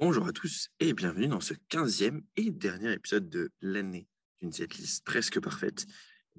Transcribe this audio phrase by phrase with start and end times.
[0.00, 4.08] Bonjour à tous et bienvenue dans ce 15e et dernier épisode de l'année
[4.40, 5.84] d'une setlist presque parfaite.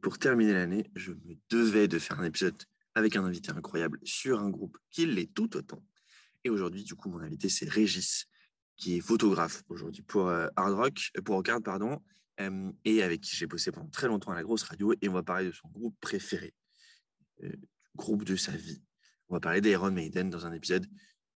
[0.01, 2.60] Pour terminer l'année, je me devais de faire un épisode
[2.96, 5.85] avec un invité incroyable sur un groupe qui l'est tout autant.
[6.44, 8.26] Et aujourd'hui, du coup, mon invité, c'est Régis,
[8.78, 12.01] qui est photographe aujourd'hui pour euh, Hard Rock, euh, pour Rockard, pardon,
[12.39, 14.96] euh, et avec qui j'ai bossé pendant très longtemps à la grosse radio.
[15.03, 16.55] Et on va parler de son groupe préféré,
[17.43, 17.59] du
[17.95, 18.81] groupe de sa vie.
[19.30, 20.88] On va parler d'Iron Maiden dans un épisode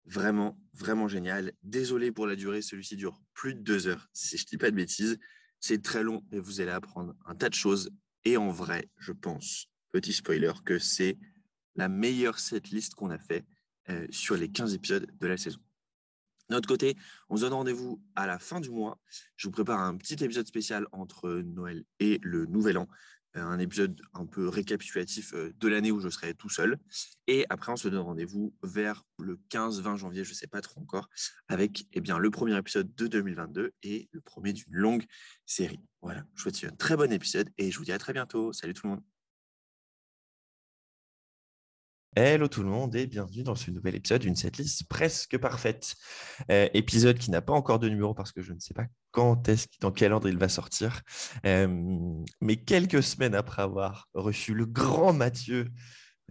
[0.05, 1.53] Vraiment, vraiment génial.
[1.63, 4.69] Désolé pour la durée, celui-ci dure plus de deux heures, si je ne dis pas
[4.69, 5.17] de bêtises.
[5.59, 7.89] C'est très long, mais vous allez apprendre un tas de choses.
[8.25, 11.17] Et en vrai, je pense, petit spoiler, que c'est
[11.75, 13.45] la meilleure setlist qu'on a fait
[13.89, 15.59] euh, sur les 15 épisodes de la saison.
[16.49, 16.97] De notre côté,
[17.29, 18.99] on se donne rendez-vous à la fin du mois.
[19.37, 22.87] Je vous prépare un petit épisode spécial entre Noël et le Nouvel An
[23.41, 26.77] un épisode un peu récapitulatif euh, de l'année où je serai tout seul.
[27.27, 30.81] Et après, on se donne rendez-vous vers le 15-20 janvier, je ne sais pas trop
[30.81, 31.09] encore,
[31.47, 35.05] avec eh bien, le premier épisode de 2022 et le premier d'une longue
[35.45, 35.79] série.
[36.01, 38.53] Voilà, je vous souhaite un très bon épisode et je vous dis à très bientôt.
[38.53, 39.12] Salut tout le monde.
[42.15, 45.95] Hello tout le monde et bienvenue dans ce nouvel épisode d'une setlist presque parfaite.
[46.51, 49.49] Euh, épisode qui n'a pas encore de numéro parce que je ne sais pas quand
[49.49, 51.01] est-ce, dans quel ordre il va sortir.
[51.47, 51.67] Euh,
[52.39, 55.69] mais quelques semaines après avoir reçu le grand Mathieu,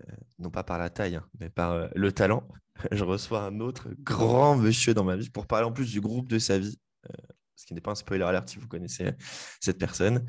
[0.00, 2.46] euh, non pas par la taille, hein, mais par le talent,
[2.92, 6.28] je reçois un autre grand monsieur dans ma vie pour parler en plus du groupe
[6.28, 6.78] de sa vie,
[7.56, 9.10] ce qui n'est pas un spoiler alert si vous connaissez
[9.58, 10.24] cette personne.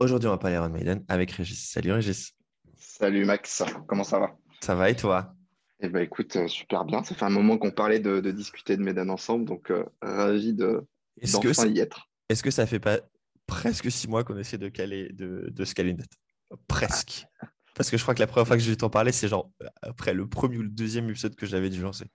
[0.00, 1.70] Aujourd'hui, on va parler Iron Maiden avec Régis.
[1.70, 2.32] Salut Régis.
[2.76, 4.36] Salut Max, comment ça va?
[4.60, 5.34] Ça va et toi?
[5.80, 7.02] Eh ben écoute, euh, super bien.
[7.02, 10.86] Ça fait un moment qu'on parlait de, discuter de Medan ensemble, donc euh, ravi de
[11.32, 12.08] d'enfin y être.
[12.28, 13.00] Est-ce que ça fait pas
[13.46, 16.12] presque six mois qu'on essaie de caler de, de se caler une date?
[16.66, 17.26] Presque.
[17.74, 19.50] Parce que je crois que la première fois que je vais t'en parler, c'est genre
[19.62, 22.06] euh, après le premier ou le deuxième épisode que j'avais dû lancer.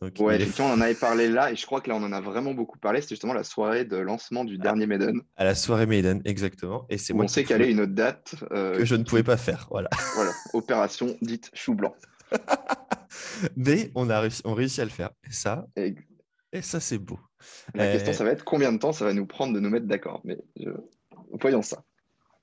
[0.00, 2.12] Donc, ouais, effectivement, on en avait parlé là, et je crois que là, on en
[2.12, 3.00] a vraiment beaucoup parlé.
[3.00, 5.20] C'était justement la soirée de lancement du dernier Maiden.
[5.36, 6.86] À la soirée Maiden, exactement.
[6.88, 7.14] Et c'est.
[7.14, 9.66] On s'est calé une autre date euh, que je ne pouvais pas faire.
[9.70, 9.90] Voilà.
[10.14, 10.32] voilà.
[10.52, 11.94] Opération dite chou blanc.
[13.56, 15.10] Mais on a réussi, on réussit à le faire.
[15.28, 15.94] Et ça, et,
[16.62, 17.18] ça, c'est beau.
[17.74, 19.86] La question, ça va être combien de temps ça va nous prendre de nous mettre
[19.86, 20.20] d'accord.
[20.24, 20.38] Mais
[21.40, 21.84] voyons ça.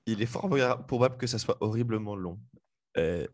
[0.06, 0.48] Il est fort
[0.86, 2.38] probable que ça soit horriblement long.
[2.98, 3.26] Euh,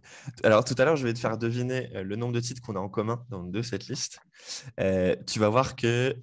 [0.42, 2.76] alors tout à l'heure, je vais te faire deviner euh, le nombre de titres qu'on
[2.76, 4.20] a en commun dans de cette liste.
[4.80, 6.16] Euh, tu vas voir que...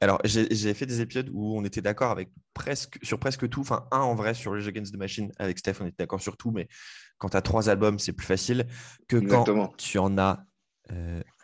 [0.00, 3.60] alors j'ai fait des épisodes où on était d'accord avec presque, sur presque tout.
[3.60, 6.36] Enfin, un en vrai sur les Against the Machine avec Steph, on était d'accord sur
[6.36, 6.50] tout.
[6.50, 6.68] Mais
[7.18, 8.66] quand tu as trois albums, c'est plus facile
[9.08, 10.44] que quand tu en as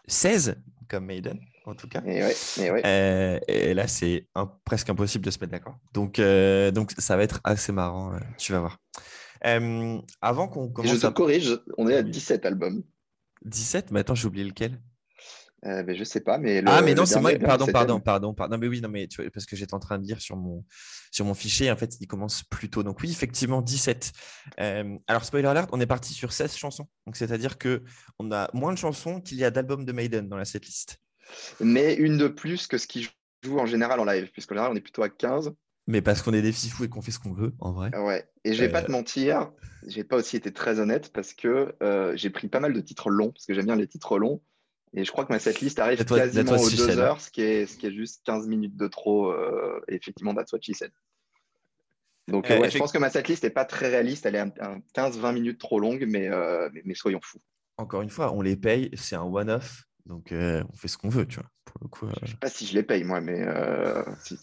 [0.07, 0.57] 16
[0.89, 2.01] comme Maiden en tout cas.
[2.07, 4.29] Et, ouais, et, là, c'est
[4.65, 5.77] presque impossible de se mettre d'accord.
[5.93, 6.21] Donc,
[6.73, 8.79] donc, ça va être assez marrant, tu vas voir.
[9.47, 10.93] Euh, avant qu'on commence.
[10.93, 12.83] je te corrige, on est à 17 albums.
[13.45, 14.81] 17 Mais attends, j'ai oublié lequel.
[15.65, 18.55] Euh, mais je sais pas, mais ah mais non c'est moi pardon pardon pardon pardon.
[18.55, 20.37] Non mais oui non mais tu vois, parce que j'étais en train de lire sur
[20.37, 20.65] mon
[21.11, 22.83] sur mon fichier en fait il commence plus tôt.
[22.83, 24.13] Donc oui effectivement 17
[24.61, 26.87] euh, alors spoiler alert on est parti sur 16 chansons.
[27.07, 27.83] Donc c'est à dire que
[28.19, 30.99] on a moins de chansons qu'il y a d'albums de Maiden dans la setlist.
[31.59, 33.09] Mais une de plus que ce qui
[33.43, 35.53] joue en général en live puisqu'en général on est plutôt à 15
[35.87, 37.97] mais parce qu'on est des fifous et qu'on fait ce qu'on veut, en vrai.
[37.97, 38.29] Ouais.
[38.45, 38.93] Et je vais pas te euh.
[38.93, 39.53] mentir,
[39.87, 43.11] j'ai pas aussi été très honnête parce que euh, j'ai pris pas mal de titres
[43.11, 44.43] longs, parce que j'aime bien les titres longs.
[44.95, 47.77] Et je crois que ma setlist arrive quasiment aux deux heures, ce qui, est, ce
[47.77, 49.31] qui est juste 15 minutes de trop.
[49.31, 50.91] Euh, effectivement, that's what she said.
[52.29, 54.27] Donc, ouais, je pense que ma setlist n'est pas très réaliste.
[54.27, 54.45] Elle est
[54.97, 56.31] 15-20 minutes trop longue, mais,
[56.73, 57.41] mais, mais, soyons fous.
[57.77, 58.91] Encore une fois, on les paye.
[58.95, 59.85] C'est un one-off.
[60.07, 61.51] Donc, euh, on fait ce qu'on veut, tu vois.
[61.65, 64.39] Pour le coup, Je ne sais pas si je les paye, moi, mais euh, si,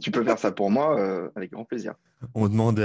[0.00, 1.94] tu, peux faire ça pour moi, euh, avec grand plaisir.
[2.34, 2.78] On demande,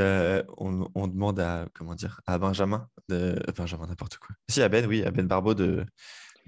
[0.57, 4.35] on, demande à, comment dire, à Benjamin, de, Benjamin, n'importe quoi.
[4.49, 5.85] Si, à Ben, oui, à Ben Barbeau de,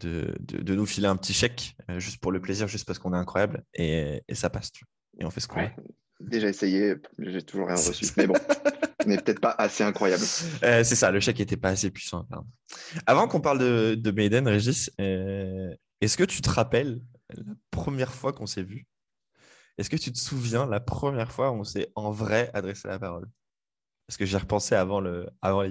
[0.02, 3.18] de, de, nous filer un petit chèque, juste pour le plaisir, juste parce qu'on est
[3.18, 5.22] incroyable, et, et ça passe, tu vois.
[5.22, 5.70] Et on fait ce qu'on veut.
[6.20, 8.36] Déjà essayé, j'ai toujours rien reçu, mais bon.
[9.08, 10.24] mais peut-être pas assez incroyable.
[10.24, 12.28] c'est ça, le chèque n'était pas assez puissant.
[13.06, 18.34] Avant qu'on parle de, de Maiden, Régis, est-ce que tu te rappelles la première fois
[18.34, 18.88] qu'on s'est vu?
[19.78, 23.00] Est-ce que tu te souviens la première fois où on s'est en vrai adressé la
[23.00, 23.28] parole?
[24.08, 25.28] Parce que j'ai repensé avant l'épisode.
[25.42, 25.64] Avant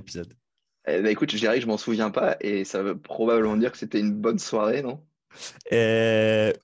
[0.87, 3.73] eh ben, écoute, je dirais que je m'en souviens pas et ça veut probablement dire
[3.73, 5.03] que c'était une bonne soirée, non?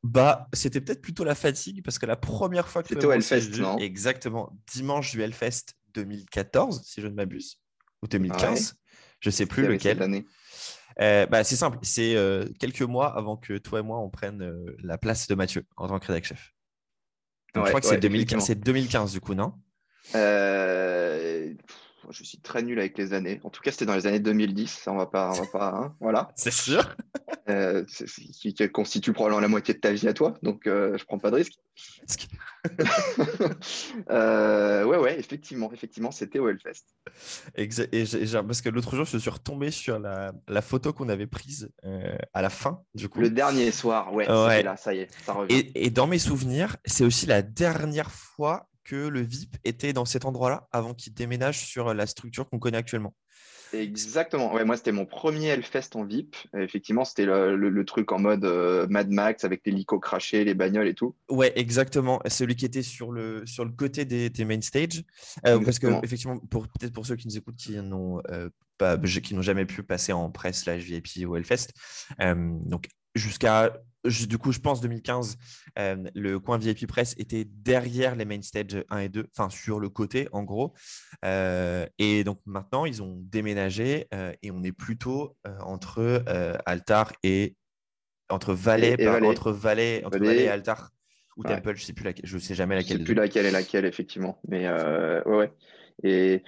[0.02, 3.58] Bah, c'était peut-être plutôt la fatigue parce que la première fois que c'était au Hellfest,
[3.58, 3.78] non?
[3.78, 7.60] Exactement, dimanche du Hellfest 2014, si je ne m'abuse,
[8.02, 8.74] ou 2015,
[9.20, 10.24] je sais plus lequel.
[11.00, 14.42] Euh, bah, c'est simple, c'est euh, quelques mois avant que toi et moi on prenne
[14.42, 16.52] euh, la place de Mathieu en tant que rédacteur chef.
[17.54, 19.54] je crois que c'est 2015, 2015 du coup, non?
[22.10, 23.40] Je suis très nul avec les années.
[23.44, 24.70] En tout cas, c'était dans les années 2010.
[24.70, 26.28] Ça, on va pas, on va pas, hein, voilà.
[26.36, 26.96] C'est sûr.
[27.48, 31.18] Euh, qui, constitue probablement la moitié de ta vie à toi, donc euh, je prends
[31.18, 31.54] pas de risque.
[34.10, 36.84] euh, ouais, ouais, effectivement, effectivement, c'était au Hellfest.
[37.56, 41.70] Et, parce que l'autre jour, je suis retombé sur la, la photo qu'on avait prise
[41.84, 43.20] euh, à la fin, du coup.
[43.20, 44.62] Le dernier soir, ouais, ouais.
[44.62, 45.54] là, ça y est, ça revient.
[45.54, 50.04] Et, et dans mes souvenirs, c'est aussi la dernière fois que le VIP était dans
[50.04, 53.14] cet endroit-là avant qu'il déménage sur la structure qu'on connaît actuellement.
[53.72, 54.52] Exactement.
[54.52, 56.36] Ouais, moi, c'était mon premier Hellfest en VIP.
[56.54, 60.88] effectivement, c'était le, truc en mode euh, Mad Max avec les licos crachés, les bagnoles
[60.88, 61.14] et tout.
[61.28, 62.20] Ouais, exactement.
[62.26, 65.02] Celui qui était sur le, sur le côté des, main stage.
[65.46, 68.48] Euh, parce que, effectivement, pour, peut-être pour ceux qui nous écoutent qui n'ont euh,
[68.78, 71.68] pas, qui n'ont jamais pu passer en presse, slash VIP ou Hellfest,
[72.18, 73.72] donc jusqu'à
[74.04, 75.36] du coup, je pense 2015,
[75.78, 79.80] euh, le coin VIP Press était derrière les main stage 1 et 2, enfin sur
[79.80, 80.74] le côté en gros.
[81.24, 86.22] Euh, et donc maintenant, ils ont déménagé euh, et on est plutôt entre
[86.66, 87.56] Altar et
[88.28, 90.90] entre Valais, entre Valais, entre Valais et Altar
[91.36, 92.98] ou Temple, je sais plus laquelle, je sais jamais laquelle.
[92.98, 95.52] Je sais plus laquelle est laquelle effectivement, mais ouais, ouais.
[96.02, 96.42] Et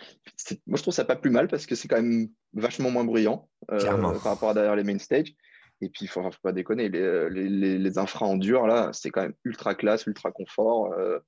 [0.66, 3.48] moi, je trouve ça pas plus mal parce que c'est quand même vachement moins bruyant
[3.68, 5.34] par rapport à derrière les main stage.
[5.82, 9.10] Et puis, il ne faut, pas déconner, les, les, les, infras en dur, là, c'est
[9.10, 10.92] quand même ultra classe, ultra confort.
[10.92, 11.18] Euh,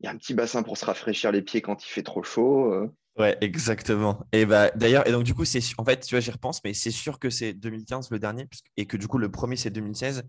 [0.00, 2.22] il y a un petit bassin pour se rafraîchir les pieds quand il fait trop
[2.22, 2.72] chaud.
[2.72, 2.88] Euh.
[3.18, 4.24] Ouais, exactement.
[4.30, 6.72] Et bah d'ailleurs, et donc du coup, c'est en fait, tu vois, j'y repense, mais
[6.72, 8.46] c'est sûr que c'est 2015 le dernier,
[8.76, 10.22] et que du coup, le premier c'est 2016,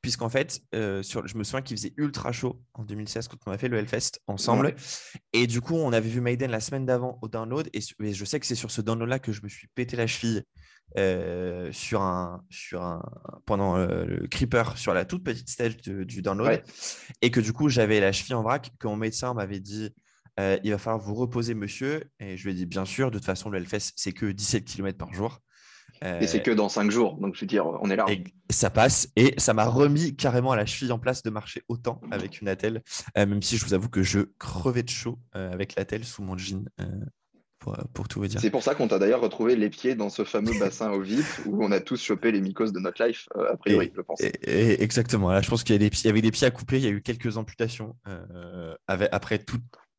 [0.00, 3.50] puisqu'en fait, euh, sur, je me souviens qu'il faisait ultra chaud en 2016 quand on
[3.50, 4.76] a fait le Hellfest ensemble.
[5.32, 8.38] Et du coup, on avait vu Maiden la semaine d'avant au download, et, je sais
[8.38, 10.44] que c'est sur ce download-là que je me suis pété la cheville
[10.98, 13.02] euh, sur un, sur un,
[13.44, 16.62] pendant euh, le creeper sur la toute petite stage du download,
[17.20, 19.90] et que du coup, j'avais la cheville en vrac, que mon médecin m'avait dit
[20.38, 22.04] euh, il va falloir vous reposer, monsieur.
[22.18, 24.64] Et je lui ai dit, bien sûr, de toute façon, le Hellfest, c'est que 17
[24.64, 25.40] km par jour.
[26.02, 27.18] et c'est que dans 5 jours.
[27.18, 28.06] Donc, je veux dire, on est là.
[28.08, 29.08] Et ça passe.
[29.16, 32.48] Et ça m'a remis carrément à la cheville en place de marcher autant avec une
[32.48, 32.82] attelle.
[33.16, 36.64] Même si je vous avoue que je crevais de chaud avec l'attelle sous mon jean.
[37.58, 38.40] Pour, tout vous dire.
[38.40, 41.40] C'est pour ça qu'on t'a d'ailleurs retrouvé les pieds dans ce fameux bassin au vif
[41.46, 44.20] où on a tous chopé les mycoses de notre life, a priori, je pense.
[44.20, 45.30] exactement.
[45.30, 47.02] Là, je pense qu'il y, y, avait des pieds à couper, il y a eu
[47.02, 47.96] quelques amputations
[48.86, 49.58] après tout,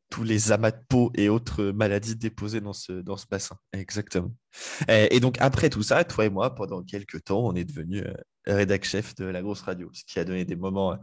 [0.10, 3.58] tous les amas de peau et autres maladies déposées dans ce, dans ce bassin.
[3.74, 4.32] Exactement.
[4.88, 8.14] Et, donc, après tout ça, toi et moi, pendant quelques temps, on est devenu euh,
[8.46, 10.98] rédac chef de la grosse radio, ce qui a donné des moments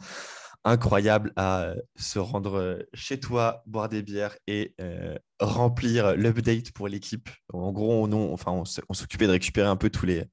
[0.66, 4.75] euh, incroyables à euh, se rendre chez toi, boire des bières et
[5.40, 7.28] remplir l'update pour l'équipe.
[7.52, 10.25] En gros, on, enfin, on s'occupait de récupérer un peu tous les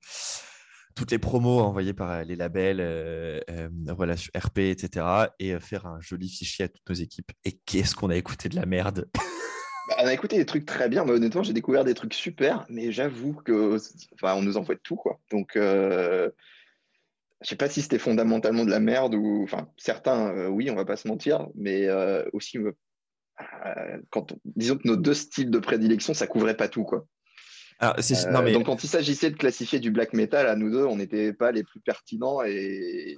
[0.96, 5.06] toutes les promos envoyées par euh, les labels, euh, euh, relations RP, etc.
[5.40, 7.32] et faire un joli fichier à toutes nos équipes.
[7.46, 9.10] Et qu'est-ce qu'on a écouté de la merde?
[9.88, 12.66] Bah, On a écouté des trucs très bien, mais honnêtement, j'ai découvert des trucs super,
[12.70, 13.78] mais j'avoue que,
[14.14, 15.20] enfin, on nous envoie de tout, quoi.
[15.32, 15.58] Donc,
[17.42, 20.76] je je sais pas si c'était fondamentalement de la merde ou, enfin, certains, oui, on
[20.76, 21.90] va pas se mentir, mais
[22.34, 22.58] aussi,
[24.10, 27.06] quand disons que nos deux styles de prédilection, ça couvrait pas tout, quoi.
[27.84, 31.34] Euh, donc, quand il s'agissait de classifier du black metal, à nous deux, on n'était
[31.34, 33.18] pas les plus pertinents et.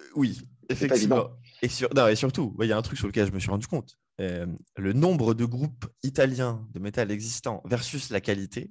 [0.00, 1.30] Euh, oui, effectivement.
[1.62, 1.92] Et, sur...
[1.94, 3.98] non, et surtout, il y a un truc sur lequel je me suis rendu compte.
[4.20, 4.46] Euh,
[4.76, 8.70] le nombre de groupes italiens de métal existants versus la qualité,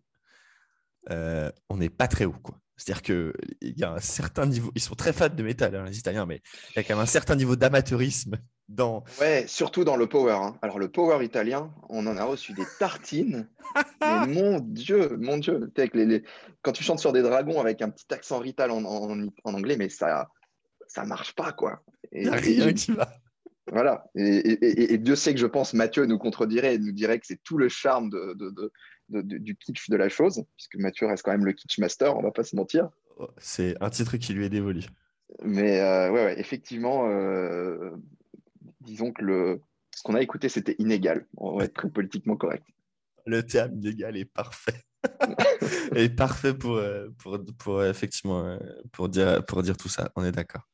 [1.10, 2.36] on n'est pas très haut.
[2.42, 2.58] Quoi.
[2.75, 6.00] C'est-à-dire qu'il y a un certain niveau, ils sont très fans de métal, hein, les
[6.00, 6.42] Italiens, mais
[6.72, 8.38] il y a quand même un certain niveau d'amateurisme
[8.68, 9.03] dans.
[9.20, 10.34] Ouais, surtout dans le power.
[10.34, 10.58] Hein.
[10.62, 13.48] Alors, le power italien, on en a reçu des tartines.
[14.01, 15.72] mais mon Dieu, mon Dieu.
[15.94, 16.24] Les,
[16.62, 18.84] Quand tu chantes sur des dragons avec un petit accent rital en,
[19.44, 20.30] anglais, mais ça
[20.88, 21.82] ça marche pas, quoi.
[22.12, 23.10] Il n'y a rien qui va.
[23.72, 24.06] Voilà.
[24.15, 27.58] Et, Dieu sait que je pense Mathieu nous contredirait et nous dirait que c'est tout
[27.58, 28.72] le charme de,
[29.22, 32.32] du kitsch de la chose, puisque Mathieu reste quand même le kitsch master, on va
[32.32, 32.89] pas se mentir.
[33.38, 34.84] C'est un titre qui lui est dévolu.
[35.41, 37.91] Mais euh, ouais, effectivement, euh,
[38.82, 39.62] disons que le,
[39.96, 41.25] ce qu'on a écouté, c'était inégal.
[41.38, 42.65] On va être politiquement correct.
[43.25, 44.84] Le terme inégal est parfait.
[45.96, 48.58] est parfait pour, euh, pour, pour, effectivement
[48.91, 50.12] pour dire, pour dire tout ça.
[50.15, 50.67] On est d'accord.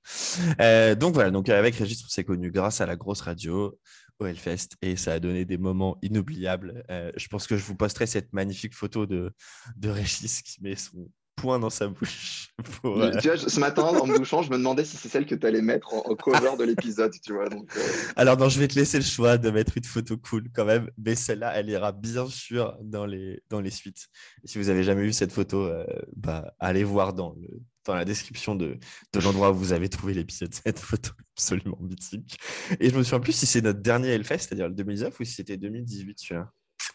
[0.97, 3.77] donc voilà, donc avec Régis, on s'est connu grâce à la grosse radio
[4.19, 6.83] au Hellfest et ça a donné des moments inoubliables.
[6.89, 9.31] Euh, je pense que je vous posterai cette magnifique photo de,
[9.77, 12.47] de Régis qui met son poing dans sa bouche.
[12.85, 15.35] Euh, tu vois, ce matin, en me douchant, je me demandais si c'est celle que
[15.35, 17.47] tu allais mettre en, cover de l'épisode, tu vois.
[17.49, 17.81] Donc, euh.
[18.15, 20.89] Alors non, je vais te laisser le choix de mettre une photo cool quand même,
[20.97, 24.07] mais celle-là, elle ira bien sûr dans les, dans les suites.
[24.43, 25.69] si vous avez jamais vu cette photo,
[26.15, 27.47] bah, allez voir dans le,
[27.89, 28.77] dans la description de,
[29.13, 32.37] de l'endroit où vous avez trouvé l'épisode cette photo absolument mythique.
[32.79, 35.33] Et je me souviens plus si c'est notre dernier Hellfest, c'est-à-dire le 2019, ou si
[35.33, 36.51] c'était 2018 celui-là.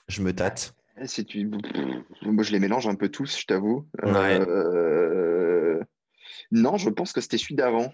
[0.09, 0.75] Je me tâte.
[1.05, 1.51] Si tu...
[2.23, 3.89] Moi, je les mélange un peu tous, je t'avoue.
[6.53, 7.93] Non, je pense que c'était celui d'avant.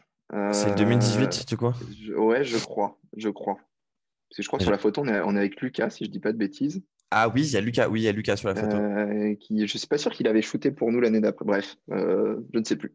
[0.53, 1.75] C'est 2018, tu crois?
[2.17, 2.99] Ouais, je crois.
[3.17, 3.55] Je crois.
[3.55, 6.05] Parce que je crois que sur la photo, on est, on est avec Lucas, si
[6.05, 6.83] je dis pas de bêtises.
[7.13, 8.77] Ah oui, il y a Lucas, oui, il y a Lucas sur la photo.
[8.77, 11.45] Euh, qui, je ne suis pas sûr qu'il avait shooté pour nous l'année d'après.
[11.45, 12.93] Bref, euh, je ne sais plus.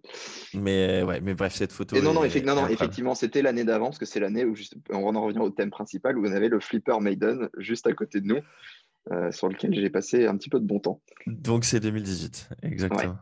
[0.53, 1.97] Mais ouais, mais bref, cette photo.
[1.97, 4.55] Et non, non, non, effectivement, c'était l'année d'avant, parce que c'est l'année où,
[4.89, 8.21] on en revient au thème principal, où on avait le Flipper Maiden juste à côté
[8.21, 8.39] de nous,
[9.11, 11.01] euh, sur lequel j'ai passé un petit peu de bon temps.
[11.27, 13.17] Donc c'est 2018, exactement.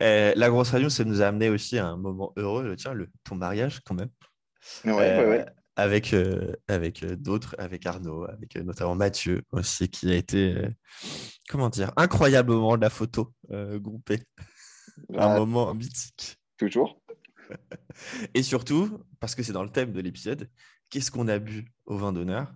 [0.00, 3.36] la grosse radio, ça nous a amené aussi à un moment heureux, tiens, le, ton
[3.36, 4.10] mariage quand même.
[4.84, 5.46] Ouais, ouais, ouais
[5.80, 10.54] avec, euh, avec euh, d'autres, avec Arnaud, avec euh, notamment Mathieu aussi, qui a été,
[11.48, 14.20] comment dire, incroyablement la photo groupée.
[15.16, 16.38] Un moment mythique.
[16.58, 17.00] Toujours.
[18.34, 20.48] Et surtout, parce que c'est dans le thème de l'épisode,
[20.90, 22.52] qu'est-ce qu'on a bu au vin d'honneur?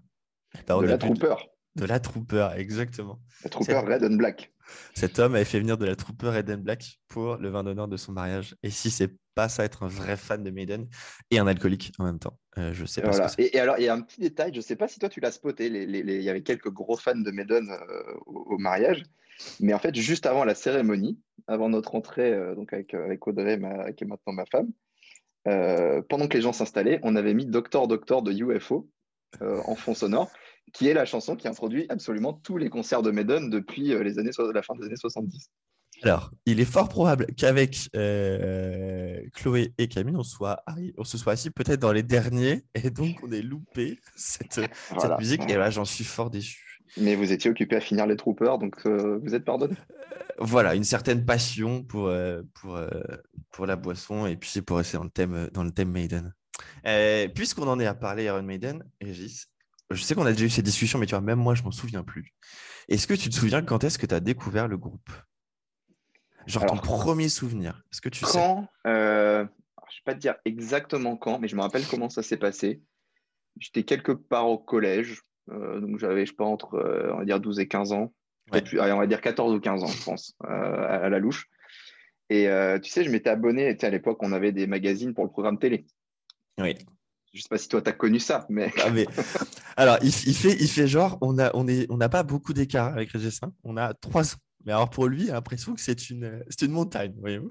[0.66, 1.34] Bah, De la Trooper.
[1.74, 3.20] De la Trooper, exactement.
[3.42, 4.53] La Trooper Red and Black.
[4.94, 7.88] Cet homme avait fait venir de la Trooper Red and Black pour le vin d'honneur
[7.88, 8.56] de son mariage.
[8.62, 10.86] Et si c'est pas ça, être un vrai fan de Maiden
[11.30, 13.28] et un alcoolique en même temps, euh, je sais pas.
[13.28, 15.20] Ce et, alors, il y a un petit détail, je sais pas si toi tu
[15.20, 15.66] l'as spoté.
[15.66, 19.02] Il y avait quelques gros fans de Maiden euh, au, mariage.
[19.60, 21.18] Mais en fait, juste avant la cérémonie,
[21.48, 23.58] avant notre entrée euh, donc avec, avec Audrey,
[23.96, 24.70] qui est maintenant ma femme,
[26.08, 28.88] pendant que les gens s'installaient, on avait mis Doctor Doctor de UFO
[29.40, 30.30] en fond sonore
[30.72, 34.18] qui est la chanson qui introduit absolument tous les concerts de Maiden depuis euh, les
[34.18, 35.50] années, la fin des années 70.
[36.02, 40.62] Alors, il est fort probable qu'avec euh, Chloé et Camille, on, soit,
[40.98, 44.60] on se soit assis peut-être dans les derniers et donc on ait loupé cette,
[45.18, 45.48] musique.
[45.48, 46.82] Et là, j'en suis fort déçu.
[46.96, 49.74] Mais vous étiez occupé à finir les Troopers, donc euh, vous êtes pardonné.
[50.38, 52.12] voilà, une certaine passion pour,
[52.54, 52.78] pour,
[53.52, 56.34] pour la boisson et puis pour rester dans le thème, dans le thème Maiden.
[57.34, 59.48] Puisqu'on en est à parler Iron Maiden, Régis,
[59.90, 61.70] je sais qu'on a déjà eu ces discussions, mais tu vois, même moi, je m'en
[61.70, 62.32] souviens plus.
[62.88, 65.10] Est-ce que tu te souviens quand est-ce que tu as découvert le groupe?
[66.46, 67.82] Genre ton premier souvenir.
[67.90, 71.48] Est-ce que tu quand, sais euh, Je ne vais pas te dire exactement quand, mais
[71.48, 72.82] je me rappelle comment ça s'est passé.
[73.58, 77.24] J'étais quelque part au collège, euh, donc j'avais, je sais pas, entre euh, on va
[77.24, 78.12] dire 12 et 15 ans.
[78.52, 81.48] on va dire 14 ou 15 ans, je pense, à, la louche.
[82.30, 82.48] Et
[82.82, 85.86] tu sais, je m'étais abonné, à l'époque, on avait des magazines pour le programme télé.
[86.58, 86.76] Oui.
[87.34, 88.72] Je sais pas si toi, tu as connu ça, mais...
[88.78, 88.90] Ah,
[89.76, 93.40] alors, il, fait, il fait genre, on n'a on on pas beaucoup d'écart avec Régis.
[93.64, 94.38] On a trois ans.
[94.64, 97.50] Mais alors, pour lui, a l'impression que c'est une, une montagne, voyez-vous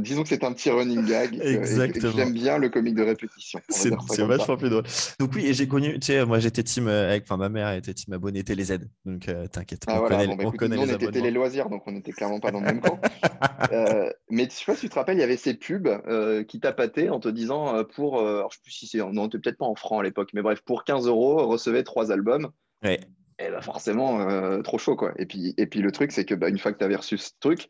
[0.00, 1.38] disons que c'est un petit running gag.
[1.40, 2.12] Exactement.
[2.16, 3.60] J'aime bien le comique de répétition.
[3.68, 4.84] C'est vachement plus drôle.
[5.18, 7.94] Donc oui, j'ai connu, tu sais, moi j'étais team euh, avec, enfin ma mère était
[7.94, 11.10] team abonné Télé Z, donc euh, t'inquiète, ah, on, connaît, on connaît nous, on était
[11.10, 12.98] télé loisirs, donc on n'était clairement pas dans le même camp.
[13.72, 16.44] euh, mais je sais pas si tu te rappelles, il y avait ces pubs euh,
[16.44, 19.66] qui tapataient en te disant pour, alors je sais plus si c'est, non, peut-être pas
[19.66, 22.50] en francs à l'époque, mais bref, pour 15 euros, recevez trois albums.
[22.84, 23.00] Ouais.
[23.38, 25.12] Et bah forcément, trop chaud quoi.
[25.18, 27.18] Et puis, et puis le truc, c'est que bah, une fois que tu avais reçu
[27.18, 27.68] ce truc,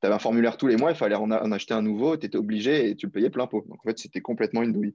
[0.00, 2.38] tu avais un formulaire tous les mois, il fallait en, acheter un nouveau, tu étais
[2.38, 3.64] obligé et tu le payais plein pot.
[3.68, 4.94] Donc en fait, c'était complètement une douille.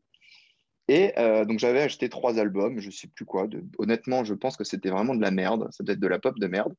[0.88, 3.48] Et euh, donc j'avais acheté trois albums, je ne sais plus quoi.
[3.78, 5.68] honnêtement, je pense que c'était vraiment de la merde.
[5.72, 6.74] Ça peut être de la pop de merde.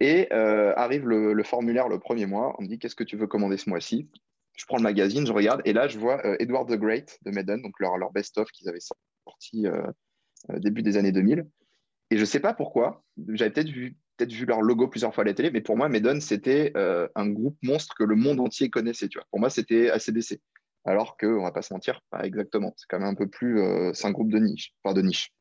[0.00, 2.54] Et euh, arrive le, formulaire le premier mois.
[2.58, 4.08] On me dit qu'est-ce que tu veux commander ce mois-ci?
[4.56, 7.30] Je prends le magazine, je regarde, et là je vois euh, Edward the Great de
[7.30, 9.66] Maiden, donc leur, leur best-of qu'ils avaient sorti
[10.48, 11.46] début des années 2000.
[12.10, 15.22] Et je ne sais pas pourquoi, j'avais peut-être vu peut-être vu leur logo plusieurs fois
[15.22, 18.40] à la télé, mais pour moi, Maiden, c'était euh, un groupe monstre que le monde
[18.40, 19.08] entier connaissait.
[19.08, 19.26] Tu vois.
[19.30, 20.40] Pour moi, c'était ACDC.
[20.84, 22.74] Alors que, on va pas se mentir, pas exactement.
[22.76, 23.60] C'est quand même un peu plus.
[23.60, 24.74] Euh, c'est un groupe de niche.
[24.82, 25.32] Enfin, de niche.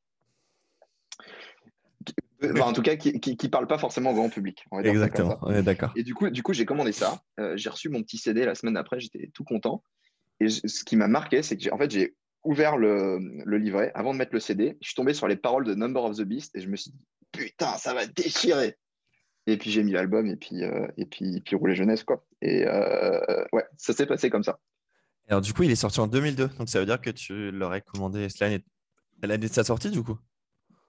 [2.62, 4.64] en tout cas, qui ne parle pas forcément au grand public.
[4.84, 5.92] Exactement, on est d'accord.
[5.96, 7.22] Et du coup, du coup j'ai commandé ça.
[7.40, 9.84] Euh, j'ai reçu mon petit CD la semaine d'après, j'étais tout content.
[10.40, 14.14] Et ce qui m'a marqué, c'est que en fait, j'ai ouvert le, le, livret avant
[14.14, 14.78] de mettre le CD.
[14.82, 16.92] Je suis tombé sur les paroles de Number of the Beast et je me suis
[16.92, 17.00] dit,
[17.32, 18.78] putain, ça va déchirer.
[19.48, 22.26] Et puis j'ai mis l'album et puis, euh, et puis, puis roulé jeunesse, quoi.
[22.42, 24.60] Et euh, ouais, ça s'est passé comme ça.
[25.30, 27.82] Alors du coup, il est sorti en 2002, donc ça veut dire que tu l'aurais
[27.82, 28.28] commandé
[29.22, 30.18] l'année de sa sortie, du coup?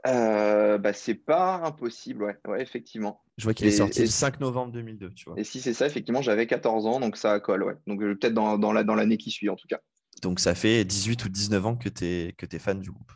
[0.06, 3.20] Euh, bah, c'est pas impossible, ouais, ouais effectivement.
[3.36, 5.38] Je vois qu'il est sorti le 5 novembre 2002, tu vois.
[5.38, 7.74] Et si c'est ça, effectivement, j'avais 14 ans, donc ça colle, ouais.
[7.86, 9.80] Donc peut-être dans, dans l'année qui suit, en tout cas.
[10.22, 13.12] Donc ça fait 18 ou 19 ans que tu es, que es fan du groupe.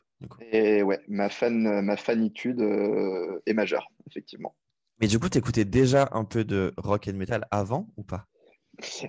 [0.51, 4.55] Et ouais, ma, fan, ma fanitude euh, est majeure, effectivement.
[5.01, 8.03] Mais du coup, tu écoutais déjà un peu de rock et de metal avant ou
[8.03, 8.27] pas?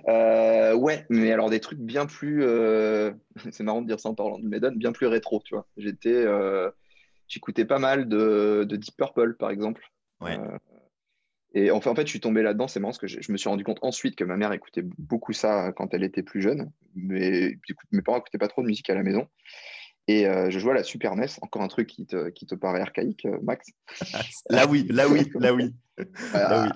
[0.08, 2.42] Euh, Ouais, mais alors des trucs bien plus.
[2.42, 3.12] Euh,
[3.52, 5.66] c'est marrant de dire ça en parlant de Maiden, bien plus rétro, tu vois.
[5.76, 6.24] J'étais.
[7.26, 9.90] J'écoutais pas mal de, de, Deep Purple, par exemple.
[10.20, 10.38] Ouais.
[11.54, 12.68] et enfin, en fait, je suis tombé là-dedans.
[12.68, 15.32] C'est marrant parce que je, me suis rendu compte ensuite que ma mère écoutait beaucoup
[15.32, 16.70] ça quand elle était plus jeune.
[16.94, 17.56] Mais
[17.92, 19.26] mes parents n'écoutaient pas trop de musique à la maison.
[20.06, 22.80] Et je jouais à la Super NES, encore un truc qui te, qui te paraît
[22.80, 23.68] archaïque, Max.
[24.50, 25.74] là oui, là oui, là oui.
[26.32, 26.70] là oui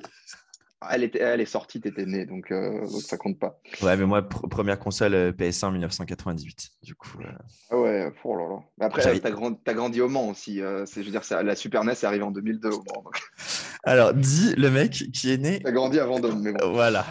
[0.90, 3.60] elle, était, elle est sortie, tu étais né, donc, euh, donc, ça compte pas.
[3.82, 7.18] Ouais, mais moi, première console euh, PS1 1998, du coup.
[7.20, 7.32] Euh.
[7.70, 8.58] Ah ouais, oh là là.
[8.78, 10.58] Mais après, tu as, grandi, grandi au Mans aussi.
[10.58, 13.04] je veux dire, la Super NES est arrivée en 2002 au Mans.
[13.84, 15.60] Alors, dis le mec qui est né.
[15.60, 16.72] Tu as grandi à Vendôme, mais bon.
[16.72, 17.06] Voilà.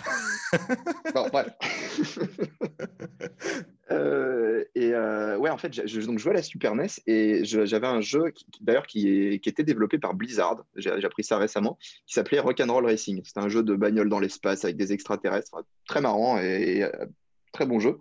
[1.14, 1.48] bon, bref.
[4.58, 7.44] Euh, et euh, ouais, en fait, je, donc, je jouais à la Super NES et
[7.46, 12.14] j'avais un jeu d'ailleurs qui, qui, était développé par Blizzard, j'ai appris ça récemment, qui
[12.14, 13.22] s'appelait Rock'n'Roll Racing.
[13.24, 16.92] C'était un jeu de bagnole dans l'espace avec des extraterrestres, très marrant et, euh,
[17.52, 18.00] très bon jeu.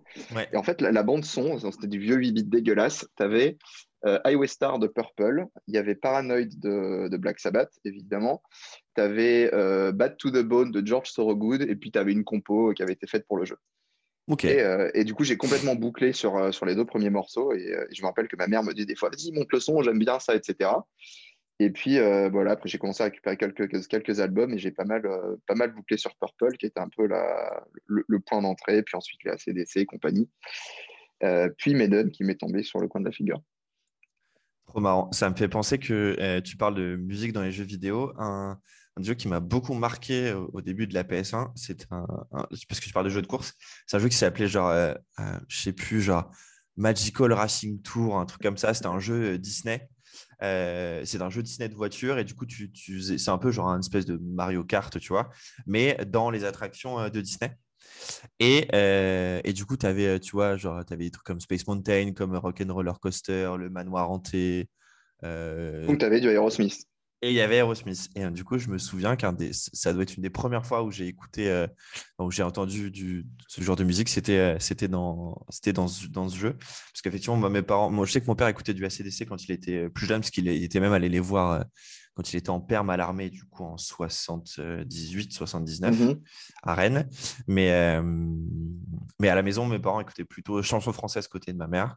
[0.52, 3.06] Et en fait, la, bande son, c'était du vieux 8 bits dégueulasse.
[3.16, 3.56] Tu avais
[4.24, 8.42] Highway Star de Purple, il y avait Paranoid de, de Black Sabbath, évidemment.
[8.94, 9.50] Tu avais
[9.92, 12.92] Bad to the Bone de George Thorogood et puis tu avais une compo qui avait
[12.92, 13.56] été faite pour le jeu.
[14.28, 17.52] Euh, et, du coup, j'ai complètement bouclé sur, euh, sur les deux premiers morceaux.
[17.52, 19.60] Et, euh, je me rappelle que ma mère me dit des fois, vas-y, monte le
[19.60, 20.70] son, j'aime bien ça, etc.
[21.58, 25.02] Et puis, voilà, après, j'ai commencé à récupérer quelques, quelques albums et j'ai pas mal,
[25.46, 28.82] pas mal bouclé sur Purple, qui était un peu la, le, point d'entrée.
[28.82, 30.28] Puis ensuite, les ACDC et compagnie.
[31.56, 33.40] puis Maiden, qui m'est tombé sur le coin de la figure.
[34.66, 35.10] Trop marrant.
[35.12, 38.12] Ça me fait penser que tu parles de musique dans les jeux vidéo.
[38.18, 38.60] Un,
[38.96, 41.52] un jeu qui m'a beaucoup marqué au, début de la PS1.
[41.54, 43.52] C'est un, parce que je parle de jeu de course.
[43.86, 46.30] C'est un jeu qui s'appelait genre, euh, euh, je sais plus, genre
[46.76, 48.72] Magical Racing Tour, un truc comme ça.
[48.72, 49.88] C'était un jeu euh, Disney.
[50.40, 52.72] c'est un jeu Disney de voiture et du coup, tu,
[53.18, 55.28] c'est un peu genre une espèce de Mario Kart, tu vois,
[55.66, 57.54] mais dans les attractions de Disney.
[58.40, 58.68] Et,
[59.44, 62.12] et, du coup, tu avais, tu vois, genre, tu avais des trucs comme Space Mountain,
[62.12, 64.68] comme Rock'n'Roller Coaster, le Manoir Hanté.
[65.22, 65.86] Euh...
[65.96, 66.86] Tu avais du Aerosmith.
[67.26, 68.08] Et il y avait Aerosmith.
[68.14, 70.64] Et euh, du coup, je me souviens qu'un des, ça doit être une des premières
[70.64, 71.66] fois où j'ai écouté, euh,
[72.20, 76.28] où j'ai entendu du, ce genre de musique, c'était, euh, c'était dans, c'était dans, dans
[76.28, 76.52] ce jeu.
[76.52, 79.50] Parce qu'effectivement, mes parents, moi, je sais que mon père écoutait du ACDC quand il
[79.50, 81.64] était plus jeune, parce qu'il était même allé les voir
[82.16, 86.20] quand il était en perme à l'armée, du coup en 78, 79 mhm.
[86.62, 87.08] à Rennes.
[87.46, 88.02] Mais, euh,
[89.20, 91.96] mais à la maison, mes parents écoutaient plutôt chansons françaises côté de ma mère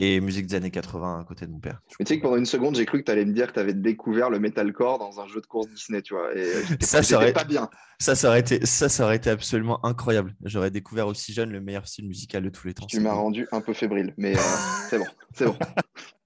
[0.00, 1.80] et musique des années 80 côté de mon père.
[1.98, 3.52] Mais tu sais que pendant une seconde, j'ai cru que tu allais me dire que
[3.52, 6.34] tu avais découvert le metalcore dans un jeu de course Disney, tu vois.
[6.36, 7.70] Et ça, ça aurait pas bien.
[8.00, 10.34] Ça, ça aurait été, ça, ça aurait été absolument incroyable.
[10.44, 12.86] J'aurais découvert aussi jeune le meilleur style musical de tous les temps.
[12.86, 14.40] Tu m'as rendu un peu fébrile, mais euh,
[14.88, 15.56] c'est bon, c'est bon.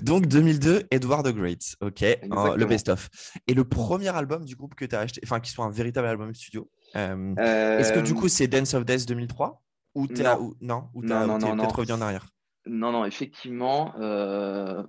[0.00, 3.10] Donc 2002, Edward the Great, ok, le best-of.
[3.46, 6.08] Et le premier album du groupe que tu as acheté, enfin qui soit un véritable
[6.08, 9.62] album studio, euh, est-ce que du coup c'est Dance of Death 2003
[9.94, 10.54] ou tu non.
[10.60, 12.26] non, ou non, non, non, peut-être revenu en arrière?
[12.66, 13.92] Non, non, effectivement.
[13.98, 14.82] Euh,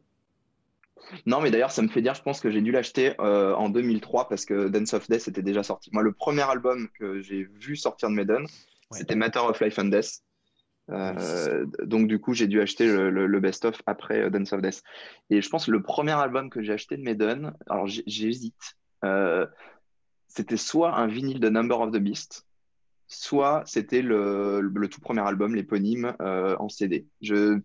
[1.25, 3.69] non, mais d'ailleurs, ça me fait dire, je pense que j'ai dû l'acheter euh, en
[3.69, 5.89] 2003 parce que Dance of Death était déjà sorti.
[5.91, 8.45] Moi, le premier album que j'ai vu sortir de Maiden,
[8.91, 10.21] c'était Matter of Life and Death.
[10.89, 14.83] Euh, donc du coup, j'ai dû acheter le, best-of après euh, Dance of Death.
[15.29, 19.45] Et je pense que le premier album que j'ai acheté de Maiden, alors j'hésite, euh,
[20.27, 22.45] c'était soit un vinyle de Number of the Beast,
[23.07, 27.07] soit c'était le, tout premier album, l'éponyme, en CD.
[27.21, 27.59] Je,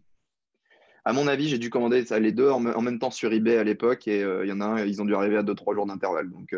[1.05, 4.07] à mon avis, j'ai dû commander les deux en, même temps sur eBay à l'époque
[4.09, 6.31] et il y en a ils ont dû arriver à 2-3 jours d'intervalle.
[6.31, 6.55] Donc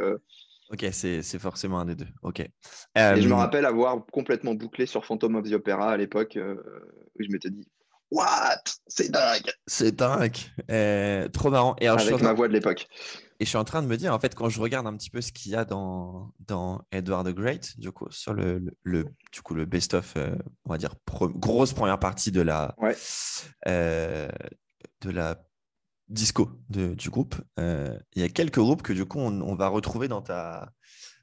[0.73, 2.07] Ok, c'est forcément un des deux.
[2.23, 2.41] Ok.
[2.41, 2.51] Et
[2.95, 6.55] je me rappelle avoir complètement bouclé sur Phantom of the Opera à l'époque, euh,
[7.19, 7.69] où je m'étais dit
[8.13, 8.63] What?
[8.87, 10.37] C'est dingue C'est dingue
[10.71, 11.75] euh, Trop marrant.
[11.81, 12.87] Et Avec ma voix de l'époque.
[13.41, 15.11] Et je suis en train de me dire, en fait, quand je regarde un petit
[15.11, 19.07] peu ce qu'il y a dans, dans Edward the Great, du coup, sur le, le,
[19.33, 22.97] du coup, le best-of, euh, on va dire, grosse première partie de la, ouais.
[23.67, 25.50] de la
[26.11, 27.37] disco du groupe.
[27.59, 30.73] Euh, il y a quelques groupes que du coup on, va retrouver dans ta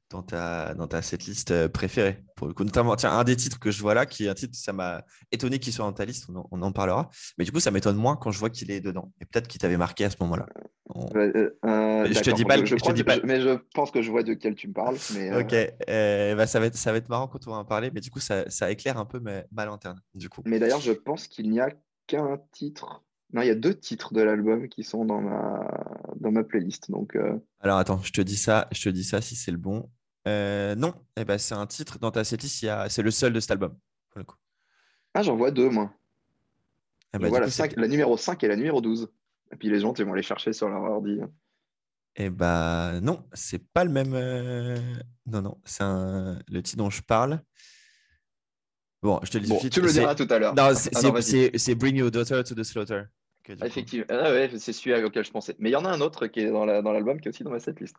[0.09, 2.63] dans ta dans ta setlist euh, préférée pour le coup.
[2.63, 5.03] Notamment tiens un des titres que je vois là qui est un titre ça m'a
[5.33, 7.09] étonné qu'il soit dans ta liste on en, parlera.
[7.37, 9.11] Mais du coup ça m'étonne moins quand je vois qu'il est dedans.
[9.19, 10.47] Et peut-être qu'il t'avait marqué à ce moment-là.
[11.15, 14.23] Euh, je te dis pas je, te dis pas mais je pense que je vois
[14.23, 17.27] de quel tu me parles mais ok bah, ça va être ça va être marrant
[17.27, 19.65] quand on va en parler mais du coup ça, ça éclaire un peu ma, ma
[19.65, 20.43] lanterne du coup.
[20.45, 21.69] Mais d'ailleurs je pense qu'il n'y a
[22.07, 25.67] qu'un titre non, il y a deux titres de l'album qui sont dans ma,
[26.15, 26.89] dans ma playlist.
[26.89, 27.37] Donc, euh.
[27.59, 29.89] Alors attends, je te dis ça, je te dis ça si c'est le bon.
[30.27, 33.51] Euh, non, eh ben, c'est un titre dans ta setlist, c'est le seul de cet
[33.51, 33.77] album.
[34.09, 34.35] Pour le coup.
[35.13, 35.91] Ah, j'en vois deux, moi.
[37.13, 39.09] Eh ben, la, la, numéro 5 et la numéro 12.
[39.51, 41.19] Et puis les gens, ils vont les chercher sur leur ordi.
[42.17, 44.13] Eh ben non, c'est pas le même.
[44.13, 44.77] Euh,
[45.25, 47.41] non, non, c'est le titre dont je parle.
[49.03, 50.55] Bon, je te le dis bon, Tu me le diras tout à l'heure.
[50.55, 53.03] Non, c'est Bring Your Daughter to the Slaughter.
[53.63, 55.55] Effectivement, ah ouais, c'est celui auquel je pensais.
[55.59, 57.43] Mais il y en a un autre qui est dans l'album la, qui est aussi
[57.43, 57.95] dans ma setlist.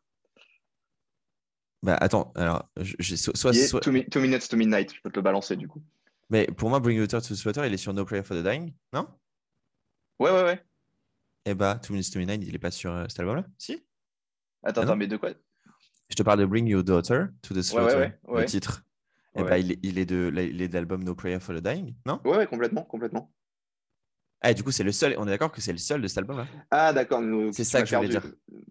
[1.83, 3.35] Bah attends, alors, j'ai soit.
[3.37, 3.81] soit...
[3.81, 5.81] Two, Minutes to Midnight, je peux te le balancer du coup.
[6.29, 8.37] Mais pour moi, Bring Your Daughter to the Slaughter, il est sur No Prayer for
[8.37, 9.07] the Dying, non?
[10.19, 10.63] Ouais, ouais, ouais.
[11.47, 13.47] Eh bah, Two Minutes to Midnight, il est pas sur cet album-là?
[13.57, 13.83] Si?
[14.65, 15.31] Attends, attends, mais de quoi?
[16.11, 18.85] Je te parle de Bring Your Daughter to the Slaughter, le titre.
[19.39, 22.21] Eh bah, il, est, il est de l'album No Prayer for the Dying, non?
[22.25, 23.33] Ouais, ouais, complètement, complètement.
[24.41, 25.17] Ah, du coup, c'est le seul.
[25.19, 26.47] On est d'accord que c'est le seul de cet album-là?
[26.71, 27.21] Ah, d'accord.
[27.53, 28.23] C'est ça que je voulais dire.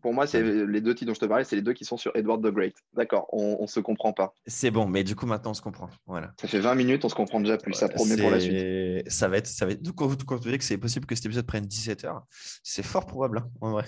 [0.01, 1.97] Pour moi, c'est les deux titres dont je te parlais, c'est les deux qui sont
[1.97, 2.73] sur Edward the Great.
[2.93, 4.33] D'accord, on, on se comprend pas.
[4.45, 5.89] C'est bon, mais du coup, maintenant, on se comprend.
[6.05, 6.33] Voilà.
[6.39, 7.73] Ça fait 20 minutes, on se comprend déjà plus.
[7.73, 9.09] Ça promet pour la suite.
[9.11, 9.47] Ça va être.
[9.47, 9.91] Ça va être...
[9.93, 12.25] quand, vous, quand que c'est possible que cet épisode prenne 17 heures,
[12.63, 13.83] c'est fort probable, hein, en vrai.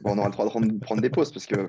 [0.00, 1.68] Bon, on aura le droit de prendre des pauses parce que.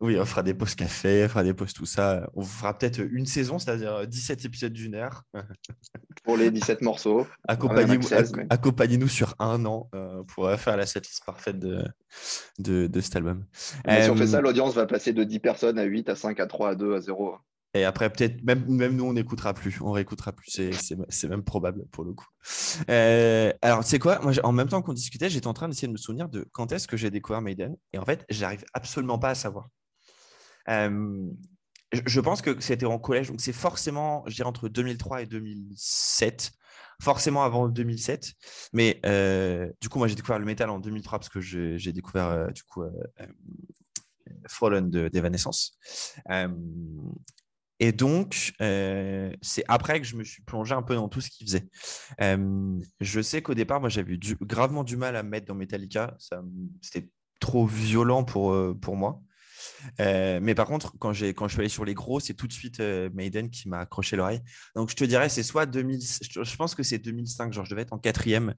[0.00, 2.30] Oui, on fera des pauses café, on fera des pauses tout ça.
[2.34, 5.24] On fera peut-être une saison, c'est-à-dire 17 épisodes d'une heure.
[6.24, 7.26] Pour les 17 morceaux.
[7.46, 11.84] Accompagnez-nous sur un an euh, pour faire la setlist parfaite de,
[12.58, 13.46] de, cet album.
[13.86, 16.16] Mais si on fait ça, euh, l'audience va passer de 10 personnes à 8, à
[16.16, 17.36] 5, à 3, à 2, à 0.
[17.72, 19.80] Et après, peut-être, même, même nous, on n'écoutera plus.
[19.80, 20.60] On réécoutera plus.
[21.08, 22.26] C'est même probable pour le coup.
[22.90, 24.18] Euh, alors, tu sais quoi?
[24.20, 26.72] Moi, en même temps qu'on discutait, j'étais en train d'essayer de me souvenir de quand
[26.72, 27.76] est-ce que j'ai découvert Maiden.
[27.92, 29.68] Et en fait, j'arrive absolument pas à savoir.
[30.70, 31.26] Euh,
[31.92, 33.28] je pense que c'était en collège.
[33.28, 36.52] Donc, c'est forcément, je dirais, entre 2003 et 2007.
[37.02, 38.32] Forcément avant 2007.
[38.72, 42.52] Mais euh, du coup, moi, j'ai découvert le métal en 2003 parce que j'ai découvert,
[42.52, 42.84] du coup,
[44.46, 45.78] Fallen d'Evanescence.
[47.80, 51.30] Et donc, euh, c'est après que je me suis plongé un peu dans tout ce
[51.30, 51.66] qu'il faisait.
[52.20, 55.54] Euh, je sais qu'au départ, moi, j'avais eu gravement du mal à me mettre dans
[55.54, 56.14] Metallica.
[56.82, 57.08] C'était
[57.40, 59.22] trop violent pour, euh, pour moi.
[59.98, 62.80] Mais par contre, quand, quand je suis allé sur les gros, c'est tout de suite
[63.12, 64.40] Maiden qui m'a accroché l'oreille.
[64.74, 67.82] Donc, je te dirais, c'est soit 2000, je pense que c'est 2005, genre je devais
[67.82, 68.54] être en quatrième,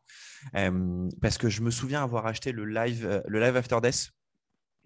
[1.21, 4.11] parce que je me souviens avoir acheté le live, le live After Death,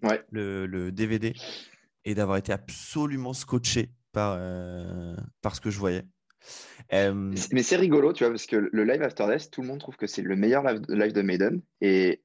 [0.03, 0.23] ouais.
[0.31, 1.33] le, le DVD,
[2.05, 5.15] et d'avoir été absolument scotché par, euh,
[5.53, 6.03] ce que je voyais.
[6.91, 9.97] Mais c'est rigolo, tu vois, parce que le live After Death, tout le monde trouve
[9.97, 11.61] que c'est le meilleur live, de Maiden.
[11.81, 12.21] Et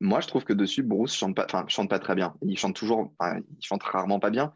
[0.00, 2.34] moi, je trouve que dessus, Bruce chante pas, chante pas très bien.
[2.42, 4.52] Il chante toujours, il chante rarement pas bien.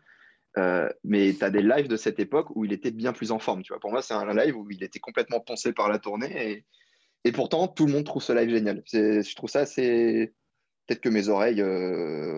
[0.59, 3.39] Euh, mais tu as des lives de cette époque où il était bien plus en
[3.39, 3.63] forme.
[3.63, 3.81] Tu vois.
[3.81, 6.53] Pour moi, c'est un live où il était complètement poncé par la tournée.
[6.53, 6.65] Et,
[7.25, 8.83] et pourtant, tout le monde trouve ce live génial.
[8.93, 10.33] Je trouve ça assez.
[10.87, 12.37] Peut-être que mes oreilles euh,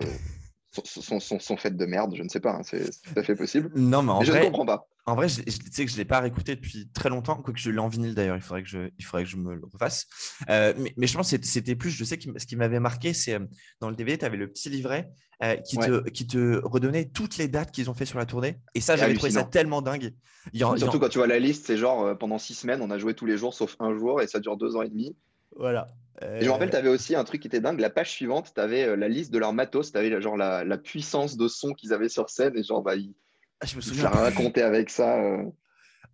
[0.83, 3.35] sont, sont, sont, faites de merde, je ne sais pas, hein, c'est tout à fait
[3.35, 3.71] possible.
[3.75, 4.87] Non, mais en vrai, je ne comprends pas.
[5.07, 7.69] En vrai, je, sais que je ne l'ai pas réécouté depuis très longtemps, quoique je
[7.69, 10.07] l'ai en vinyle d'ailleurs, il, faudrait que je, il faudrait que je me le refasse.
[10.49, 13.13] Euh, mais, mais, je pense que c'était plus, je sais que ce qui m'avait marqué,
[13.13, 13.45] c'est euh,
[13.79, 15.11] dans le DVD, tu avais le petit livret
[15.43, 18.57] euh, qui, te, qui te redonnait toutes les dates qu'ils ont fait sur la tournée.
[18.73, 20.11] Et ça, j'avais trouvé ça tellement dingue.
[20.53, 23.25] Surtout quand tu vois la liste, c'est genre pendant six semaines, on a joué tous
[23.25, 25.15] les jours sauf un jour et ça dure deux ans et demi.
[25.55, 25.93] Voilà.
[26.21, 27.79] Et je me rappelle, tu avais aussi un truc qui était dingue.
[27.79, 30.63] La page suivante, tu avais euh, la liste de leur matos, tu avais genre la,
[30.63, 32.57] la, puissance de son qu'ils avaient sur scène.
[32.57, 33.13] Et genre, bah, ils,
[33.59, 35.21] ah, je me souviens raconté avec ça.
[35.21, 35.43] Euh.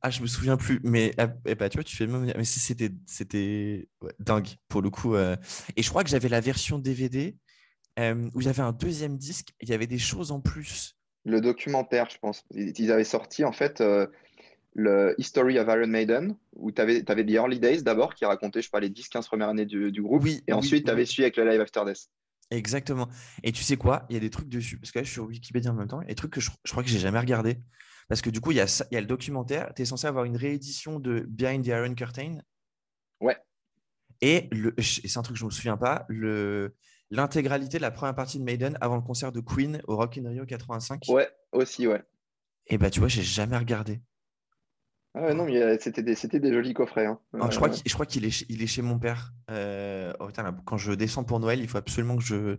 [0.02, 0.80] Ah, je me souviens plus.
[0.84, 2.32] Mais ah, eh bah, tu vois, tu fais même.
[2.36, 3.88] Mais c'était c'était
[4.20, 5.16] dingue pour le coup.
[5.16, 5.36] Euh.
[5.76, 7.36] Et je crois que j'avais la version DVD
[7.98, 9.50] où il y avait un deuxième disque.
[9.62, 10.96] Il y avait des choses en plus.
[11.24, 12.44] Le documentaire, je pense.
[12.50, 13.84] Ils avaient sorti en fait
[14.74, 18.62] le History of Iron Maiden, où tu avais, avais, The Early Days d'abord, qui racontait,
[18.62, 20.24] je sais pas, les 10-15 premières années du, groupe.
[20.24, 22.10] Oui, et ensuite, tu avais suivi avec le Live After Death.
[22.52, 23.08] Exactement.
[23.44, 24.06] Et tu sais quoi?
[24.10, 25.88] Il y a des trucs dessus, parce que là, je suis sur Wikipédia en même
[25.88, 27.58] temps, et des trucs que je, crois que j'ai jamais regardé.
[28.08, 30.08] Parce que du coup, il y a, il y a le documentaire, tu es censé
[30.08, 32.40] avoir une réédition de Behind the Iron Curtain.
[33.22, 33.38] Ouais.
[34.22, 36.06] Et, c'est un truc que je ne me souviens pas,
[37.10, 40.30] l'intégralité de la première partie de Maiden avant le concert de Queen au Rock in
[40.30, 41.04] Rio 85.
[41.10, 42.02] Ouais, aussi, ouais.
[42.68, 44.02] Et bah, tu vois, j'ai jamais regardé.
[45.13, 45.45] Ah non,
[45.80, 47.06] c'était des, des, jolis coffrets.
[47.06, 47.19] Hein.
[47.39, 47.58] Ah, je
[47.93, 49.34] crois qu'il est, il est chez mon père.
[49.50, 50.30] Euh, oh,
[50.65, 52.58] quand je descends pour Noël, il faut absolument que je,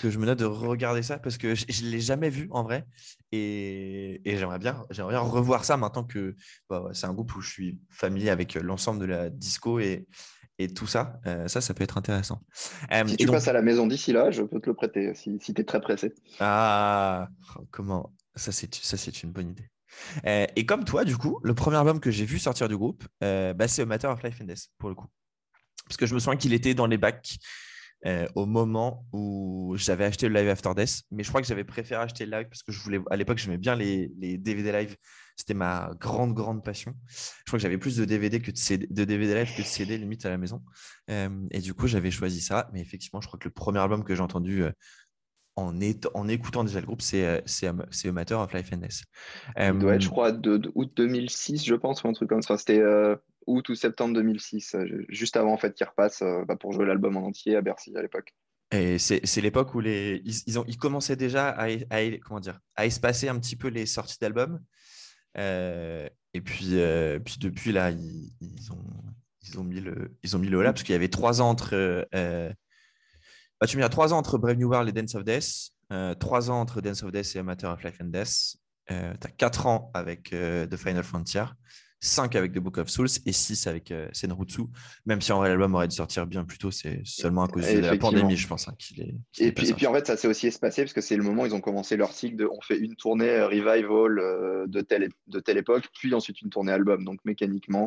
[0.00, 2.62] que je me note de regarder ça parce que je ne l'ai jamais vu en
[2.62, 2.86] vrai.
[3.32, 6.36] Et, j'aimerais bien, bien revoir ça maintenant que
[6.70, 10.06] bah, c'est un groupe où je suis familier avec l'ensemble de la disco et,
[10.58, 11.20] et tout ça.
[11.26, 12.40] Euh, ça, ça peut être intéressant.
[12.92, 15.38] Euh, si tu passes à la maison d'ici là, je peux te le prêter si,
[15.40, 16.14] si tu es très pressé.
[16.38, 17.28] Ah,
[17.72, 18.12] comment?
[18.36, 19.68] Ça, c'est une bonne idée.
[20.26, 23.06] Euh, et comme toi, du coup, le premier album que j'ai vu sortir du groupe,
[23.22, 25.06] euh, bah, c'est Matter of Life and Death, pour le coup.
[25.86, 27.38] Parce que je me souviens qu'il était dans les bacs
[28.06, 31.02] euh, au moment où j'avais acheté le Live After Death.
[31.10, 33.38] Mais je crois que j'avais préféré acheter le live parce que je voulais, à l'époque,
[33.38, 34.96] j'aimais bien les, DVD live.
[35.36, 36.94] C'était ma grande, grande passion.
[37.06, 39.96] Je crois que j'avais plus de DVD, que de, de DVD live que de CD
[39.96, 40.62] limite à la maison.
[41.08, 42.68] et du coup, j'avais choisi ça.
[42.72, 44.64] Mais effectivement, je crois que le premier album que j'ai entendu
[46.14, 49.02] en, écoutant déjà le groupe, c'est euh, A Matter of Life and Death.
[49.58, 52.56] Il doit être, je crois, de, août 2006, je pense, ou un truc comme ça.
[52.56, 53.16] C'était euh,
[53.46, 57.16] août ou septembre 2006, euh, juste avant en fait qu'ils repassent bah, pour jouer l'album
[57.16, 58.34] en entier à Bercy à l'époque.
[58.70, 61.68] Et c'est l'époque où les, ils, ont, ils commençaient déjà à,
[62.22, 64.60] comment dire, à espacer un petit peu les sorties d'albums.
[65.36, 66.76] et puis,
[67.24, 68.30] puis depuis là, ils,
[68.70, 68.84] ont,
[69.42, 71.48] ils ont mis le, ils ont mis le là parce qu'il y avait trois ans
[71.48, 72.06] entre.
[73.60, 75.70] Bah, tu mets trois ans entre Brave New World et Dance of Death,
[76.18, 78.56] trois ans entre Dance of Death et Amateur of Life and Death.
[78.88, 81.44] tu as quatre ans avec The Final Frontier.
[82.00, 84.62] 5 avec The Book of Souls et 6 avec euh, Senrutsu,
[85.04, 87.66] même si en vrai l'album aurait dû sortir bien plus tôt, c'est seulement à cause
[87.66, 88.68] de la pandémie, je pense.
[88.68, 91.00] Hein, qu'il est, et, puis, et, puis, en fait, ça s'est aussi espacé parce que
[91.00, 93.48] c'est le moment où ils ont commencé leur cycle de on fait une tournée euh,
[93.48, 97.04] revival euh, de, telle, de telle époque, puis ensuite une tournée album.
[97.04, 97.84] Donc mécaniquement,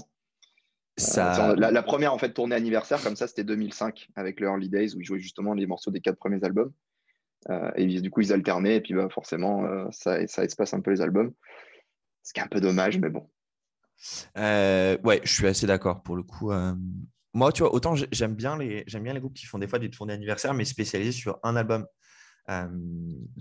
[1.01, 1.55] ça...
[1.55, 5.01] la, première en fait tournée anniversaire comme ça, c'était 2005 avec le Early Days où
[5.01, 6.71] ils jouaient justement les morceaux des quatre premiers albums.
[7.75, 11.01] et du coup, ils alternaient et puis bah, forcément, ça, ça espace un peu les
[11.01, 11.33] albums.
[12.23, 13.27] Ce qui est un peu dommage, mais bon,
[14.37, 16.51] euh, ouais, je suis assez d'accord pour le coup.
[16.51, 16.73] Euh,
[17.33, 19.89] moi, tu vois, autant j'aime bien, les, bien les groupes qui font des fois des
[19.89, 21.85] tournées anniversaires, mais spécialisés sur un album.
[22.49, 22.67] Euh,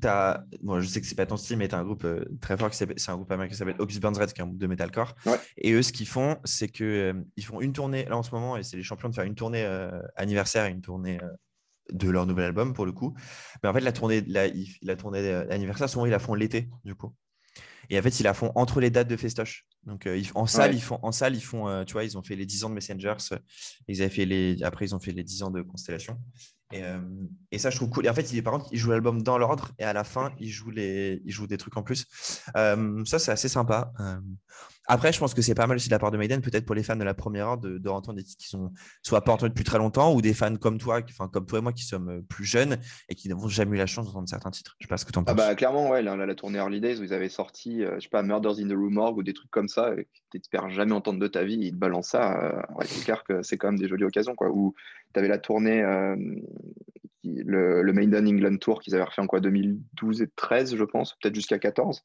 [0.05, 2.25] as, bon, je sais que c'est pas ton style, mais tu as un groupe euh,
[2.41, 4.59] très fort, c'est un groupe américain qui s'appelle August Burns Red, qui est un groupe
[4.61, 5.15] de metalcore.
[5.57, 8.57] Et eux, ce qu'ils font, c'est qu'ils ils font une tournée, là en ce moment,
[8.57, 9.65] et c'est les champions de faire une tournée
[10.17, 11.19] anniversaire et une tournée
[11.93, 13.15] de leur nouvel album pour le coup.
[13.63, 14.47] Mais en fait, la tournée, la,
[14.83, 17.15] la tournée anniversaire, souvent ils la font l'été, du coup.
[17.91, 19.67] Et en fait, ils la font entre les dates de festoche.
[19.85, 22.23] Donc, euh, en salle, ils font, en salle, ils font, euh, tu vois, ils ont
[22.23, 23.17] fait les 10 ans de Messengers.
[23.89, 26.17] Ils avaient fait les, après, ils ont fait les 10 ans de Constellation.
[26.73, 28.07] Et, ça, je trouve cool.
[28.07, 30.33] Et en fait, il, par contre, ils jouent l'album dans l'ordre et à la fin,
[30.39, 32.07] ils jouent, les, ils jouent des trucs en plus.
[32.55, 33.93] ça, c'est assez sympa.
[34.93, 36.75] Après, je pense que c'est pas mal aussi de la part de Maiden, peut-être pour
[36.75, 38.73] les fans de la première heure, de, de entendre des titres qui sont
[39.05, 41.63] soit pas entendus depuis très longtemps, ou des fans comme toi, enfin comme toi et
[41.63, 42.77] moi qui sommes euh, plus jeunes
[43.09, 44.75] et qui n'avont jamais eu la chance d'entendre certains titres.
[44.81, 45.45] Je sais pas ce que tu en ah penses.
[45.45, 48.01] Ah bah, clairement, ouais, la, la, tournée Early Days où ils avaient sorti, euh, je
[48.01, 50.69] sais pas, Murders in the Rue Morgue ou des trucs comme ça, que tu n'espères
[50.71, 52.43] jamais entendre de ta vie, ils te balancent ça.
[52.43, 54.51] Euh, c'est clair que c'est quand même des jolies occasions, quoi.
[54.51, 54.75] Ou
[55.15, 55.83] tu avais la tournée,
[57.23, 61.17] le, le Maiden England Tour qu'ils avaient refait en quoi, 2012 et 13, je pense,
[61.21, 62.03] peut-être jusqu'à 14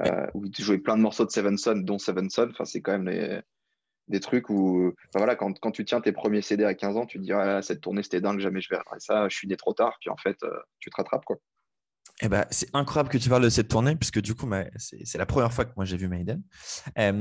[0.00, 2.48] euh, où il jouait plein de morceaux de Seven Son, dont Seven Son.
[2.50, 3.42] Enfin, c'est quand même
[4.08, 7.18] des trucs où, voilà, quand, quand, tu tiens tes premiers CD à 15 ans, tu
[7.18, 9.74] te dis, ah, cette tournée, c'était dingue, jamais je verrai ça, je suis né trop
[9.74, 9.96] tard.
[10.00, 10.50] Puis en fait, euh,
[10.80, 11.36] tu te rattrapes, quoi.
[12.20, 15.26] Eh ben, c'est incroyable que tu parles de cette tournée, puisque du coup, c'est la
[15.26, 16.42] première fois que moi j'ai vu Maiden.
[16.98, 17.12] Euh,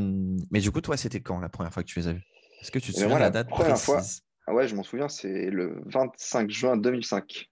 [0.52, 2.24] mais du coup, toi, c'était quand la première fois que tu les as vus?
[2.62, 4.02] Est-ce que tu te souviens de la date précise fois,
[4.48, 7.50] ah Ouais, je m'en souviens, c'est le 25 juin 2005,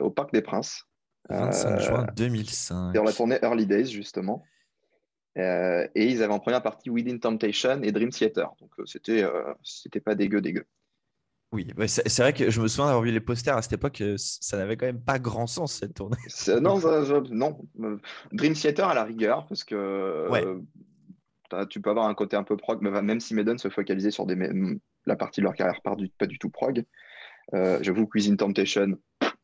[0.00, 0.84] au Parc des Princes.
[1.28, 2.92] 25 juin 2005.
[2.92, 4.44] Dans la tournée Early Days, justement.
[5.36, 8.54] Euh, et ils avaient en première partie Within Temptation et Dream Theater.
[8.60, 10.64] Donc euh, c'était euh, c'était pas dégueu dégueu.
[11.52, 14.56] Oui, c'est vrai que je me souviens d'avoir vu les posters à cette époque, ça
[14.56, 16.16] n'avait quand même pas grand sens cette tournée.
[16.60, 16.80] Non,
[17.30, 18.00] non.
[18.32, 20.60] Dream Theater à la rigueur, parce que
[21.70, 24.26] tu peux avoir un côté un peu prog, mais même si Maiden se focalisait sur
[24.26, 24.36] des,
[25.06, 26.84] la partie de leur carrière pas du, pas du tout prog.
[27.52, 28.98] J'avoue que Within Temptation,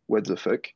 [0.09, 0.75] what the fuck.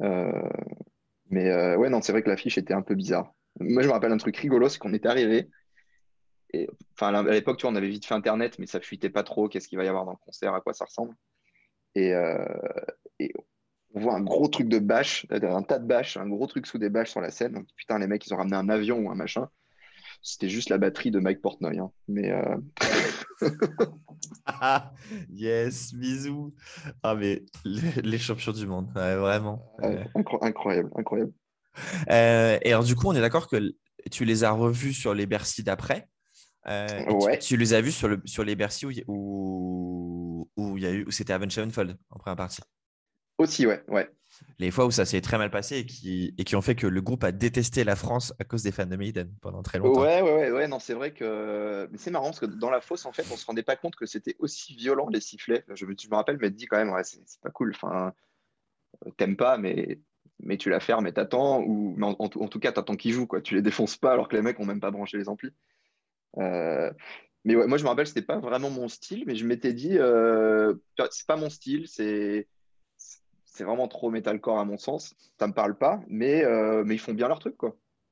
[0.00, 3.34] mais ouais, non, c'est vrai que l'affiche était un peu bizarre.
[3.60, 5.48] Moi, je me rappelle un truc rigolo, c'est qu'on était arrivé.
[6.52, 9.22] Et, enfin, à l'époque, tu vois, on avait vite fait Internet, mais ça fuitait pas
[9.22, 9.48] trop.
[9.48, 11.14] Qu'est-ce qu'il va y avoir dans le concert, à quoi ça ressemble.
[11.94, 12.44] Et, euh,
[13.94, 16.76] on voit un gros truc de bâche, un tas de bâches, un gros truc sous
[16.76, 17.52] des bâches sur la scène.
[17.52, 19.48] Donc, putain, les mecs, ils ont ramené un avion ou un machin.
[20.22, 21.78] C'était juste la batterie de Mike Portnoy.
[21.78, 21.90] Hein.
[22.08, 22.30] Mais.
[22.30, 22.56] Euh...
[25.30, 26.54] yes, bisous.
[27.02, 29.72] Ah, mais les, champions du monde, vraiment.
[30.42, 31.32] incroyable, incroyable.
[32.10, 33.74] Euh, et alors, du coup, on est d'accord que
[34.10, 36.08] tu les as revus sur les Bercy d'après.
[36.68, 41.04] Euh, tu, les as vus sur, le, sur les Bercy où, où, y a eu,
[41.06, 42.62] où c'était Avenged Sevenfold en première partie.
[43.38, 44.10] Aussi, ouais, ouais.
[44.58, 46.86] Les fois où ça s'est très mal passé et qui, et qui ont fait que
[46.86, 50.00] le groupe a détesté la France à cause des fans de Maiden pendant très longtemps.
[50.00, 51.88] Ouais, ouais, ouais, ouais non, c'est vrai que.
[51.90, 53.96] Mais c'est marrant parce que dans la fosse, en fait, on se rendait pas compte
[53.96, 55.64] que c'était aussi violent les sifflets.
[55.74, 57.72] Je me, je me rappelle m'être dit quand même, ouais, c'est pas cool.
[57.74, 58.12] Enfin,
[59.16, 60.00] t'aimes pas, mais
[60.40, 63.28] mais tu la fermes et t'attends, ou en, tout cas, t'attends qu'ils jouent.
[63.42, 65.52] Tu les défonces pas alors que les mecs ont même pas branché les amplis.
[66.38, 66.92] Euh,
[67.44, 70.74] mais moi, je me rappelle, c'était pas vraiment mon style, mais je m'étais dit, euh,
[71.10, 72.46] c'est pas mon style, c'est
[73.58, 75.14] vraiment trop metalcore à mon sens.
[75.38, 77.56] Ça me parle pas, mais, euh, mais ils font bien leur truc.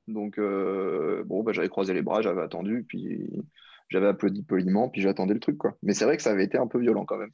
[0.08, 3.28] Donc, bon, bah, j'avais croisé les bras, j'avais attendu, puis
[3.88, 5.76] j'avais applaudi poliment, puis j'attendais le truc, quoi.
[5.82, 7.32] Mais c'est vrai que ça avait été un peu violent quand même.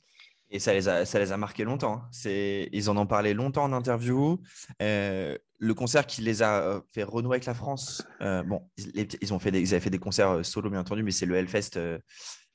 [0.50, 2.04] Et ça les a, ça les a marqués longtemps.
[2.04, 2.68] Hein.
[2.72, 4.40] Ils en ont parlé longtemps en interview.
[4.82, 9.32] Euh, le concert qui les a euh, fait renouer avec la France, euh, bon, ils,
[9.32, 11.78] ont fait des, ils avaient fait des concerts solo, bien entendu, mais c'est le Hellfest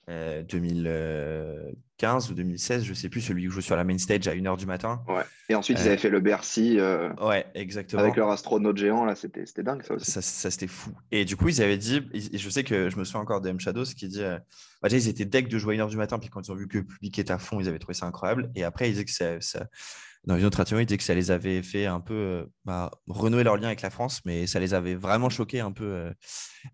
[0.08, 4.58] 2015 ou 2016, je sais plus, celui où joue sur la main stage à 1h
[4.58, 5.02] du matin.
[5.08, 5.24] Ouais.
[5.50, 6.78] Et ensuite, ils avaient fait le Bercy.
[7.22, 8.02] ouais, exactement.
[8.02, 10.12] Avec leur astronaute géant, là, c'était dingue ça aussi.
[10.12, 10.92] Ça, c'était fou.
[11.12, 12.02] Et du coup, ils avaient dit,
[12.34, 14.24] je sais que je me souviens encore de M Shadows qui dit
[14.86, 16.56] bah, déjà, ils étaient deck de jouer à 1h du matin, puis quand ils ont
[16.56, 18.52] vu que le public était à fond, ils avaient trouvé ça incroyable.
[18.54, 19.66] Et après, ils disaient que ça,
[20.26, 23.44] dans une autre interview, il disait que ça les avait fait un peu bah, renouer
[23.44, 26.14] leur lien avec la France, mais ça les avait vraiment choqué un peu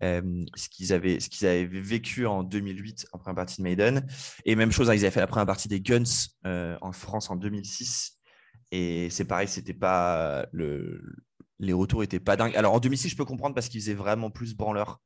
[0.02, 4.06] ce qu'ils avaient, qu'ils avaient vécu en 2008 en première partie de Maiden.
[4.44, 6.02] Et même chose, hein, ils avaient fait la première partie des Guns
[6.44, 8.18] en France en 2006.
[8.72, 11.00] Et c'est pareil, c'était pas le,
[11.60, 12.56] les retours n'étaient pas dingues.
[12.56, 15.00] Alors en 2006, je peux comprendre parce qu'ils faisaient vraiment plus branleur.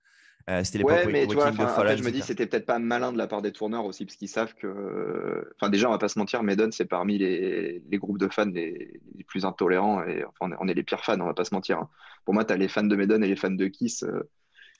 [0.48, 3.18] Euh, c'était l'époque ouais, mais tu vois, je me dis c'était peut-être pas malin de
[3.18, 6.20] la part des tourneurs aussi parce qu'ils savent que, enfin déjà on va pas se
[6.20, 10.68] mentir, Maiden c'est parmi les, les, groupes de fans les, plus intolérants et enfin on
[10.68, 11.78] est, les pires fans, on va pas se mentir.
[11.78, 11.88] Hein.
[12.24, 14.04] Pour moi, tu as les fans de Maiden et les fans de Kiss.
[14.04, 14.28] Euh,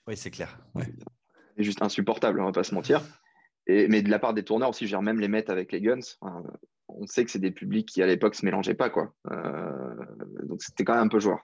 [0.06, 0.58] oui, c'est clair.
[0.74, 0.84] Ouais.
[1.56, 3.02] C'est juste insupportable, on va pas se mentir.
[3.66, 5.98] Et, mais de la part des tourneurs aussi, vais même les mettre avec les Guns.
[6.88, 9.12] on sait que c'est des publics qui à l'époque se mélangeaient pas quoi.
[9.32, 9.94] Euh,
[10.44, 11.40] donc c'était quand même un peu joueur.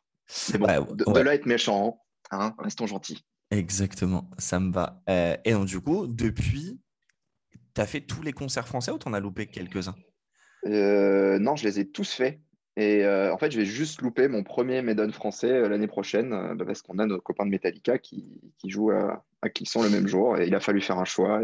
[0.52, 3.24] Mais bon, de, là être méchant, hein, restons gentils.
[3.52, 5.02] Exactement, ça me va.
[5.10, 6.80] Euh, et donc, du coup, depuis,
[7.74, 9.94] tu as fait tous les concerts français ou tu en as loupé quelques-uns?
[10.64, 12.40] Euh, Non, je les ai tous faits.
[12.76, 16.64] Et euh, en fait, je vais juste louper mon premier Maiden français l'année prochaine bah,
[16.64, 20.08] parce qu'on a nos copains de Metallica qui, qui jouent à, à sont le même
[20.08, 21.42] jour et il a fallu faire un choix.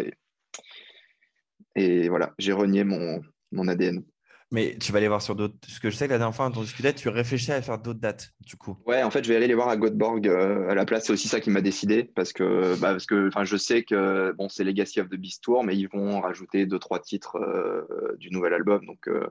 [1.77, 4.03] Et, voilà, j'ai renié mon ADN.
[4.51, 5.55] Mais tu vas aller voir sur d'autres.
[5.67, 8.01] Ce que je sais que la dernière fois, on discutait, tu réfléchissais à faire d'autres
[8.01, 8.79] dates, du coup.
[8.87, 11.05] Ouais, en fait, je vais aller les voir à Göteborg euh, à la place.
[11.05, 14.49] C'est aussi ça qui m'a décidé parce que, bah, parce que je sais que bon,
[14.49, 18.31] c'est Legacy of the Beast Tour, mais ils vont rajouter deux, trois titres euh, du
[18.31, 18.87] nouvel album.
[18.87, 19.27] Donc, euh,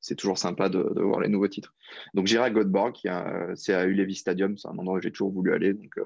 [0.00, 1.74] c'est toujours sympa de, voir les nouveaux titres.
[2.14, 2.96] Donc, j'irai à Göteborg.
[3.56, 4.56] C'est à Ulevi Stadium.
[4.56, 5.74] C'est un endroit où j'ai toujours voulu aller.
[5.74, 5.98] Donc,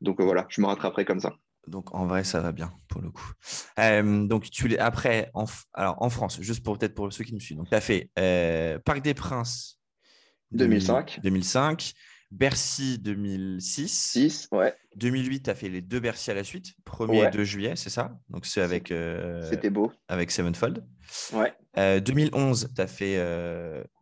[0.00, 1.36] donc voilà, je me rattraperai comme ça.
[1.68, 3.30] Donc en vrai, ça va bien pour le coup.
[3.78, 7.40] Euh, donc tu après en, alors, en France, juste pour peut-être pour ceux qui me
[7.40, 7.58] suivent.
[7.58, 9.78] Donc tu as fait euh, Parc des Princes
[10.52, 11.20] 2005.
[11.22, 11.92] 2005.
[12.32, 13.88] Bercy 2006.
[13.88, 14.74] 6, ouais.
[14.96, 17.90] 2008, tu as fait les deux Bercy à la suite, 1er et 2 juillet, c'est
[17.90, 18.18] ça?
[18.28, 18.90] Donc c'est avec.
[18.90, 19.92] Euh, C'était beau.
[20.08, 20.84] Avec Sevenfold.
[21.32, 21.54] Ouais.
[22.00, 23.16] 2011, tu as fait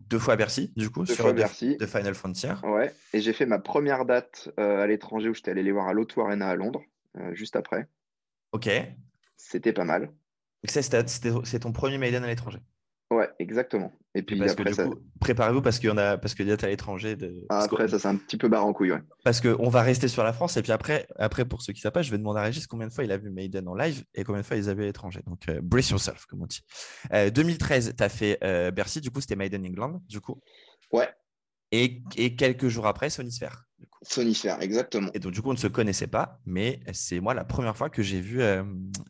[0.01, 1.77] deux fois Bercy, du coup, sur Bercy.
[1.77, 2.55] de Final Frontier.
[2.63, 2.95] Ouais.
[3.13, 6.23] Et j'ai fait ma première date à l'étranger où j'étais allé les voir à l'Auto
[6.23, 6.83] Arena à Londres.
[7.19, 7.87] Euh, juste après.
[8.53, 8.69] Ok.
[9.37, 10.13] C'était pas mal.
[10.67, 12.61] C'est ton premier Maiden à l'étranger.
[13.11, 13.93] Ouais, exactement.
[14.15, 14.89] Et puis après, ça...
[15.21, 17.17] préparez-vous parce qu'il y en a, parce que d'être à l'étranger.
[17.17, 17.45] De...
[17.49, 19.03] Ah, après, ça c'est un petit peu barre en couille, ouais.
[19.25, 21.93] Parce qu'on va rester sur la France et puis après, après pour ceux qui savent
[21.93, 24.05] pas, je vais demander à Régis combien de fois il a vu Maiden en live
[24.15, 25.21] et combien de fois ils avaient à l'étranger.
[25.27, 26.63] Donc, euh, brace yourself, comme on dit.
[27.13, 30.41] 2013, tu as fait euh, Bercy, du coup, c'était Maiden England, du coup.
[30.93, 31.09] Ouais.
[31.71, 33.64] Et, et quelques jours après, Sonisphère.
[34.07, 35.11] Sonisphère, exactement.
[35.15, 37.91] Et donc, du coup, on ne se connaissait pas, mais c'est moi la première fois
[37.91, 38.63] que j'ai vu, euh,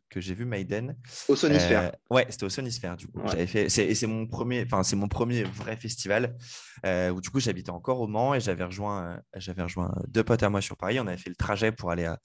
[0.08, 0.96] que j'ai vu Maiden.
[1.28, 1.92] Au Sonisphère.
[1.92, 3.20] Euh, ouais, c'était au Sonisphère, du coup.
[3.26, 6.36] J'avais fait, c'est, c'est mon premier, enfin, c'est mon premier vrai festival
[6.86, 10.42] euh, où, du coup, j'habitais encore au Mans et j'avais rejoint, j'avais rejoint deux potes
[10.42, 11.00] à moi sur Paris.
[11.00, 12.20] On avait fait le trajet pour aller à,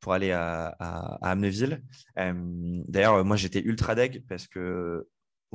[0.00, 1.82] pour aller à, à, Amneville.
[2.16, 5.06] d'ailleurs, moi, j'étais ultra deg parce que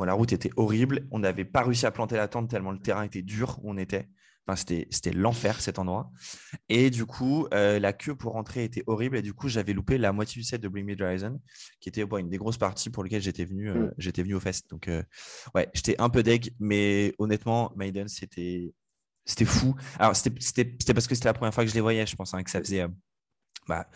[0.06, 1.08] la route était horrible.
[1.12, 3.78] On n'avait pas réussi à planter la tente tellement le terrain était dur où on
[3.78, 4.08] était
[4.56, 6.12] c'était l'enfer cet endroit.
[6.70, 9.18] Et du coup, euh, la queue pour rentrer était horrible.
[9.18, 11.40] Et du coup, j'avais loupé la moitié du set de Bring Me the Horizon,
[11.80, 13.94] qui était une des grosses parties pour lesquelles j'étais venu, euh, mm.
[13.98, 14.70] j'étais venu au fest.
[14.70, 15.04] Donc, euh,
[15.56, 18.74] ouais, j'étais un peu deg, mais honnêtement, Maiden, c'était
[19.26, 19.76] c'était fou.
[20.00, 22.42] Alors, c'était parce que c'était la première fois que je les voyais, je pense, hein,
[22.44, 22.88] que ça faisait
[23.68, 23.88] bah,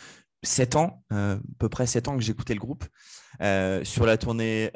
[0.43, 2.85] 7 ans, à peu près 7 ans que j'écoutais le groupe.
[3.83, 4.69] sur la tournée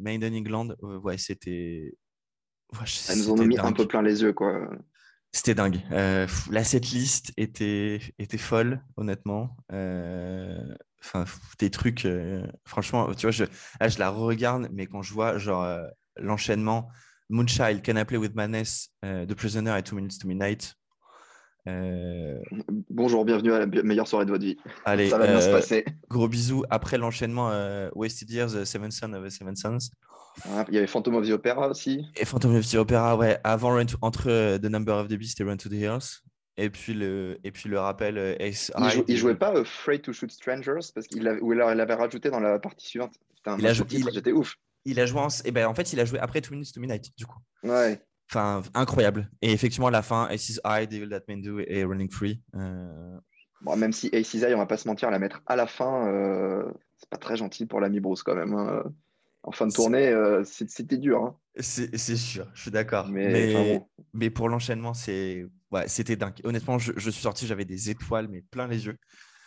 [0.00, 1.96] Maiden England, ouais, c'était.
[2.72, 4.68] Ouais, nous en a mis un peu plein les yeux, quoi.
[5.36, 5.82] C'était dingue.
[5.92, 9.54] Euh, la setlist était, était folle, honnêtement.
[9.70, 10.56] Euh,
[11.04, 11.26] enfin,
[11.58, 12.06] des trucs.
[12.06, 13.44] Euh, franchement, tu vois, je,
[13.78, 15.66] là, je la regarde, mais quand je vois genre
[16.16, 16.88] l'enchaînement
[17.28, 20.74] Moonchild, Can I Play with Madness, The Prisoner et Two Minutes to Midnight.
[22.88, 24.56] Bonjour, bienvenue à la meilleure soirée de votre vie.
[24.86, 25.84] Allez, ça va bien se passer.
[26.08, 26.64] Gros bisous.
[26.70, 27.50] Après l'enchaînement
[27.94, 29.90] Wasted Years, Seven Sons of Seven Sons.
[30.44, 32.06] Ah, il y avait Phantom of the Opera aussi.
[32.16, 35.44] Et Phantom of the Opera, ouais, avant entre euh, The Number of the Beast et
[35.44, 36.22] Run to the Hills.
[36.58, 38.72] Et puis le, et puis le rappel euh, Ace
[39.08, 42.40] Il, jouait pas Afraid to Shoot Strangers parce qu'il ou alors il l'avait rajouté dans
[42.40, 43.12] la partie suivante.
[43.44, 44.54] Un il a joué, j'étais ouf.
[44.86, 46.72] Il a joué en, et eh ben en fait il a joué après Two Minutes
[46.72, 47.38] to Midnight du coup.
[47.62, 48.00] Ouais.
[48.30, 49.30] Enfin incroyable.
[49.42, 52.40] Et effectivement la fin Ace's Eye, Devil That Men Do et Running Free.
[52.54, 53.18] Euh...
[53.60, 56.08] Bon, même si Ace's Eye on va pas se mentir la mettre à la fin,
[56.08, 56.64] euh...
[56.96, 58.54] c'est pas très gentil pour l'ami Bruce quand même.
[58.54, 58.82] Hein
[59.46, 61.22] en fin de tournée, euh, c'était dur.
[61.22, 61.36] Hein.
[61.60, 63.08] C'est sûr, je suis d'accord.
[63.08, 63.80] Mais,
[64.12, 64.92] mais, pour l'enchaînement,
[65.70, 66.34] ouais, c'était dingue.
[66.44, 68.98] Honnêtement, je, suis sorti, j'avais des étoiles, mais plein les yeux.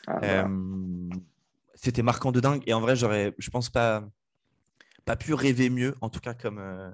[0.08, 1.10] Ah, euh,
[1.76, 2.64] c'était marquant de dingue.
[2.66, 4.08] Et en vrai, j'aurais, je pense pas,
[5.04, 6.90] pas pu rêver mieux, en tout cas comme, euh,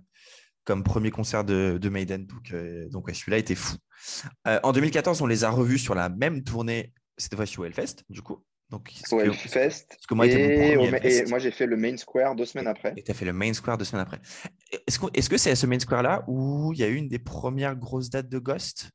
[0.63, 2.25] comme premier concert de, de Maiden.
[2.25, 2.55] Donc,
[2.89, 3.75] donc celui-là était fou.
[4.45, 8.23] en 2014, on les a revus sur la même tournée, cette fois sur Hellfest, du
[8.23, 8.43] coup.
[8.70, 9.86] Donc, Hellfest.
[10.07, 10.76] que moi, et,
[11.28, 12.93] moi, j'ai fait le Main Square deux semaines après.
[12.97, 14.20] Et tu as fait le Main Square deux semaines après.
[14.88, 17.76] Est-ce que c'est à ce Main Square-là où il y a eu une des premières
[17.76, 18.89] grosses dates de Ghost?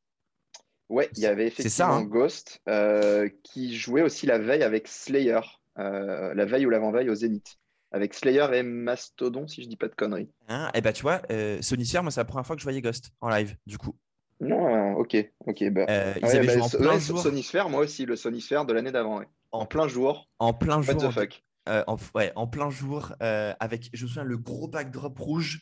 [0.89, 4.89] Ouais, il y avait effectivement ça, hein Ghost euh, qui jouait aussi la veille avec
[4.89, 5.39] Slayer,
[5.79, 7.57] euh, la veille ou l'avant-veille au Zénith.
[7.93, 10.31] Avec Slayer et Mastodon, si je dis pas de conneries.
[10.49, 12.65] Hein et eh bah, tu vois, euh, Sonisphere, moi, c'est la première fois que je
[12.65, 13.97] voyais Ghost en live, du coup.
[14.41, 15.17] Non, ok,
[15.47, 15.71] ok.
[15.71, 15.87] Bah.
[15.89, 17.19] Euh, ils avaient bah, en plein jour.
[17.21, 19.21] Sonisphere, moi aussi, le Sonisphere de l'année d'avant.
[19.53, 20.29] En, plein jour.
[20.39, 20.95] En plein jour.
[20.95, 24.39] What the fuck euh, en, ouais, en, plein jour, euh, avec, je me souviens, le
[24.39, 25.61] gros backdrop rouge.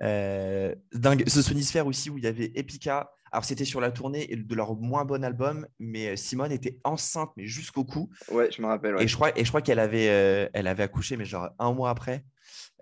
[0.00, 1.24] Euh, dingue.
[1.28, 3.10] Ce Sonisphere aussi, où il y avait Epica.
[3.32, 7.46] Alors, c'était sur la tournée de leur moins bon album, mais Simone était enceinte, mais
[7.46, 8.08] jusqu'au cou.
[8.30, 8.96] Ouais, je me rappelle.
[9.00, 11.90] Et je crois, et je crois qu'elle avait, elle avait accouché, mais genre un mois
[11.90, 12.24] après.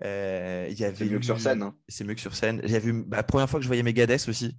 [0.01, 1.61] il y avait c'est mieux que sur scène.
[1.61, 1.75] Hein.
[1.89, 2.61] C'est mieux que sur scène.
[2.63, 4.55] J'ai vu bah, la première fois que je voyais Megadeth aussi.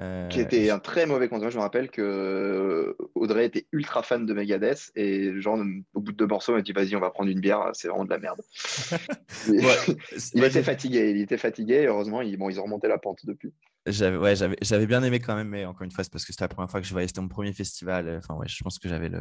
[0.00, 1.50] Euh, qui était un très mauvais concert.
[1.50, 5.60] Je me rappelle que euh, Audrey était ultra fan de Megadeth et genre
[5.94, 7.86] au bout de deux morceaux, elle m'a dit vas-y, on va prendre une bière, c'est
[7.86, 8.40] vraiment de la merde.
[10.34, 11.86] il était fatigué, il était fatigué.
[11.86, 13.52] heureusement, ils, bon, ils ont remonté la pente depuis.
[13.86, 16.44] J'avais ouais, j'avais bien aimé quand même, mais encore une fois, c'est parce que c'était
[16.44, 18.16] la première fois que je voyais, c'était mon premier festival.
[18.18, 19.20] Enfin ouais, je pense que j'avais le,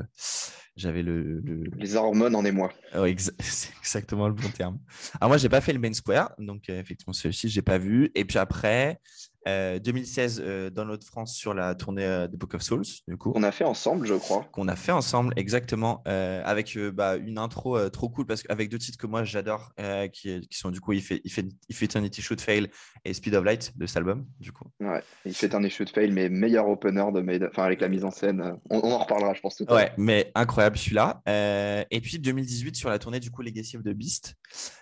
[0.78, 1.42] j'avais le,
[1.78, 2.72] les hormones en émoi.
[2.96, 4.80] Ouais, c'est exactement le bon terme.
[5.20, 8.10] Alors moi, j'ai pas fait le main square, donc euh, effectivement celui-ci, j'ai pas vu.
[8.16, 9.02] Et puis après,
[9.46, 13.18] 2016 euh, euh, dans notre France sur la tournée euh, de Book of Souls, du
[13.18, 13.32] coup.
[13.32, 14.48] Qu'on a fait ensemble, je crois.
[14.52, 18.98] Qu'on a fait ensemble, exactement, avec bah, une intro trop cool, parce qu'avec deux titres
[18.98, 19.74] que moi j'adore,
[20.12, 22.70] qui, qui, sont du coup, il fait, il fait, il fait Eternity Shoot Fail
[23.06, 24.66] et Speed of Light de cet album, du coup.
[24.80, 28.12] Ouais, fait Eternity Shoot Fail, mais meilleur opener de Made, enfin avec la mise en
[28.12, 28.58] scène.
[28.70, 29.78] On, en reparlera, je pense, tout à l'heure.
[29.78, 31.22] Ouais, mais incroyable celui-là.
[31.28, 34.36] et puis 2018 sur la tournée, du coup, Legacy of the Beast.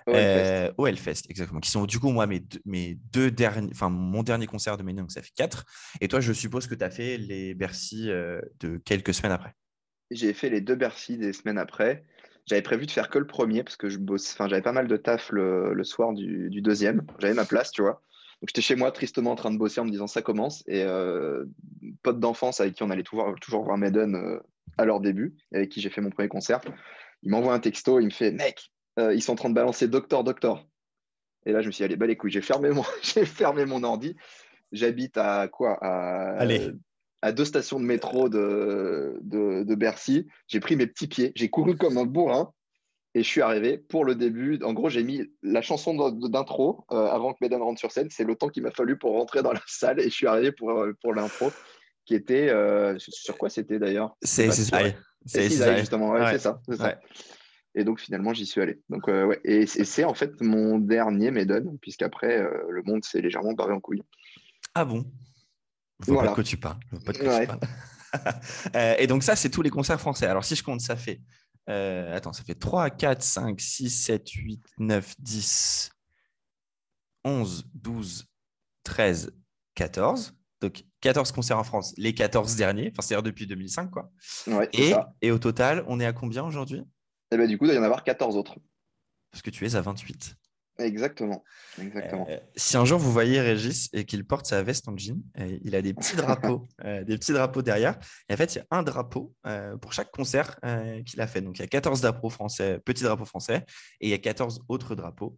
[0.08, 0.74] Au Hellfest.
[0.78, 1.60] au Hellfest, exactement.
[1.60, 5.02] Qui sont du coup, moi, mes, mes deux derniers, enfin, mon dernier concert de Ménin,
[5.02, 5.66] donc ça fait 4.
[6.02, 9.56] Et toi, je suppose que tu as fait les Bercy euh, de quelques semaines après.
[10.12, 12.04] J'ai fait les deux Bercy des semaines après.
[12.46, 14.88] J'avais prévu de faire que le premier parce que je bosse, enfin, j'avais pas mal
[14.88, 17.06] de taf le, soir du, deuxième.
[17.20, 18.02] J'avais ma place, tu vois.
[18.42, 20.64] Donc j'étais chez moi tristement en train de bosser en me disant ça commence.
[20.68, 21.46] Et euh,
[22.04, 24.40] pote d'enfance avec qui on allait toujours, voir Maiden euh,
[24.78, 26.60] à leur début, avec qui j'ai fait mon premier concert,
[27.24, 30.24] il m'envoie un texto, il me fait Mec, ils sont en train de balancer Docteur,
[30.24, 30.66] Docteur.
[31.46, 32.70] Et là, je me suis dit, allez, bah les couilles, j'ai fermé,
[33.02, 34.16] j'ai fermé mon ordi.
[34.72, 35.78] J'habite à quoi?
[35.82, 36.46] À,
[37.22, 40.28] à deux stations de métro de, de, Bercy.
[40.48, 42.52] J'ai pris mes petits pieds, j'ai couru comme un bourrin
[43.14, 44.60] et je suis arrivé pour le début.
[44.64, 48.08] En gros, j'ai mis la chanson d'intro euh, avant que Mesdames rentre sur scène.
[48.10, 50.52] C'est le temps qu'il m'a fallu pour rentrer dans la salle et je suis arrivé
[50.52, 51.52] pour, euh, pour l'intro
[52.06, 52.50] qui était.
[52.50, 54.16] Euh, sur quoi c'était d'ailleurs?
[54.22, 54.80] C'est ça.
[55.26, 56.60] C'est justement, c'est ça.
[56.72, 57.00] ça.
[57.76, 58.82] Et donc finalement, j'y suis allé.
[58.90, 59.40] Donc, ouais.
[59.44, 64.02] Et c'est en fait mon dernier Maiden, puisqu'après, le monde s'est légèrement barré en couille.
[64.74, 65.06] Ah bon?
[66.00, 66.80] Je vois pas de quoi tu parles.
[68.76, 70.26] Euh, et donc ça, c'est tous les concerts français.
[70.26, 71.22] Alors si je compte, ça fait...
[71.70, 75.92] Euh, attends, ça fait 3, 4, 5, 6, 7, 8, 9, 10,
[77.24, 78.28] 11, 12,
[78.84, 79.32] 13,
[79.76, 80.34] 14.
[80.60, 84.12] Donc 14 concerts en France, les 14 derniers, enfin c'est-à-dire depuis 2005 quoi.
[84.74, 86.84] et, et, au total, on est à combien aujourd'hui?
[87.32, 88.58] Eh ben du coup, il doit y en avoir 14 autres.
[89.32, 90.36] Parce que tu es à 28.
[90.86, 91.44] Exactement.
[91.80, 92.28] Exactement.
[92.30, 95.58] Euh, si un jour vous voyez Régis et qu'il porte sa veste en jean, euh,
[95.64, 97.98] il a des petits drapeaux, euh, des petits drapeaux derrière.
[98.30, 99.34] Et en fait, il y a un drapeau
[99.82, 100.60] pour chaque concert
[101.06, 101.42] qu'il a fait.
[101.42, 103.66] Donc, il y a 14 drapeaux français, petits drapeaux français,
[104.00, 105.38] et il y a 14 autres drapeaux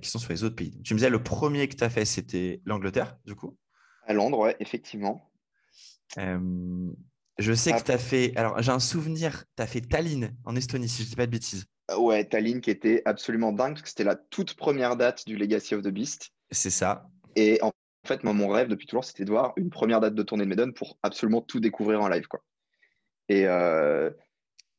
[0.00, 0.80] qui sont sur les autres pays.
[0.82, 3.56] tu me disais, le premier que tu as fait, c'était l'Angleterre, du coup?
[4.06, 5.30] À Londres, ouais, effectivement.
[6.16, 8.32] je sais que tu as fait.
[8.36, 11.26] Alors, j'ai un souvenir, tu as fait Tallinn en Estonie, si je ne dis pas
[11.26, 11.66] de bêtises.
[11.96, 15.74] Ouais, Tallinn qui était absolument dingue parce que c'était la toute première date du Legacy
[15.74, 16.30] of the Beast.
[16.50, 17.08] C'est ça.
[17.36, 17.72] Et en
[18.06, 20.48] fait, moi, mon rêve depuis toujours, c'était de voir une première date de tournée de
[20.48, 22.26] Maiden pour absolument tout découvrir en live.
[22.26, 22.42] Quoi.
[23.28, 24.10] Et euh,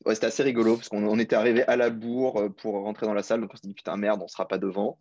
[0.08, 3.24] c'était assez rigolo parce qu'on était arrivé à la bourre euh, pour rentrer dans la
[3.24, 3.41] salle.
[3.41, 4.99] Donc on s'est dit putain, merde, on sera pas devant.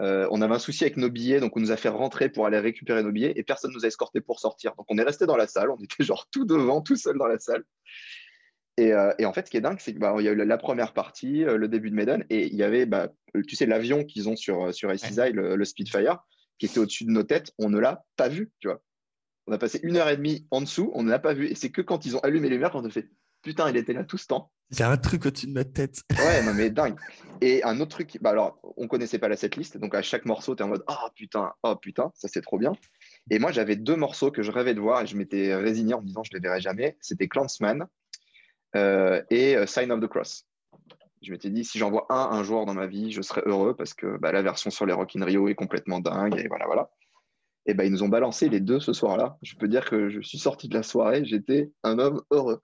[0.00, 2.46] Euh, on avait un souci avec nos billets, donc on nous a fait rentrer pour
[2.46, 4.74] aller récupérer nos billets et personne nous a escorté pour sortir.
[4.76, 7.26] Donc on est resté dans la salle, on était genre tout devant, tout seul dans
[7.26, 7.64] la salle.
[8.80, 10.58] Euh, et, en fait, ce qui est dingue, c'est qu'il bah, y a eu la
[10.58, 13.08] première partie, euh, le début de Maiden, et il y avait, bah,
[13.46, 16.18] tu sais, l'avion qu'ils ont sur, euh, sur SCI, le, Speedfire,
[16.58, 18.82] qui était au-dessus de nos têtes, on ne l'a pas vu, tu vois.
[19.46, 21.48] On a passé une heure et demie en dessous, on ne l'a pas vu.
[21.48, 23.08] Et c'est que quand ils ont allumé les lumières qu'on a fait
[23.42, 24.50] Putain, il était là tout ce temps.
[24.70, 26.00] Il y a un truc au-dessus de notre tête.
[26.18, 26.96] Ouais, non, mais dingue.
[27.42, 30.56] Et un autre truc, bah alors, on connaissait pas la setlist, donc à chaque morceau,
[30.56, 32.72] tu es en mode Ah putain, oh putain, ça c'est trop bien.
[33.30, 36.00] Et moi, j'avais deux morceaux que je rêvais de voir et je m'étais résigné en
[36.00, 36.96] me disant Je les verrai jamais.
[37.02, 37.86] C'était Clansman
[38.76, 40.46] euh, et euh, Sign of the Cross.
[41.22, 43.74] Je m'étais dit, si j'en vois un un jour dans ma vie, je serais heureux
[43.74, 46.38] parce que bah, la version sur les Rock in Rio est complètement dingue.
[46.38, 46.90] Et voilà, voilà.
[47.66, 49.38] Et ben, ils nous ont balancé les deux ce soir-là.
[49.42, 52.60] Je peux dire que je suis sorti de la soirée, j'étais un homme heureux.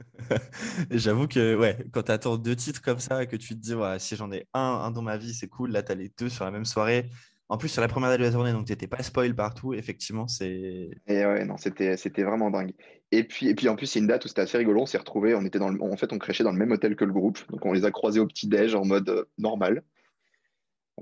[0.90, 4.16] J'avoue que ouais, quand tu attends deux titres comme ça, que tu te dis si
[4.16, 5.72] j'en ai un, un dans ma vie, c'est cool.
[5.72, 7.10] Là, tu as les deux sur la même soirée.
[7.50, 9.74] En plus, sur la première date de la tournée, donc tu n'étais pas spoil partout.
[9.74, 10.88] Effectivement, c'est.
[11.08, 12.72] Et ouais, non, c'était, c'était vraiment dingue.
[13.10, 14.82] Et puis, et puis en plus, c'est une date où c'était assez rigolo.
[14.82, 15.82] On s'est retrouvés, on était dans le...
[15.82, 17.40] en fait, on crêchait dans le même hôtel que le groupe.
[17.50, 19.82] Donc, on les a croisés au petit-déj en mode euh, normal.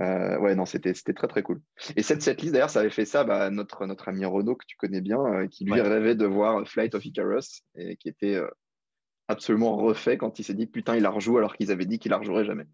[0.01, 1.61] Euh, ouais, non, c'était, c'était très très cool.
[1.97, 4.79] Et cette liste d'ailleurs, ça avait fait ça, bah, notre, notre ami Renaud, que tu
[4.79, 8.41] connais bien, euh, qui lui rêvait de voir Flight of Icarus et qui était
[9.27, 12.11] absolument refait quand il s'est dit putain, il la rejoue alors qu'ils avaient dit qu'il
[12.11, 12.65] la rejouerait jamais.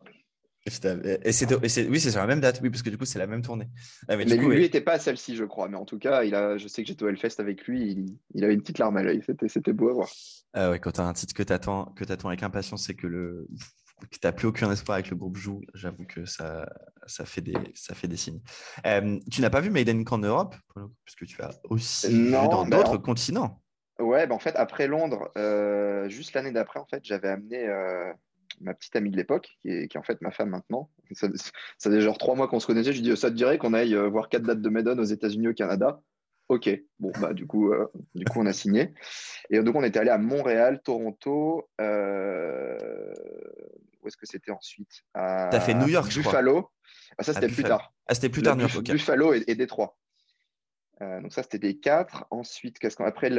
[0.66, 3.26] Et c'est, oui, c'est sur la même date, oui, parce que du coup, c'est la
[3.26, 3.68] même tournée.
[4.08, 5.68] Ah, mais, lui, n'était pas à celle-ci, je crois.
[5.68, 8.44] Mais en tout cas, il a, je sais que j'étais au Hellfest avec lui, il,
[8.44, 9.22] avait une petite larme à l'œil.
[9.26, 10.08] C'était, c'était beau à voir.
[10.54, 12.94] Ah ouais, quand tu as un titre que tu attends, que attends avec impatience, c'est
[12.94, 13.46] que le
[14.00, 16.68] que tu n'as plus aucun espoir avec le groupe joue, j'avoue que ça,
[17.06, 18.40] ça, fait des, ça fait des signes.
[18.86, 22.66] Euh, tu n'as pas vu Maiden qu'en Europe, parce que tu as aussi vu dans
[22.66, 23.62] bah, d'autres continents.
[23.98, 28.12] Ouais, bah en fait, après Londres, euh, juste l'année d'après, en fait, j'avais amené euh,
[28.60, 30.90] ma petite amie de l'époque, qui est, qui est, en fait ma femme maintenant.
[31.12, 32.92] Ça, ça faisait genre trois mois qu'on se connaissait.
[32.92, 35.04] Je lui dis, ça te dirait qu'on aille euh, voir quatre dates de Maiden aux
[35.04, 36.00] États-Unis, au Canada?
[36.48, 38.92] Ok, bon, bah, du, coup, euh, du coup, on a signé.
[39.48, 41.70] Et donc, on était allé à Montréal, Toronto.
[41.80, 42.78] Euh...
[44.02, 45.04] Où est-ce que c'était ensuite?
[45.14, 46.68] Tu as fait New York, Buffalo.
[47.16, 47.94] Ah, ça, c'était plus tard.
[48.06, 48.84] Ah, c'était plus tard, New York.
[48.84, 49.96] Buffalo et, et Détroit.
[51.02, 52.24] Euh, donc ça, c'était des quatre.
[52.30, 53.30] Ensuite, qu'est-ce qu'on après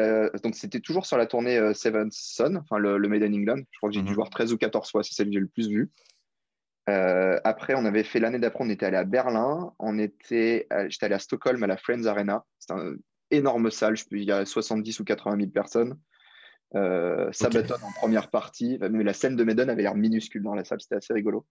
[0.44, 3.62] Donc c'était toujours sur la tournée euh, Seven Son, enfin le, Made in England.
[3.72, 4.16] Je crois que j'ai dû mhm.
[4.16, 5.92] voir 13 ou 14 fois, c'est celle que j'ai le plus vue.
[6.90, 9.74] Euh, après, on avait fait l'année d'après, on était allé à Berlin.
[9.80, 12.46] On était, j'étais allé à Stockholm à la Friends Arena.
[12.60, 13.00] C'est une
[13.32, 13.96] énorme salle.
[13.96, 15.98] Je peux, il y a 70 ou 80 000 personnes.
[16.76, 18.78] Euh, Sabaton en première partie.
[18.92, 20.82] Mais la scène de Maiden avait l'air minuscule dans la salle.
[20.82, 21.48] C'était assez rigolo.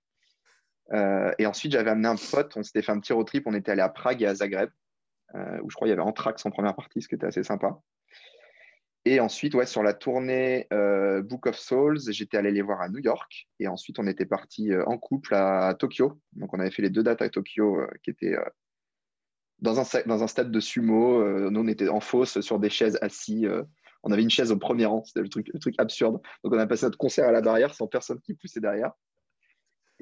[0.93, 2.57] et ensuite, j'avais amené un pote.
[2.57, 3.45] On s'était fait un petit road trip.
[3.47, 4.71] On était allé à Prague et à Zagreb.
[5.35, 7.43] Euh, où je crois qu'il y avait Anthrax en première partie, ce qui était assez
[7.43, 7.81] sympa.
[9.05, 12.89] Et ensuite, ouais, sur la tournée euh, Book of Souls, j'étais allé les voir à
[12.89, 13.49] New York.
[13.59, 16.21] Et ensuite, on était parti euh, en couple à, Tokyo.
[16.33, 18.37] Donc, on avait fait les deux dates à Tokyo qui étaient
[19.59, 21.51] dans, un, dans un stade de sumo.
[21.51, 23.47] nous, on était en fosse sur des chaises assis.
[24.05, 25.05] on avait une chaise au premier rang.
[25.05, 26.21] C'était le truc, le truc absurde.
[26.43, 28.93] Donc, on a passé notre concert à la barrière sans personne qui poussait derrière.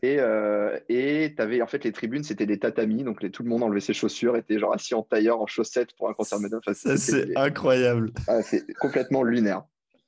[0.05, 3.49] Et euh, tu avais en fait les tribunes, c'était des tatamis, donc les, tout le
[3.49, 6.75] monde enlevait ses chaussures, était genre assis en tailleur, en chaussettes pour un concert Madonna.
[6.75, 8.13] ça, c'est incroyable.
[8.27, 9.63] Ah, c'est complètement lunaire.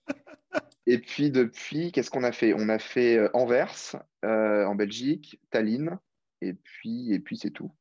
[0.87, 2.55] et puis depuis, qu'est-ce qu'on a fait?
[2.55, 5.97] On a fait euh, Anvers euh, en Belgique, Tallinn,
[6.41, 7.73] et puis, et puis c'est tout.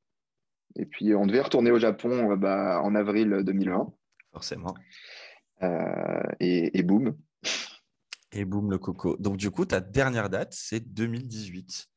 [0.75, 3.91] Et puis on devait retourner au Japon euh, bah, en avril 2020.
[4.33, 4.75] Forcément.
[6.39, 7.17] et, et boum.
[8.31, 9.17] Et boum le coco.
[9.17, 11.89] Donc du coup, ta dernière date, c'est 2018.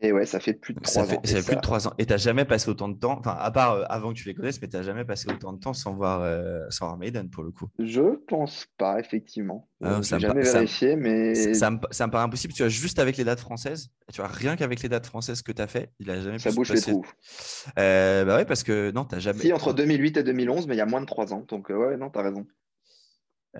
[0.00, 1.06] Et ouais, ça fait plus de trois ans.
[1.06, 1.94] Ça fait plus de trois ans.
[1.98, 4.28] Et tu n'as jamais passé autant de temps, enfin, à part euh, avant que tu
[4.28, 6.98] les connaisses, mais tu n'as jamais passé autant de temps sans voir, euh, sans voir
[6.98, 7.68] Maiden pour le coup.
[7.78, 9.68] Je pense pas, effectivement.
[9.82, 11.54] Ah, je n'ai jamais vérifié, mais.
[11.54, 12.52] Ça me, ça me, paraît impossible.
[12.52, 15.52] Tu vois, juste avec les dates françaises, tu vois, rien qu'avec les dates françaises que
[15.52, 17.06] tu as fait, il a jamais Ça bouge les trous.
[17.78, 19.40] Euh, bah ouais, parce que non, tu n'as jamais.
[19.40, 21.46] Si, entre 2008 et 2011, mais il y a moins de trois ans.
[21.48, 22.46] Donc, ouais, non, tu as raison.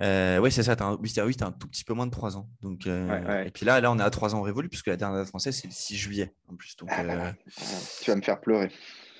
[0.01, 0.75] Euh, oui, c'est ça.
[0.79, 0.97] Un...
[1.01, 2.49] Oui, tu as un tout petit peu moins de 3 ans.
[2.61, 5.19] Donc, euh, Et puis là, là, on est à 3 ans révolu, puisque la dernière
[5.19, 6.75] date française, c'est le 6 juillet en plus.
[6.75, 7.31] Donc, euh,
[8.01, 8.71] Tu vas me faire pleurer.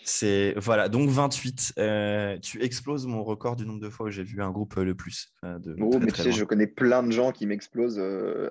[0.08, 1.74] C'est voilà, donc 28.
[2.42, 5.34] tu exploses mon record du nombre de fois où j'ai vu un groupe le plus.
[5.42, 8.00] De, oh, mais tu sais, je connais plein de gens qui m'explosent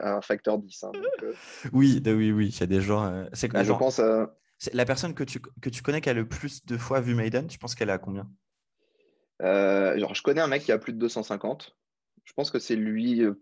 [0.00, 0.84] à un facteur 10.
[0.84, 0.92] Hein,
[1.72, 3.26] oui, oui, oui, il y a des gens.
[3.34, 4.00] c'est je pense
[4.72, 7.46] La personne que tu, que tu connais qui a le plus de fois vu Maiden,
[7.46, 8.28] tu penses qu'elle a combien?
[9.40, 11.76] Genre, je connais un mec qui a plus de 250.
[12.24, 13.22] Je pense que c'est lui.
[13.22, 13.34] Euh,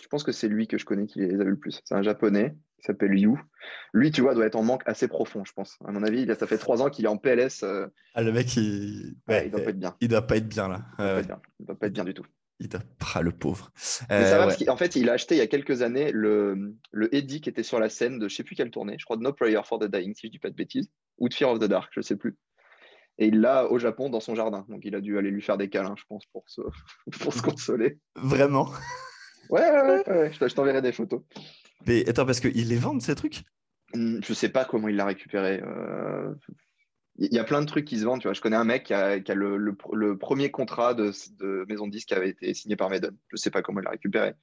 [0.00, 1.80] je pense que c'est lui que je connais qui les a vu le plus.
[1.84, 3.36] C'est un japonais qui s'appelle Yu.
[3.92, 5.78] Lui, tu vois, doit être en manque assez profond, je pense.
[5.86, 7.62] À mon avis, ça fait trois ans qu'il est en PLS.
[7.62, 7.86] Euh.
[8.14, 9.14] Ah, le mec, il...
[9.28, 9.96] Ouais, il doit pas être bien.
[10.00, 10.84] Il doit pas être bien là.
[10.98, 11.40] Il doit, pas, être bien.
[11.60, 12.26] doit pas être bien du tout.
[12.58, 13.72] Il doit pas le pauvre.
[14.08, 16.10] Mais ça va euh, parce qu'en fait, il a acheté il y a quelques années
[16.12, 18.96] le, le Eddie qui était sur la scène de je sais plus quelle tournée.
[18.98, 21.28] Je crois de No Prayer for the Dying, si je dis pas de bêtises, ou
[21.28, 22.36] de Fear of the Dark, je sais plus.
[23.22, 24.66] Et il l'a au Japon dans son jardin.
[24.68, 26.60] Donc il a dû aller lui faire des câlins, je pense, pour se,
[27.20, 28.00] pour se consoler.
[28.16, 28.68] Vraiment?
[29.48, 31.22] Ouais, ouais, ouais, je t'enverrai des photos.
[31.86, 33.44] Mais attends, parce qu'ils les vendent ces trucs?
[33.94, 35.62] Hmm, Je sais pas comment il l'a récupéré.
[35.64, 36.34] Euh,
[37.16, 38.20] il y a plein de trucs qui se vendent.
[38.20, 38.34] Tu vois.
[38.34, 41.12] Je connais un mec qui a, le, premier contrat de,
[41.68, 43.16] maison de disque qui avait été signé par Maiden.
[43.28, 44.34] Je sais pas comment il l'a récupéré.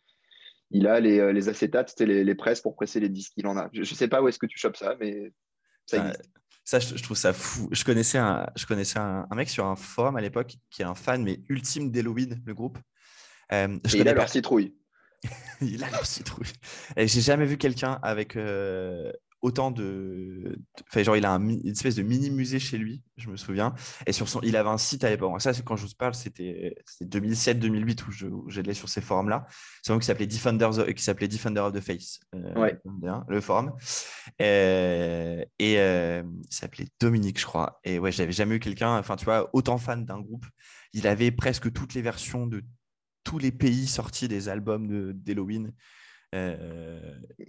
[0.72, 3.34] Il a les, euh, les acétates, c'était les, les, presses pour presser les disques.
[3.36, 3.70] Il en a.
[3.74, 5.34] Je, ne sais pas où est-ce que tu chopes ça, mais
[5.86, 6.32] ça existe.
[6.70, 7.68] Ça, je, trouve ça fou.
[7.72, 10.94] Je connaissais un, je connaissais un, mec sur un forum à l'époque qui est un
[10.94, 12.78] fan, mais ultime d'Halloween, le groupe.
[13.52, 14.76] Euh, il a leur citrouille.
[15.62, 16.54] il a leur citrouille.
[16.96, 19.12] J'ai jamais vu quelqu'un avec euh,
[19.42, 20.58] autant de.
[20.90, 23.74] Enfin, genre, il a une espèce de mini musée chez lui, je me souviens.
[24.06, 25.42] Et sur son, il avait un site à l'époque.
[25.42, 29.46] Ça, quand je vous parle, c'était 2007-2008 où j'allais sur ces forums-là.
[29.82, 32.72] C'est un qui s'appelait Defender, qui s'appelait Defender of the Face, euh,
[33.28, 33.74] le forum.
[34.40, 37.80] Et, et euh, il s'appelait Dominique, je crois.
[37.84, 40.46] Et ouais, j'avais jamais eu quelqu'un, enfin, tu vois, autant fan d'un groupe.
[40.94, 42.64] Il avait presque toutes les versions de
[43.24, 45.74] tous les pays sortis des albums d'Halloween.
[46.36, 47.00] Euh,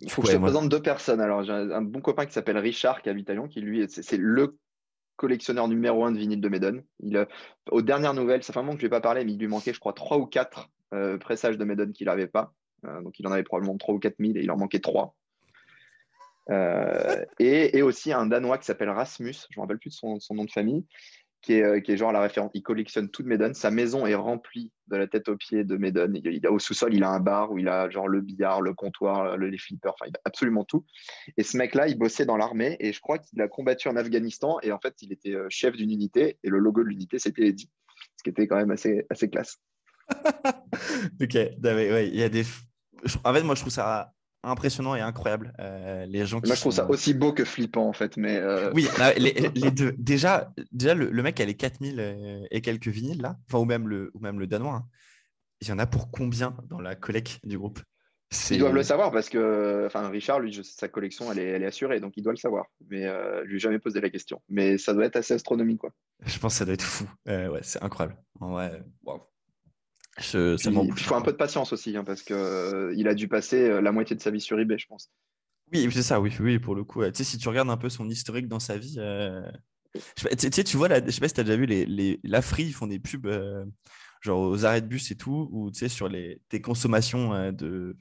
[0.00, 1.20] il faut que je te présente deux personnes.
[1.20, 4.16] Alors, j'ai un bon copain qui s'appelle Richard, qui habite à Lyon, qui lui, c'est
[4.16, 4.56] le
[5.16, 6.82] collectionneur numéro un de vinyle de Maiden.
[7.00, 7.26] Il,
[7.70, 9.38] aux dernières nouvelles, ça fait un moment que je ne vais pas parler, mais il
[9.38, 12.54] lui manquait, je crois, trois ou quatre euh, pressages de Maiden qu'il n'avait pas.
[12.86, 15.14] Euh, donc, il en avait probablement trois ou quatre mille et il en manquait trois.
[17.38, 20.44] et, aussi un Danois qui s'appelle Rasmus, je ne me rappelle plus de son, nom
[20.44, 20.84] de famille,
[21.42, 22.50] qui est, euh, qui est, genre la référence.
[22.54, 23.54] Il collectionne tout de Maiden.
[23.54, 27.10] Sa maison est remplie de la tête aux pieds de a, au sous-sol, il a
[27.10, 30.16] un bar où il a genre le billard, le comptoir, le, les flippers, enfin, il
[30.16, 30.84] a absolument tout.
[31.36, 34.58] Et ce mec-là, il bossait dans l'armée et je crois qu'il a combattu en Afghanistan
[34.62, 37.46] et en fait, il était euh, chef d'une unité et le logo de l'unité, c'était
[37.46, 37.70] Eddie,
[38.16, 39.58] ce qui était quand même assez, assez classe.
[41.20, 42.44] ok, ouais, il y a des.
[43.24, 44.12] En fait, moi, je trouve ça
[44.42, 45.52] impressionnant et incroyable.
[45.58, 48.16] Euh, les gens Moi, je trouve ça aussi beau que flippant, en fait.
[48.16, 49.94] Mais euh, Oui, les, deux.
[49.98, 53.36] Déjà, déjà le, mec, a les 4000 et quelques vinyles, là.
[53.46, 54.74] Enfin, ou même le, ou même le danois.
[54.74, 54.86] Hein.
[55.60, 57.80] Il y en a pour combien dans la collecte du groupe?
[58.50, 61.66] Ils doivent le savoir parce que enfin, Richard, lui, sa collection, elle est, elle est,
[61.66, 62.66] assurée, donc il doit le savoir.
[62.88, 64.40] Mais euh, je lui ai jamais posé la question.
[64.48, 65.90] Mais ça doit être assez astronomique, quoi.
[66.24, 67.06] Je pense que ça doit être fou.
[67.26, 68.16] ouais, c'est incroyable.
[70.34, 73.62] Il faut un peu de patience aussi, hein, parce qu'il euh, il a dû passer
[73.62, 75.10] euh, la moitié de sa vie sur eBay, je pense.
[75.72, 77.04] Oui, c'est ça, oui, oui, pour le coup.
[77.06, 79.42] Tu sais, si tu regardes un peu son historique dans sa vie, euh,
[79.94, 82.42] tu sais, tu vois, je sais pas si tu as déjà vu, les, les, la
[82.42, 83.28] Free, ils font des pubs
[84.20, 87.96] genre aux arrêts de bus et tout, ou tu sais, sur les, tes consommations de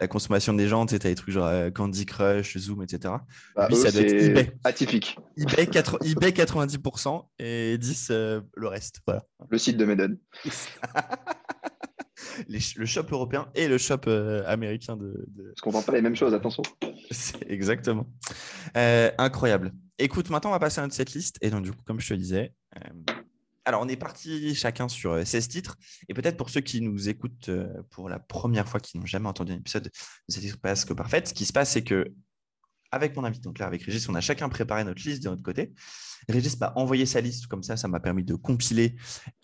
[0.00, 3.14] la consommation des gens, tu sais, as des trucs genre Candy Crush, Zoom, etc.
[3.56, 4.52] Bah, ça doit être eBay.
[4.64, 5.16] Atypique.
[5.36, 9.00] eBay, 90% et 10 le reste.
[9.06, 9.24] Voilà.
[9.50, 10.18] Le site de Meden.
[12.48, 16.16] le shop européen et le shop euh, américain de, Parce qu'on vend pas les mêmes
[16.16, 16.62] choses, attention.
[17.46, 18.06] Exactement.
[18.76, 19.72] Euh, incroyable.
[19.98, 21.38] Écoute, maintenant, on va passer à cette liste.
[21.40, 23.13] Et donc, du coup, comme je te disais, euh,
[23.66, 25.76] alors, on est parti chacun sur 16 titres.
[26.08, 27.50] Et peut-être pour ceux qui nous écoutent
[27.90, 29.90] pour la première fois, qui n'ont jamais entendu un épisode de
[30.28, 32.12] cette presque parfaite, ce qui se passe, c'est que
[32.90, 35.42] avec mon invité, donc là, avec Régis, on a chacun préparé notre liste de notre
[35.42, 35.72] côté.
[36.28, 38.94] Régis m'a envoyé sa liste comme ça, ça m'a permis de compiler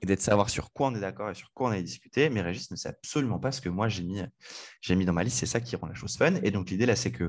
[0.00, 2.30] et d'être savoir sur quoi on est d'accord et sur quoi on a discuté.
[2.30, 4.22] Mais Régis ne sait absolument pas ce que moi j'ai mis,
[4.80, 5.38] j'ai mis dans ma liste.
[5.38, 6.34] C'est ça qui rend la chose fun.
[6.42, 7.28] Et donc l'idée là, c'est que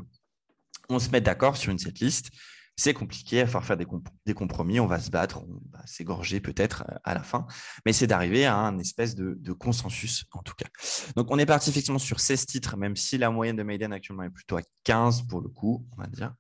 [0.90, 2.30] on se mette d'accord sur une cette liste
[2.76, 6.40] c'est compliqué, il va falloir faire des, compromis, on va se battre, on va s'égorger
[6.40, 7.46] peut-être euh, à la fin,
[7.86, 10.68] mais c'est d'arriver à un espèce de, consensus en tout cas.
[11.16, 14.24] Donc on est parti effectivement sur 16 titres, même si la moyenne de Maiden actuellement
[14.24, 16.34] est plutôt à 15 pour le coup, on va dire.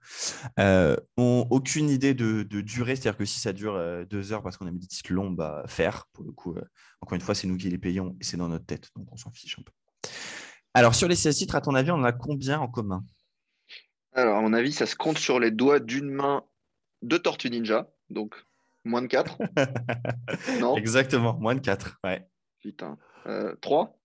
[0.59, 4.57] Euh, on, aucune idée de, durée, c'est-à-dire que si ça dure euh, deux heures parce
[4.57, 6.55] qu'on a mis des titres longs, bah faire pour le coup.
[7.01, 9.17] encore une fois, c'est nous qui les payons et c'est dans notre tête, donc on
[9.17, 9.71] s'en fiche un peu.
[10.73, 13.03] Alors sur les 16 titres, à ton avis, on en a combien en commun?
[14.13, 16.43] Alors, à mon avis, ça se compte sur les doigts d'une main
[17.01, 18.35] de Tortue Ninja, donc
[18.83, 19.37] moins de 4.
[20.59, 22.27] non Exactement, moins de 4, ouais.
[22.59, 22.97] Putain.
[23.27, 23.97] Euh, 3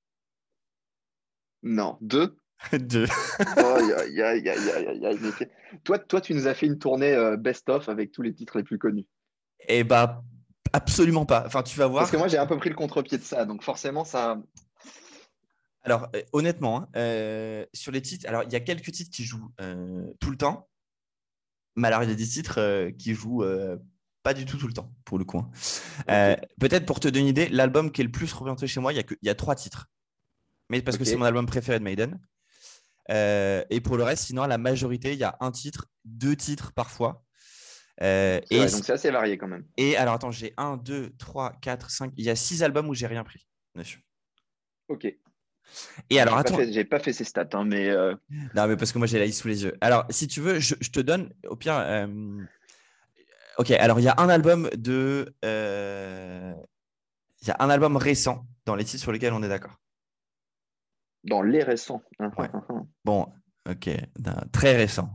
[1.63, 2.37] Non, 2
[2.73, 3.07] 2.
[5.85, 8.65] toi, toi, tu nous as fait une tournée euh, best-of avec tous les titres les
[8.65, 9.07] plus connus.
[9.69, 10.23] Eh bah,
[10.73, 11.45] absolument pas.
[11.47, 12.03] Enfin, tu vas voir.
[12.03, 14.41] Parce que moi, j'ai un peu pris le contre-pied de ça, donc forcément, ça,
[15.87, 19.25] alors, euh, honnêtement, hein, euh, sur les titres, alors il y a quelques titres qui
[19.25, 20.69] jouent euh, tout le temps,
[21.77, 23.45] mais alors il y a des titres qui jouent
[24.25, 25.39] pas du tout tout le temps, pour le coup.
[25.39, 26.37] Hein.
[26.59, 28.97] Peut-être pour te donner une idée, l'album qui est le plus représenté chez moi, il
[28.97, 29.89] y a, y a trois titres.
[30.71, 32.19] Mais parce que c'est mon album préféré de Maiden.
[33.09, 37.23] et pour le reste, sinon, la majorité, il y a un titre, deux titres parfois.
[38.01, 39.67] et donc c'est assez varié quand même.
[39.77, 42.13] Et alors attends, j'ai un, deux, trois, quatre, cinq.
[42.17, 44.05] Il y a six albums où j'ai rien pris, dessus.
[44.89, 45.07] Ok.
[46.11, 46.57] Et alors, attends.
[46.71, 47.89] J'ai pas fait ces stats, hein, mais.
[47.89, 48.15] Euh,
[48.55, 49.77] non, mais parce que moi, j'ai la liste sous les yeux.
[49.81, 51.77] Alors, si tu veux, je, te donne, au pire.
[51.77, 52.07] Euh,
[53.59, 55.35] ok, alors il y a un album de.
[55.45, 56.55] Euh,
[57.43, 59.79] il y a un album récent dans les titres sur lesquels on est d'accord.
[61.25, 62.03] Dans les récents.
[62.21, 62.31] Hum,
[63.05, 63.27] bon,
[63.69, 63.91] ok,
[64.53, 65.11] très récent.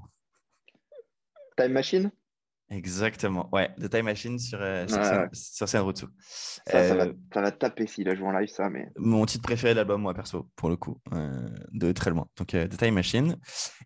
[1.58, 2.12] Time Machine?
[2.72, 7.86] Exactement, ouais, The Time Machine sur, euh, sur, Ça, ça, va, euh, ça va taper
[7.86, 8.69] s'il a joué en live, ça.
[8.69, 8.88] Mais...
[8.95, 12.28] Mon titre préféré de l'album, moi, perso, pour le coup, euh, de très loin.
[12.38, 13.36] Donc, The Time Machine.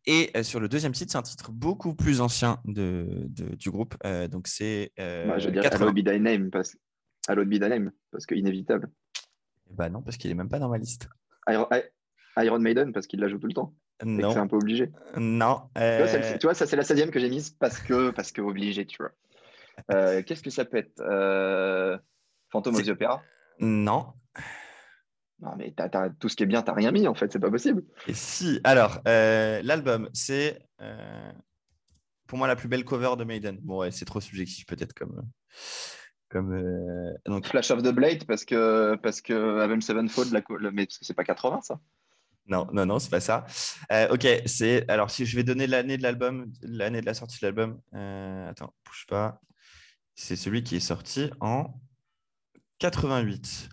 [0.06, 3.96] Et sur le deuxième titre, c'est un titre beaucoup plus ancien de, du groupe.
[4.30, 4.92] donc, c'est.
[4.98, 6.78] Bah, je dirais Hello Be Thy Name, parce...
[7.28, 8.92] Hello Be Thy Name, parce que inévitable.
[9.72, 11.10] Bah non, parce qu'il est même pas dans ma liste.
[11.48, 11.68] Iron,
[12.38, 13.74] Iron Maiden, parce qu'il la joue tout le temps.
[14.04, 14.32] Non.
[14.32, 14.92] C'est un peu obligé.
[15.16, 15.70] Non.
[15.76, 18.98] Tu, vois, ça, c'est la 16e que j'ai mise parce que, parce que obligé, tu
[18.98, 19.12] vois.
[20.24, 21.02] Qu'est-ce que ça peut être
[22.52, 23.22] Phantom of the Opera
[23.60, 24.14] Non.
[25.42, 25.74] Non, mais
[26.20, 27.84] tout ce qui est bien, tu rien mis, en fait, c'est pas possible.
[28.08, 30.60] Et si, alors, l'album, c'est
[32.28, 33.60] pour moi la plus belle cover de Maiden.
[33.62, 35.30] Bon, ouais, c'est trop subjectif, peut-être, comme.
[36.30, 37.48] comme donc...
[37.48, 40.42] Flash of the Blade, parce que, parce que Avenged Sevenfold, la...
[40.72, 41.80] mais parce que c'est pas 80, ça
[42.48, 43.46] non, non, non, c'est pas ça.
[43.92, 44.90] Euh, ok, c'est.
[44.90, 48.50] Alors, si je vais donner l'année de l'album, l'année de la sortie de l'album, euh,
[48.50, 49.42] attends, bouge pas.
[50.14, 51.74] C'est celui qui est sorti en
[52.80, 53.70] 88.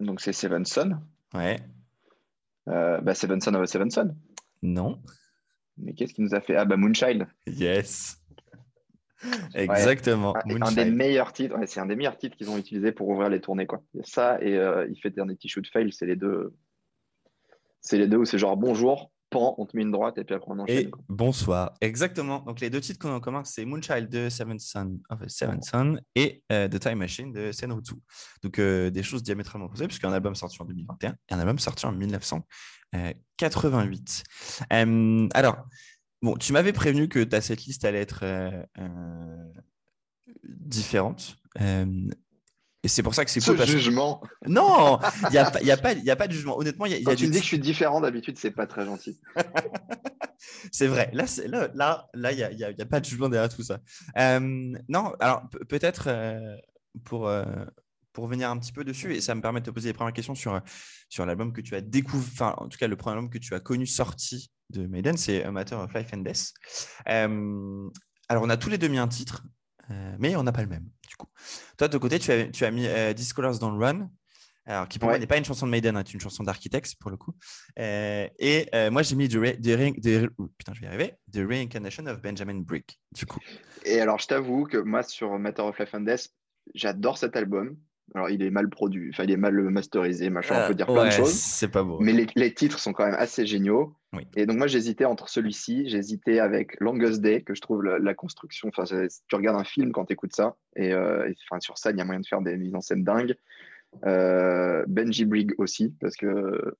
[0.00, 1.00] Donc, c'est Seven Son
[1.34, 1.58] Ouais.
[2.68, 4.14] Euh, bah, Seven Son of Seven Son
[4.62, 5.02] Non.
[5.78, 6.56] Mais qu'est-ce qui nous a fait?
[6.56, 7.26] Ah, bah, Moonchild.
[7.46, 8.20] Yes.
[9.54, 10.36] Exactement.
[10.36, 13.40] Un, des meilleurs titres, c'est un des meilleurs titres qu'ils ont utilisé pour ouvrir les
[13.40, 13.66] tournées.
[13.66, 13.82] Quoi.
[14.04, 14.52] ça et
[14.88, 16.54] il fait des Shoot Fail, c'est les deux
[17.80, 20.34] c'est les deux où c'est genre bonjour, pan, on te met une droite et puis
[20.34, 20.78] après on enchaîne.
[20.78, 22.40] Et bonsoir, exactement.
[22.40, 26.00] Donc les deux titres qu'on a en commun, c'est Moonchild de Seven Sun, Seven Sun
[26.14, 27.94] et euh, The Time Machine de Senrutsu.
[28.42, 31.86] Donc euh, des choses diamétralement opposées, puisqu'un album sorti en 2021 et un album sorti
[31.86, 34.24] en 1988.
[34.72, 35.56] Euh, alors,
[36.22, 38.24] bon, tu m'avais prévenu que ta liste allait être
[40.42, 41.36] différente.
[42.88, 43.58] Et c'est pour ça que c'est cool.
[43.58, 44.22] Ce jugement.
[44.46, 46.56] Non, il n'y a, y a, pas, y a pas de jugement.
[46.56, 48.66] Honnêtement, il y a, Quand tu me dis que je suis différent d'habitude, c'est pas
[48.66, 49.20] très gentil.
[50.72, 51.10] c'est vrai.
[51.12, 53.80] Là, là, là, là, il n'y a, y a, pas de jugement derrière tout ça.
[54.16, 54.40] Euh,
[54.88, 56.56] non, alors peut-être euh,
[57.04, 57.44] pour, euh,
[58.14, 60.14] pour venir un petit peu dessus, et ça me permet de te poser les premières
[60.14, 60.58] questions sur,
[61.10, 63.52] sur l'album que tu as découvert, enfin, en tout cas, le premier album que tu
[63.52, 66.54] as connu sorti de Maiden, c'est A Matter of Life and Death.
[67.04, 69.42] alors, on a tous les deux mis un titre.
[69.90, 71.28] Euh, mais on n'a pas le même, du coup.
[71.76, 74.10] Toi, de ton côté, tu as, tu as mis euh, Discolors Don't Run,
[74.66, 76.94] alors, qui pour moi n'est pas une chanson de Maiden, c'est hein, une chanson d'Architects
[77.00, 77.34] pour le coup.
[77.78, 79.38] Euh, et moi, j'ai mis the,
[80.58, 83.40] putain, je vais y arriver, the, Reincarnation of Benjamin Brick, du coup.
[83.86, 86.28] Et alors, je t'avoue que moi, sur Matter of Life and Death,
[86.74, 87.78] j'adore cet album.
[88.14, 91.06] Alors, il est mal produit, enfin, il est mal masterisé, machin, on peut dire plein
[91.06, 91.32] de choses.
[91.32, 91.98] C'est pas beau.
[92.00, 93.94] Mais les, les, titres sont quand même assez géniaux.
[94.34, 98.68] Et donc, moi, j'hésitais entre celui-ci, j'hésitais avec Longest Day, que je trouve la, construction.
[98.68, 101.98] Enfin, tu regardes un film quand tu écoutes ça, et, euh, enfin, sur ça, il
[101.98, 103.36] y a moyen de faire des mises en scène dingues.
[104.04, 106.74] Euh, Benji Brigg aussi, parce que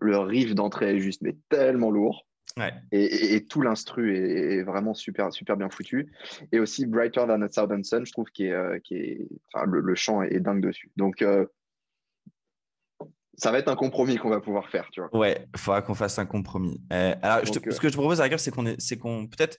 [0.00, 2.26] le riff d'entrée est juste mais tellement lourd.
[2.92, 6.12] Et, tout l'instru est, vraiment super, super bien foutu.
[6.52, 9.66] Et aussi Brighter Than a Southern Sun, je trouve qui est, euh, qui est, enfin,
[9.66, 10.90] le, chant est, dingue dessus.
[10.96, 11.46] Donc, euh,
[13.36, 15.16] ça va être un compromis qu'on va pouvoir faire, tu vois.
[15.16, 16.80] Ouais, il faudra qu'on fasse un compromis.
[16.92, 19.58] Euh, alors, ce que je te propose à la c'est qu'on c'est qu'on peut-être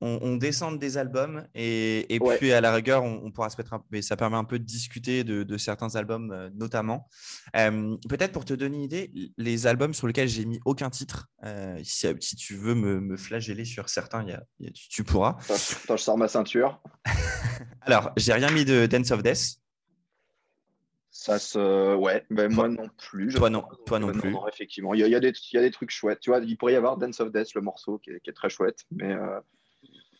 [0.00, 3.80] on, descend des albums et, et puis à la rigueur, on, pourra se mettre un
[3.80, 7.08] peu, ça permet un peu de discuter de, certains albums euh, notamment.
[7.56, 11.28] Euh, peut-être pour te donner une idée, les albums sur lesquels j'ai mis aucun titre,
[11.44, 14.24] euh, si, tu veux me, flageller sur certains,
[14.90, 15.36] tu, pourras.
[15.48, 16.80] Attends, je sors ma ceinture.
[17.80, 19.58] Alors, j'ai rien mis de Dance of Death.
[21.10, 21.96] Ça se.
[21.96, 23.34] Ouais, ben moi non plus.
[23.34, 24.32] Toi non, toi non, plus.
[24.52, 26.20] effectivement, il y, a, des, il y, a, des, trucs chouettes.
[26.20, 28.34] Tu vois, il pourrait y avoir Dance of Death, le morceau, qui est, qui est
[28.34, 28.84] très chouette.
[28.92, 29.16] Mais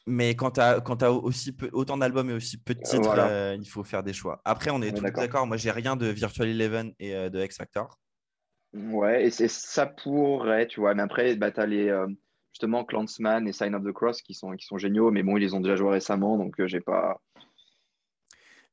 [0.08, 3.84] mais quand tu as, aussi autant d'albums et aussi peu de titres, euh, il faut
[3.84, 4.40] faire des choix.
[4.44, 5.46] Après, on est tous d'accord.
[5.46, 7.98] Moi, j'ai rien de Virtual Eleven et euh, de X Factor.
[8.74, 10.94] Ouais, et ça pourrait, tu vois.
[10.94, 12.06] Mais après, bah, tu as les, euh,
[12.52, 15.10] justement Clansman et Sign of the Cross qui sont, qui sont géniaux.
[15.10, 17.20] Mais bon, ils les ont déjà joués récemment, donc j'ai pas.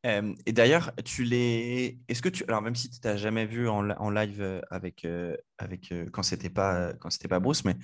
[0.06, 1.98] Euh, et d'ailleurs, tu les.
[2.08, 2.44] Est-ce que tu.
[2.48, 6.50] Alors, même si tu n'as jamais vu en, live euh, avec, euh, avec quand c'était
[6.50, 7.76] pas quand c'était pas Bruce, mais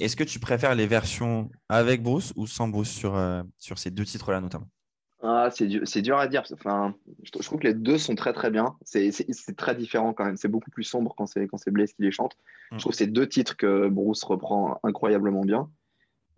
[0.00, 3.18] est-ce que tu préfères les versions avec Bruce ou sans Bruce sur,
[3.58, 4.68] sur ces deux titres-là notamment?
[5.22, 6.42] Ah, c'est dur, dur, à dire.
[6.52, 8.76] Enfin, je, trouve que les deux sont très très bien.
[8.82, 9.12] C'est
[9.56, 10.36] très différent quand même.
[10.36, 12.36] C'est beaucoup plus sombre quand c'est Blaze qui les chante.
[12.70, 12.78] Je mm.
[12.78, 15.70] trouve c'est deux titres que Bruce reprend incroyablement bien.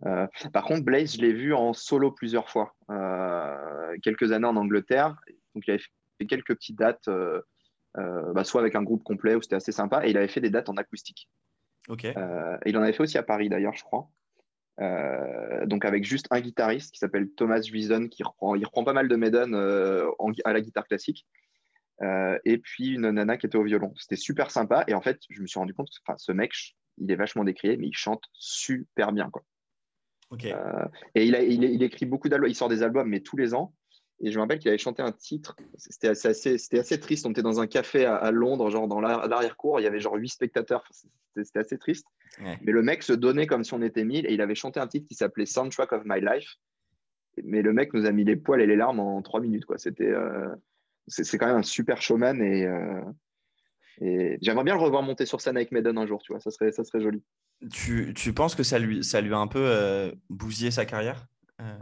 [0.05, 4.55] Euh, par contre, Blaze, je l'ai vu en solo plusieurs fois, euh, quelques années en
[4.55, 5.15] Angleterre.
[5.55, 5.83] Donc, il avait
[6.19, 7.41] fait quelques petites dates, euh,
[7.95, 10.49] bah, soit avec un groupe complet où c'était assez sympa, et il avait fait des
[10.49, 11.29] dates en acoustique.
[11.89, 12.05] Ok.
[12.65, 14.09] il en avait fait aussi à Paris d'ailleurs, je crois.
[15.65, 19.09] donc avec juste un guitariste qui s'appelle Thomas Juison, qui reprend, il reprend pas mal
[19.09, 21.27] de Maiden à la guitare classique.
[22.01, 23.93] et puis une nana qui était au violon.
[23.97, 24.85] C'était super sympa.
[24.87, 26.53] Et en fait, je me suis rendu compte que ce mec,
[26.99, 29.29] il est vachement décrié, mais il chante super bien.
[29.29, 29.43] Quoi.
[30.45, 33.53] Euh, et il, a, il, écrit beaucoup d'albums, il sort des albums, mais tous les
[33.53, 33.73] ans.
[34.21, 37.25] Et je me rappelle qu'il avait chanté un titre, c'était assez, assez, assez, triste.
[37.25, 40.29] On était dans un café à, Londres, genre dans l'arrière-cour, il y avait genre huit
[40.29, 40.87] spectateurs,
[41.35, 42.05] c'était assez triste.
[42.39, 44.87] Mais le mec se donnait comme si on était mille et il avait chanté un
[44.87, 46.55] titre qui s'appelait Soundtrack of My Life.
[47.43, 49.65] Mais le mec nous a mis les poils et les larmes en trois minutes.
[49.65, 49.77] Quoi.
[49.77, 50.47] C'était, euh,
[51.07, 53.01] c'est, quand même un super showman et, euh,
[53.99, 56.51] Et j'aimerais bien le revoir monter sur scène avec Maiden un jour, tu vois, ça
[56.51, 57.23] serait, ça serait joli.
[57.71, 61.27] Tu, tu penses que ça lui, ça lui a un peu euh, bousillé sa carrière
[61.61, 61.77] euh,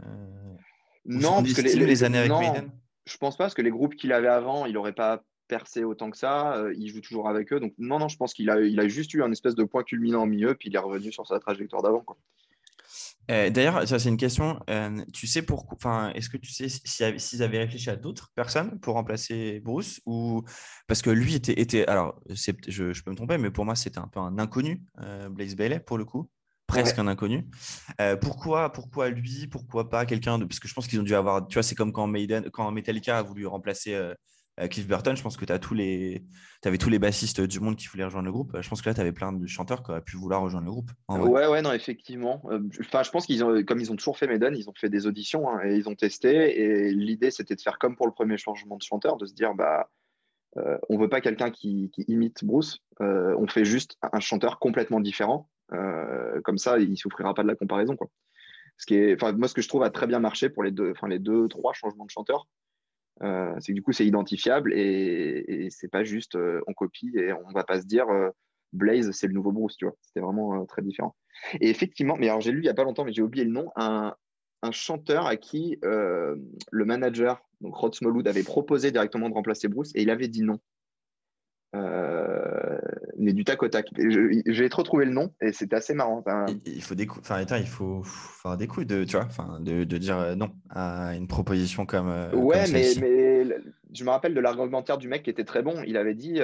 [1.04, 2.70] Non, parce que les, les, années avec Maiden
[3.04, 6.10] Je pense pas, parce que les groupes qu'il avait avant, il n'aurait pas percé autant
[6.10, 6.54] que ça.
[6.56, 7.60] Euh, il joue toujours avec eux.
[7.60, 9.82] Donc, non, non, je pense qu'il a, il a juste eu un espèce de point
[9.82, 12.04] culminant au milieu, puis il est revenu sur sa trajectoire d'avant.
[13.30, 14.60] Euh, d'ailleurs, ça c'est une question.
[14.68, 18.78] Euh, tu sais pourquoi Enfin, est-ce que tu sais s'ils avaient réfléchi à d'autres personnes
[18.80, 20.42] pour remplacer Bruce ou
[20.86, 23.98] parce que lui était, était alors je, je, peux me tromper, mais pour moi c'était
[23.98, 26.28] un peu un inconnu, euh, Blaze Bailey pour le coup,
[26.66, 27.48] presque un inconnu.
[28.20, 31.46] pourquoi, pourquoi lui Pourquoi pas quelqu'un de Parce que je pense qu'ils ont dû avoir.
[31.46, 33.98] Tu vois, c'est comme quand Maiden, quand Metallica a voulu remplacer
[34.60, 38.04] euh, Cliff Burton, je pense que tu avais tous les bassistes du monde qui voulaient
[38.04, 38.56] rejoindre le groupe.
[38.60, 40.72] Je pense que là, tu avais plein de chanteurs qui auraient pu vouloir rejoindre le
[40.72, 40.90] groupe.
[41.08, 42.42] Ouais, ouais, non, effectivement.
[42.50, 45.06] Euh, je pense qu'ils ont, comme ils ont toujours fait Maiden, ils ont fait des
[45.06, 46.60] auditions hein, et ils ont testé.
[46.60, 49.54] Et l'idée, c'était de faire comme pour le premier changement de chanteur, de se dire,
[49.54, 49.88] bah,
[50.58, 55.48] euh, on veut pas quelqu'un qui, imite Bruce, on fait juste un chanteur complètement différent.
[56.44, 57.96] comme ça, il souffrira pas de la comparaison.
[58.76, 61.18] Ce moi, ce que je trouve a très bien marché pour les deux, enfin, les
[61.18, 62.46] deux, trois changements de chanteur,
[63.22, 67.32] euh, c'est que du coup, c'est identifiable et, c'est pas juste euh, on copie et
[67.32, 68.30] on va pas se dire euh,
[68.72, 69.94] Blaze, c'est le nouveau Bruce, tu vois.
[70.02, 71.14] C'était vraiment très différent.
[71.60, 73.50] Et effectivement, mais alors j'ai lu il y a pas longtemps, mais j'ai oublié le
[73.50, 74.14] nom, un,
[74.62, 79.92] un chanteur à qui le manager, donc Rod Smallwood, avait proposé directement de remplacer Bruce
[79.94, 80.58] et il avait dit non.
[81.74, 82.78] Euh,
[83.16, 83.88] mais du tac au tac.
[84.46, 86.22] J'ai trop trouvé le nom et c'était assez marrant.
[86.66, 89.84] Il faut des coups, enfin, il faut faire des coups de, tu vois, enfin, de,
[89.84, 92.08] de, dire euh, non à une proposition comme.
[92.08, 93.56] Euh, ouais, mais, mais,
[93.94, 95.82] je me rappelle de l'argumentaire du mec qui était très bon.
[95.86, 96.40] Il avait dit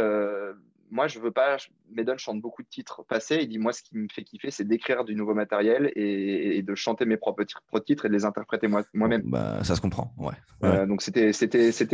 [0.90, 1.58] Moi, je veux pas.
[1.90, 3.40] Maiden chante beaucoup de titres passés.
[3.42, 6.74] Il dit Moi, ce qui me fait kiffer, c'est d'écrire du nouveau matériel et, de
[6.74, 7.44] chanter mes propres
[7.80, 9.22] titres et de les interpréter moi-même.
[9.26, 10.86] bah, ça se comprend, ouais.
[10.86, 11.32] donc, c'était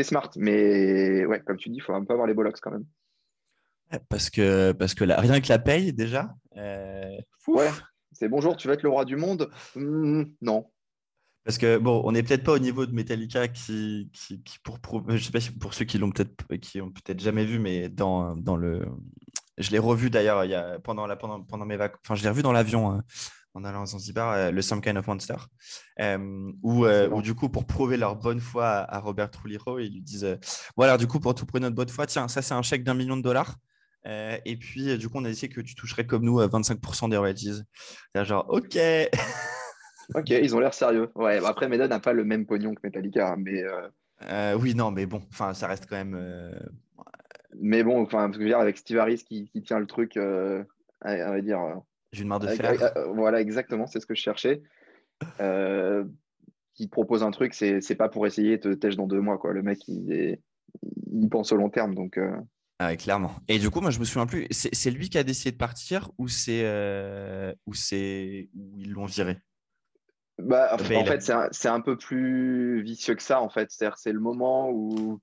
[0.04, 0.30] smart.
[0.36, 2.84] Mais ouais, comme tu dis, il faut un peu avoir les bollocks quand même.
[4.08, 6.34] Parce que, parce que rien que la paye, déjà.
[6.56, 7.16] Euh,
[7.48, 7.70] ouais,
[8.12, 10.66] c'est bonjour, tu vas être le roi du monde mmh, Non.
[11.44, 14.78] Parce que, bon, on n'est peut-être pas au niveau de Metallica qui, qui, pour,
[15.10, 17.90] je sais pas si pour ceux qui l'ont peut-être qui ont peut-être jamais vu, mais
[17.90, 18.86] dans, dans le.
[19.58, 22.00] Je l'ai revu d'ailleurs il y a, pendant, la, pendant, pendant mes vacances.
[22.04, 22.90] Enfin, je l'ai revu dans l'avion.
[22.90, 23.04] Hein,
[23.54, 25.36] en allant à Zanzibar, euh, le Some Kind of Monster,
[26.00, 30.38] euh, où, du coup, pour prouver leur bonne foi à, Robert Trujillo, ils lui disent
[30.76, 32.94] Voilà, du coup, pour tout prouver notre bonne foi, tiens, ça, c'est un chèque d'un
[32.94, 33.56] million de dollars.
[34.06, 36.46] Euh, et puis, euh, du coup, on a décidé que tu toucherais comme nous à
[36.46, 37.62] 25% des royalties.
[38.14, 38.76] C'est genre, OK.
[40.14, 41.10] ok, ils ont l'air sérieux.
[41.14, 43.62] Ouais, bah, après, Medan n'a pas le même pognon que Metallica, hein, mais.
[44.30, 46.18] Euh, oui, non, mais bon, enfin, ça reste quand même.
[47.60, 50.64] Mais bon, enfin, je veux dire, avec Steve Harris qui, tient le truc, on
[51.02, 51.60] va dire.
[52.12, 52.74] J'ai une marre de fer.
[53.14, 54.62] voilà, exactement, c'est ce que je cherchais.
[56.74, 59.52] qui propose un truc, c'est pas pour essayer de te tèche dans deux mois, quoi.
[59.52, 60.38] Le mec, il,
[61.12, 62.18] il pense au long terme, donc.
[62.78, 63.36] Ah clairement.
[63.48, 64.46] Et du coup, moi, je me souviens plus.
[64.50, 69.06] C'est lui qui a décidé de partir ou c'est euh, ou c'est où ils l'ont
[69.06, 69.38] viré?
[70.38, 71.22] Bah, En fait,
[71.52, 73.40] c'est un, peu plus vicieux que ça.
[73.40, 75.20] En fait, c'est le moment où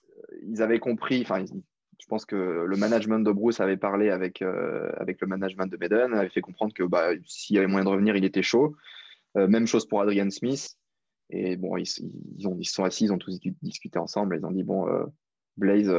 [0.00, 1.22] euh, ils avaient compris.
[1.22, 2.36] Enfin, je pense que
[2.66, 6.42] le management de Bruce avait parlé avec euh, avec le management de Maiden, avait fait
[6.42, 8.76] comprendre que bah, s'il y avait moyen de revenir, il était chaud.
[9.34, 10.76] même chose pour Adrian Smith.
[11.30, 11.86] Et bon, ils,
[12.36, 14.36] ils, ont, ils sont assis, ils ont tous discuté ensemble.
[14.36, 14.86] Ils ont dit bon,
[15.56, 15.90] Blaze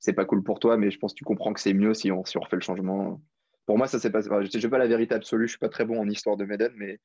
[0.00, 2.10] c'est pas cool pour toi, mais je pense que tu comprends que c'est mieux si
[2.10, 3.22] on, si refait le changement.
[3.66, 4.28] Pour moi, ça s'est passé.
[4.30, 6.72] je n'ai pas la vérité absolue, je suis pas très bon en histoire de Meden,
[6.76, 6.98] mais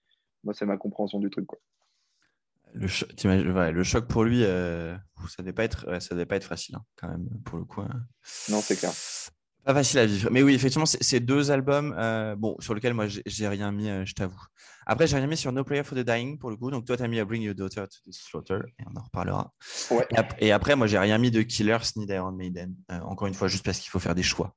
[0.43, 1.46] moi, c'est ma compréhension du truc.
[1.46, 1.60] Quoi.
[2.74, 4.96] Le, le choc pour lui, euh,
[5.28, 7.66] ça ne devait, pas être, ça devait pas être facile, hein, quand même, pour le
[7.66, 7.82] coup.
[7.82, 8.02] Hein.
[8.50, 8.91] Non, c'est clair.
[9.66, 10.30] Pas facile à vivre.
[10.32, 14.05] Mais oui, effectivement, c'est deux albums euh, bon, sur lesquels moi, j'ai rien mis, euh,
[14.05, 14.39] je t'avoue.
[14.86, 16.70] Après, j'ai rien mis sur No Player for the Dying pour le coup.
[16.70, 19.01] Donc, toi, tu as mis à Bring Your Daughter to the Slaughter et on en
[19.01, 19.51] reparlera.
[20.38, 22.76] Et, après, moi, j'ai rien mis de Killers ni d'Iron Maiden.
[22.91, 24.55] Euh, encore une fois, juste parce qu'il faut faire des choix.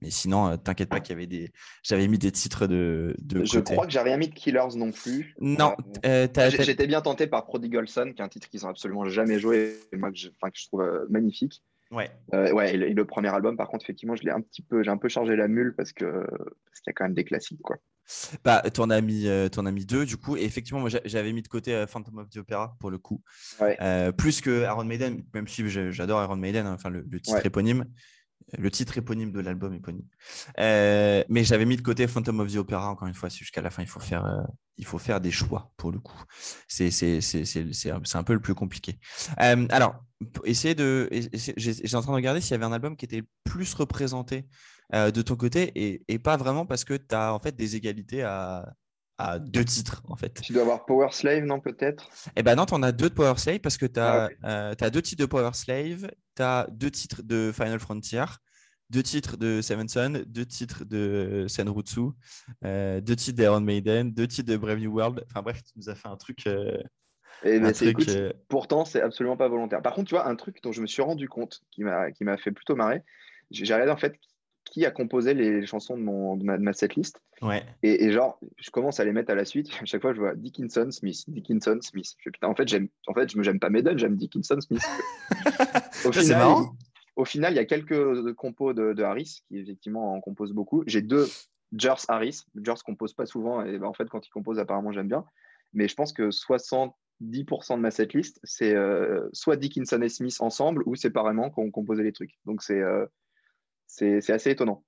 [0.00, 1.50] mais sinon, t'inquiète pas qu'il y avait des.
[1.82, 3.16] J'avais mis des titres de.
[3.18, 5.34] de je crois que j'ai rien mis de Killers non plus.
[5.40, 5.74] Non.
[6.04, 9.80] J'étais bien tenté par Prodigal Son, qui est un titre qu'ils n'ont absolument jamais joué,
[9.90, 11.64] et moi, que je, que je trouve magnifique.
[11.90, 12.10] Ouais.
[12.34, 14.90] Euh, ouais, et le, premier album, par contre, effectivement, je l'ai un petit peu, j'ai
[14.90, 17.62] un peu chargé la mule parce que parce qu'il y a quand même des classiques,
[17.62, 17.76] quoi.
[18.44, 20.36] Bah, t'en as mis, euh, en as mis deux, du coup.
[20.36, 23.22] Et effectivement, moi, j'avais mis de côté euh, Phantom of the Opera pour le coup,
[24.16, 27.86] plus que Iron Maiden, même si j'adore Iron Maiden, hein, enfin le, titre éponyme,
[28.56, 30.06] le titre éponyme de l'album éponyme.
[30.56, 33.28] mais j'avais mis de côté Phantom of the Opera encore une fois.
[33.28, 36.22] Jusqu'à la fin, il faut faire, il faut faire des choix pour le coup.
[36.66, 36.90] C'est
[38.14, 38.98] un peu le plus compliqué.
[39.36, 40.02] alors,
[40.44, 41.08] essayer de.
[41.12, 44.46] J'étais en train de regarder s'il y avait un album qui était plus représenté
[44.94, 47.76] euh, de ton côté et, et, pas vraiment parce que tu as en fait des
[47.76, 48.72] égalités à,
[49.18, 50.40] à deux titres en fait.
[50.40, 52.08] Tu dois avoir Power Slave, non peut-être?
[52.36, 54.48] Eh ben non, tu en as deux de Power Slave parce que tu as, ah,
[54.70, 58.24] euh, as, deux titres de Power Slave, tu as deux titres de Final Frontier
[58.90, 62.10] deux titres de Seven Son, deux titres de Senrutsu,
[62.64, 65.24] euh, deux titres d'Iron Maiden, deux titres de Brave New World.
[65.28, 66.46] Enfin bref, tu nous as fait un truc.
[66.46, 66.78] Euh,
[67.44, 69.82] et un truc euh, Pourtant, c'est absolument pas volontaire.
[69.82, 72.50] Par contre, tu vois, un truc dont je me suis rendu compte qui m'a fait
[72.50, 73.02] plutôt marrer,
[73.50, 74.18] j'ai regardé en fait
[74.70, 77.20] qui a composé les chansons de, mon, de, ma, setlist.
[77.42, 77.64] Ouais.
[77.82, 79.70] Et, genre, je commence à les mettre à la suite.
[79.82, 82.14] À chaque fois, je vois Dickinson, Smith, Dickinson, Smith.
[82.18, 84.82] Je putain, en fait, j'aime, en fait, je j'aime pas Maiden, j'aime Dickinson, Smith.
[86.04, 86.66] au, final, il,
[87.16, 90.84] au final, il y a quelques compos de, Harris qui effectivement en composent beaucoup.
[90.86, 91.26] J'ai deux
[91.76, 92.44] Jers Harris.
[92.62, 95.24] Jers compose pas souvent et ben, en fait, quand il compose, apparemment, j'aime bien.
[95.74, 96.92] Mais je pense que 70%
[97.76, 102.12] de ma setlist, c'est euh, soit Dickinson et Smith ensemble ou séparément qu'on composait les
[102.12, 102.38] trucs.
[102.46, 103.06] Donc c'est euh,
[103.98, 104.84] c'est assez étonnant.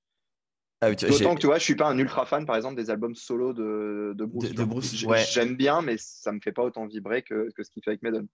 [0.82, 3.14] Ah D'autant que tu vois, je suis pas un ultra fan, par exemple, des albums
[3.14, 4.94] solo de, de Bruce.
[5.30, 8.02] J'aime bien, mais ça me fait pas autant vibrer que, que ce qu'il fait avec
[8.02, 8.26] Maiden.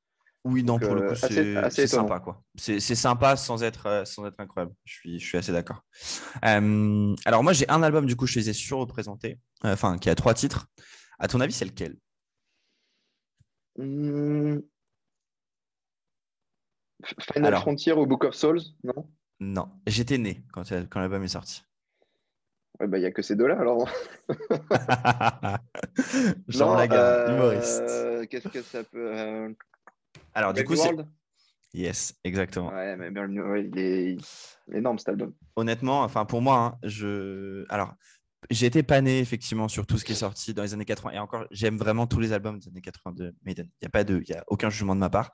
[0.44, 2.20] Oui, non, pour le coup, euh, c'est sympa.
[2.20, 2.40] quoi.
[2.54, 4.72] C'est sympa sans être, euh, sans être incroyable.
[4.84, 5.82] Je suis, je suis assez d'accord.
[6.44, 10.14] Euh, alors, moi, j'ai un album, du coup, je les ai surreprésentés, enfin, qui a
[10.14, 10.68] trois titres.
[11.18, 11.96] À ton avis, c'est lequel?
[13.76, 14.60] Hmm.
[17.34, 19.10] Final Frontier ou Book of Souls, non?
[19.40, 21.62] Non, j'étais né quand, quand l'album est sorti.
[22.80, 23.88] Il bah, n'y a que ces deux-là alors.
[26.48, 28.28] Jean Lagarde, euh, humoriste.
[28.28, 29.16] Qu'est-ce que ça peut.
[29.16, 29.48] Euh,
[30.34, 30.94] alors, du coup, c'est.
[31.72, 32.68] Yes, exactement.
[32.72, 34.16] Ouais, mais il, est...
[34.72, 35.34] énorme cet album.
[35.56, 37.64] Honnêtement, enfin pour moi, hein, je.
[37.70, 37.94] Alors,
[38.50, 41.18] j'ai été pané effectivement sur tout ce qui est sorti dans les années 80 et
[41.18, 43.66] encore j'aime vraiment tous les albums des années 80 de Maiden.
[43.80, 45.32] Il n'y a pas de, il y a aucun jugement de ma part.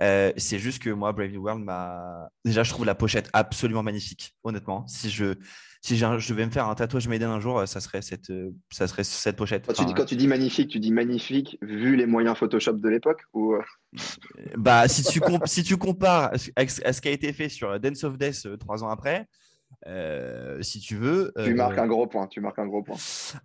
[0.00, 3.82] Euh, c'est juste que moi Brave New World m'a déjà je trouve la pochette absolument
[3.82, 4.36] magnifique.
[4.44, 5.34] Honnêtement, si je
[5.80, 8.32] si je devais me faire un tatouage Maiden un jour, ça serait cette
[8.70, 9.66] ça serait cette pochette.
[9.66, 12.88] Quand, tu, dis, quand tu dis magnifique, tu dis magnifique vu les moyens Photoshop de
[12.88, 13.62] l'époque ou euh?
[14.56, 18.16] bah si tu si tu compares à ce qui a été fait sur Dance of
[18.16, 19.26] Death euh, trois ans après.
[19.86, 21.32] Euh, si tu veux.
[21.44, 22.26] Tu marques un gros point.
[22.26, 22.96] Tu marques un gros point.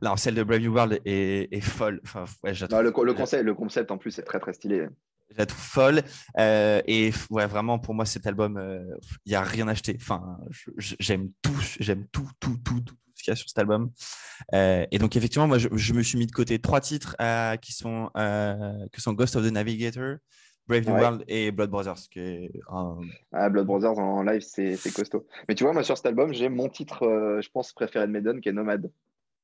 [0.01, 1.99] Alors, celle de Brave New World est, est folle.
[2.03, 4.87] Enfin, ouais, le, le, concept, le concept, en plus, est très, très stylé.
[5.31, 6.01] Je la trouve folle.
[6.39, 9.97] Euh, et ouais, vraiment, pour moi, cet album, il euh, n'y a rien à acheter.
[9.99, 10.37] Enfin,
[10.77, 13.91] j'aime tout, j'aime tout, tout, tout, tout, ce qu'il y a sur cet album.
[14.53, 17.15] et donc, effectivement, moi, je, je, me suis mis de côté trois titres
[17.61, 20.17] qui sont, que sont Ghost of the Navigator,
[20.67, 22.09] Brave New World et Blood Brothers.
[22.11, 22.49] Qui
[23.31, 25.25] ah, Blood Brothers en live, c'est costaud.
[25.47, 28.11] Mais tu vois, moi, sur cet album, j'ai mon titre, euh, je pense, préféré de
[28.11, 28.91] Maiden, qui est Nomad.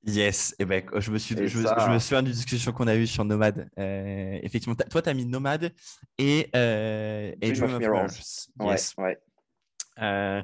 [0.06, 1.60] Yes, et eh ben, je, me suis, je,
[1.90, 3.70] me, souviens d'une discussion qu'on a eue sur Nomad.
[3.80, 5.74] Euh, effectivement, toi, tu as mis Nomad
[6.18, 8.10] et, euh, et Dream, of, Mirrors.
[8.60, 8.94] Yes.
[8.98, 9.18] Ouais,
[10.02, 10.42] euh,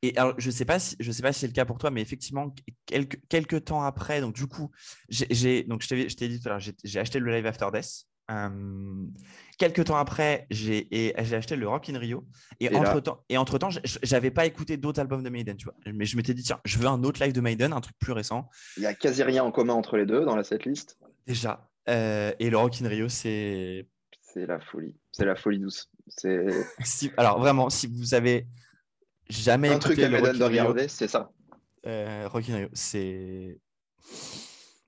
[0.00, 1.78] et alors, je ne sais pas si, je sais pas si c'est le cas pour
[1.78, 2.54] toi, mais effectivement,
[2.86, 4.70] quelques, quelques temps après, donc du coup,
[5.08, 8.06] j'ai, donc je t'ai dit tout à l'heure, j'ai acheté le Live After Death.
[8.30, 9.06] Euh,
[9.58, 12.24] quelques temps après, j'ai acheté le Rock in Rio.
[12.60, 13.70] Et, entre-temps, et entre-temps,
[14.02, 15.74] j'avais pas écouté d'autres albums de Maiden, tu vois.
[15.92, 18.12] Mais je m'étais dit, tiens, je veux un autre live de Maiden, un truc plus
[18.12, 18.48] récent.
[18.76, 20.98] Il y a quasi rien en commun entre les deux dans la setlist.
[21.26, 21.68] Déjà.
[21.88, 23.86] Euh, et le Rock in Rio, c'est.
[24.20, 24.96] C'est la folie.
[25.12, 25.90] C'est la folie douce.
[26.08, 26.46] C'est.
[27.16, 28.46] alors vraiment, si vous avez
[29.28, 31.30] jamais un truc à Maiden de regarder, c'est ça.
[31.86, 33.58] Euh, Rock in Rio, c'est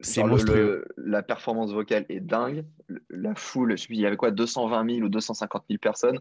[0.07, 2.65] c'est le, la performance vocale est dingue.
[3.11, 6.21] La foule, il y avait quoi, 220 000 ou 250 000 personnes.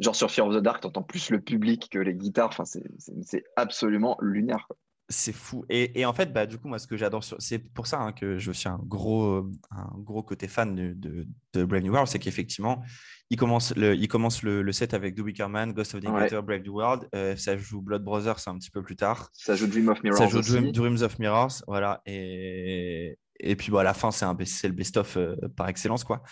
[0.00, 2.48] Genre sur Fear of the Dark, t'entends plus le public que les guitares.
[2.48, 4.68] Enfin, c'est absolument lunaire.
[5.10, 5.64] C'est fou.
[5.70, 8.12] Et, et, en fait, bah, du coup, moi, ce que j'adore, c'est pour ça hein,
[8.12, 12.08] que je suis un gros, un gros côté fan de, de, de Brave New World,
[12.08, 12.82] c'est qu'effectivement,
[13.30, 16.08] il commence le, il commence le, le, set avec The Wicker Man, Ghost of the
[16.08, 17.08] Invader, Brave New World.
[17.14, 19.30] Euh, ça joue Blood Brothers un petit peu plus tard.
[19.32, 20.18] Ça joue Dream of Mirrors.
[20.18, 20.42] Ça joue
[20.72, 21.62] Dreams of Mirrors.
[21.66, 22.02] Voilà.
[22.04, 26.04] Et, et puis, bon, à la fin, c'est le best-of euh, par excellence.
[26.04, 26.22] quoi.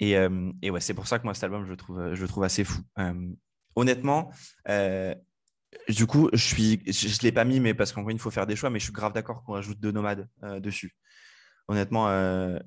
[0.00, 2.26] Et, euh, et ouais, c'est pour ça que moi, cet album, je le trouve, je
[2.26, 2.80] trouve assez fou.
[3.76, 4.32] honnêtement,
[5.88, 8.46] du coup, je suis, je, ne l'ai pas mis, mais parce qu'en il faut faire
[8.46, 10.28] des choix, mais je suis grave d'accord qu'on ajoute deux nomades
[10.60, 10.94] dessus.
[11.68, 12.08] Honnêtement,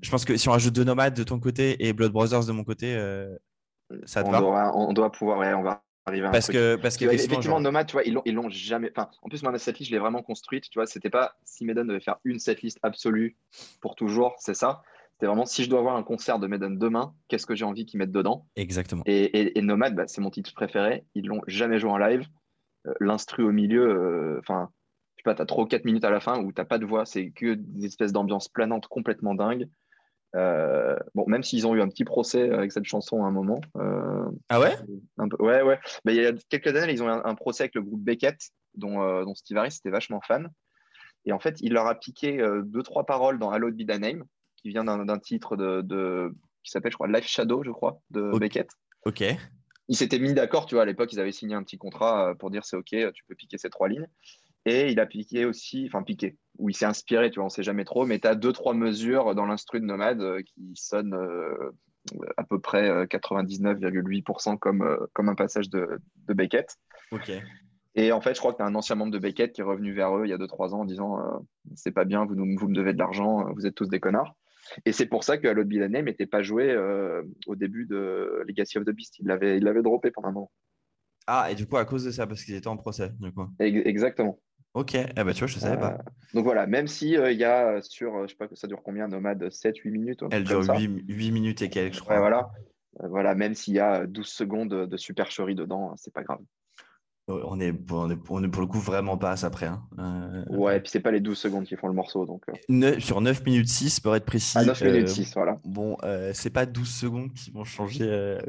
[0.02, 2.52] je pense que si on ajoute deux nomades de ton côté et Blood Brothers de
[2.52, 2.94] mon côté,
[4.06, 7.88] ça on, doit, on doit pouvoir, on va arriver à parce que parce qu'effectivement Nomad
[7.88, 10.00] tu vois ils l'ont ils l'ont jamais enfin en plus moi cette liste je l'ai
[10.00, 13.38] vraiment construite tu vois c'était pas si Maiden devait faire une setlist absolue
[13.82, 14.82] pour toujours c'est ça.
[15.14, 17.86] C'était vraiment si je dois avoir un concert de Maiden demain qu'est-ce que j'ai envie
[17.86, 18.48] qu'ils mettent dedans?
[18.56, 19.04] Exactement.
[19.06, 22.22] Et, et, Nomad bah, c'est mon titre préféré ils l'ont jamais joué en live.
[22.22, 22.39] euh,
[23.00, 24.70] l'instru au milieu euh, enfin
[25.16, 26.86] je sais pas t'as 3 ou 4 minutes à la fin où t'as pas de
[26.86, 29.68] voix c'est que des espèces d'ambiance planante complètement dingue
[30.36, 33.62] euh, bon, même s'ils ont eu un petit procès avec cette chanson à un moment.
[33.78, 34.76] Euh, ah ouais?
[35.40, 35.80] Ouais, ouais.
[36.06, 38.40] Mais il y a quelques années, ils ont eu un, procès avec le groupe Beckett,
[38.76, 40.50] dont, euh, dont Steve Harris était vachement fan.
[41.26, 44.24] Et en fait, il leur a piqué deux, trois paroles dans Hello Be Thy Name,
[44.56, 46.34] qui vient d'un titre de,
[46.64, 48.70] qui s'appelle, je crois, Life Shadow, je crois, de Beckett.
[49.06, 49.24] Ok.
[49.90, 52.52] Ils s'étaient mis d'accord, tu vois, à l'époque, ils avaient signé un petit contrat pour
[52.52, 54.08] dire c'est OK, tu peux piquer ces trois lignes.
[54.66, 57.52] Et il a piqué aussi, enfin piqué, où il s'est inspiré, tu vois, on ne
[57.52, 61.18] sait jamais trop, mais tu as deux, trois mesures dans l'instru de Nomade qui sonnent
[62.38, 66.78] à peu près 99,8% comme, comme un passage de, de Beckett.
[67.12, 67.32] Ok.
[67.96, 69.64] Et en fait, je crois que tu as un ancien membre de Beckett qui est
[69.64, 71.40] revenu vers eux il y a 2-3 ans en disant euh,
[71.76, 74.36] c'est pas bien, vous, vous me devez de l'argent, vous êtes tous des connards.
[74.86, 78.78] Et c'est pour ça que Alot Bilanem n'était pas joué euh, au début de Legacy
[78.78, 79.20] of the Beast.
[79.20, 80.52] Il l'avait il droppé pendant un moment.
[81.28, 83.48] Ah, et du coup, à cause de ça, parce qu'ils étaient en procès, du coup.
[83.60, 84.40] Exactement.
[84.74, 85.94] Ok, eh ben, tu vois, je ne savais pas.
[85.94, 89.08] Euh, donc voilà, même si il y a sur, je sais pas, ça dure combien,
[89.08, 92.20] Nomade 7-8 minutes Elle dure 8, 8, minutes et quelques, je crois.
[92.20, 92.50] voilà.
[93.00, 96.40] voilà, même s'il y a 12 secondes de supercherie dedans, c'est pas grave.
[97.30, 99.68] On est, on, est, pour le coup vraiment pas à ça près.
[99.68, 99.84] Hein.
[100.00, 102.26] Euh, ouais, et puis c'est pas les 12 secondes qui font le morceau.
[102.26, 103.00] Donc, euh.
[103.00, 104.58] sur 9 minutes 6, pour être précis.
[104.58, 105.60] À 9 minutes 6, euh, voilà.
[105.64, 105.96] Bon,
[106.34, 108.40] c'est pas 12 secondes qui vont changer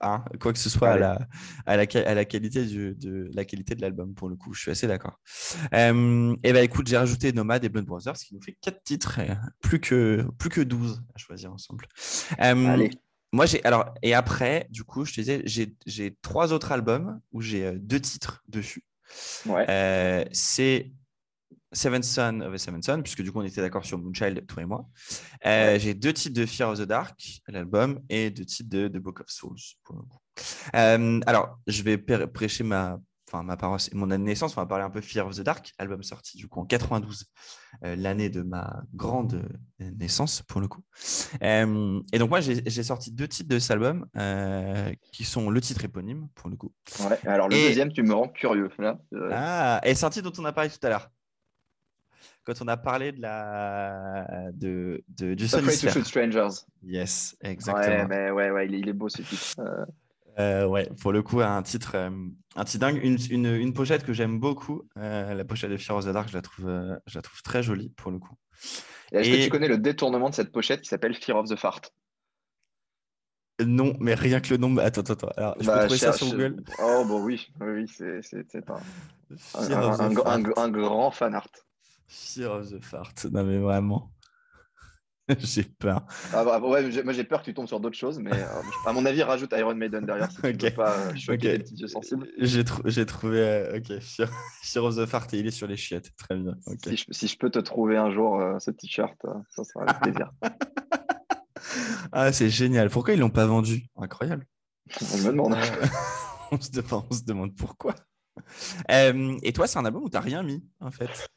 [0.00, 1.18] hein, quoi que ce soit à, la,
[1.66, 4.54] à, la, à la qualité du, de la qualité de l'album, pour le coup.
[4.54, 5.18] Je suis assez d'accord.
[5.72, 9.20] et ben écoute, j'ai rajouté Nomad et Blood Brothers, ce qui nous fait 4 titres,
[9.60, 11.86] plus que, plus que 12 à choisir ensemble.
[12.38, 12.90] Allez.
[13.34, 13.64] Moi, j'ai.
[13.64, 17.72] Alors, et après, du coup, je te disais, j'ai trois autres albums où j'ai euh,
[17.76, 18.84] deux titres dessus.
[19.44, 19.66] Ouais.
[19.68, 20.92] Euh, c'est
[21.72, 24.62] Seven Son of a Seven Son, puisque du coup, on était d'accord sur Moonchild, toi
[24.62, 24.86] et moi.
[25.46, 28.98] Euh, j'ai deux titres de Fear of the Dark, l'album, et deux titres de The
[28.98, 30.18] Book of Souls, pour le coup.
[31.26, 33.00] alors, je vais prêcher ma
[33.34, 35.40] enfin ma parole, mon année de naissance, on va parler un peu Fear of the
[35.40, 37.24] Dark, album sorti du coup en 92,
[37.82, 39.44] euh, l'année de ma grande
[39.80, 40.82] euh, naissance pour le coup.
[41.42, 44.06] Euh, et donc moi j'ai sorti deux titres de cet album
[45.12, 46.72] qui sont le titre éponyme pour le coup.
[47.00, 48.98] Ouais, alors le deuxième tu me rends curieux là.
[49.30, 51.10] Ah, et c'est un titre dont on a parlé tout à l'heure.
[52.44, 56.66] Quand on a parlé de la de, de du Afraid to Shoot Strangers.
[56.82, 57.86] Yes, exactement.
[57.86, 59.56] Ouais, mais ouais, ouais, il est beau ce titre.
[60.38, 62.10] Euh, ouais, pour le coup, un titre, euh,
[62.56, 64.82] un titre dingue, une, une, une pochette que j'aime beaucoup.
[64.96, 66.66] Euh, la pochette de Fear of the Dark, je la trouve,
[67.06, 68.34] je la trouve très jolie pour le coup.
[69.12, 71.82] Est-ce que tu connais le détournement de cette pochette qui s'appelle Fear of the Fart?
[73.64, 74.76] Non, mais rien que le nom.
[74.78, 75.28] Attends, attends, attends.
[75.36, 76.56] Alors, je peux bah, trouver ça sur Google?
[76.82, 78.80] Oh, bon, oui, oui, c'est un,
[79.54, 81.50] un, un, un, grand fan art.
[82.08, 84.10] Fear of the Fart, non, mais vraiment.
[85.38, 86.04] j'ai peur.
[86.32, 88.92] Ah, bah, ouais, moi j'ai peur que tu tombes sur d'autres choses, mais euh, à
[88.92, 91.88] mon avis, rajoute Iron Maiden derrière si tu veux pas euh, choquer les petits yeux
[91.88, 92.28] sensibles.
[92.38, 92.64] J'ai,
[93.06, 96.54] trouvé, euh, ok, Fear of the Fart et il est sur les chiottes, très bien.
[97.10, 99.16] Si, je, peux te trouver un jour ce t-shirt,
[99.50, 100.30] ça sera avec plaisir.
[102.12, 102.90] ah, c'est génial.
[102.90, 103.86] Pourquoi ils l'ont pas vendu?
[103.96, 104.46] Incroyable.
[105.00, 105.56] On me demande.
[106.50, 107.94] on, se demande on se demande pourquoi.
[108.90, 111.28] Euh, et toi, c'est un album où tu n'as rien mis, en fait?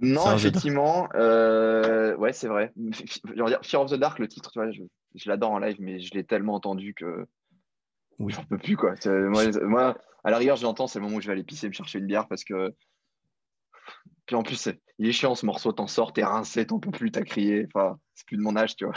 [0.00, 1.08] Non, effectivement.
[1.14, 2.72] Euh, ouais, c'est vrai.
[3.62, 6.24] Fear of the Dark, le titre, tu vois, je, l'adore en live, mais je l'ai
[6.24, 7.26] tellement entendu que
[8.18, 8.32] oui.
[8.32, 8.76] j'en peux plus.
[8.76, 8.94] Quoi.
[9.06, 11.98] Moi, à la rigueur, j'entends, c'est le moment où je vais aller pisser, me chercher
[11.98, 12.74] une bière parce que.
[14.26, 17.10] Puis en plus, il est chiant ce morceau, t'en sors, t'es rincé, t'en peux plus,
[17.10, 17.66] t'as crié.
[17.74, 18.94] Enfin, c'est plus de mon âge, tu vois.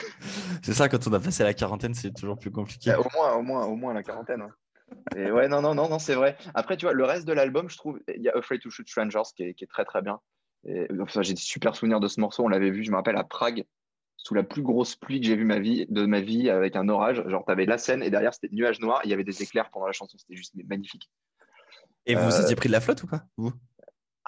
[0.64, 2.96] C'est ça, quand on a passé la quarantaine, c'est toujours plus compliqué.
[2.96, 4.42] au moins, au moins, au moins la quarantaine.
[4.42, 4.52] Hein.
[5.16, 6.38] Et ouais, non, non, non, non c'est vrai.
[6.54, 8.88] Après, tu vois, le reste de l'album, je trouve, il y a Afraid to Shoot
[8.88, 10.20] Strangers qui est, qui est très, très bien.
[11.00, 12.44] Enfin, j'ai des super souvenirs de ce morceau.
[12.44, 13.66] On l'avait vu, je me rappelle, à Prague,
[14.18, 16.90] sous la plus grosse pluie que j'ai vue ma vie, de ma vie, avec un
[16.90, 17.24] orage.
[17.28, 19.02] Genre, tu avais la scène et derrière, c'était nuage noir.
[19.04, 20.18] Il y avait des éclairs pendant la chanson.
[20.18, 21.10] C'était juste magnifique.
[22.06, 22.42] Et vous euh...
[22.42, 23.54] étiez pris de la flotte ou pas vous?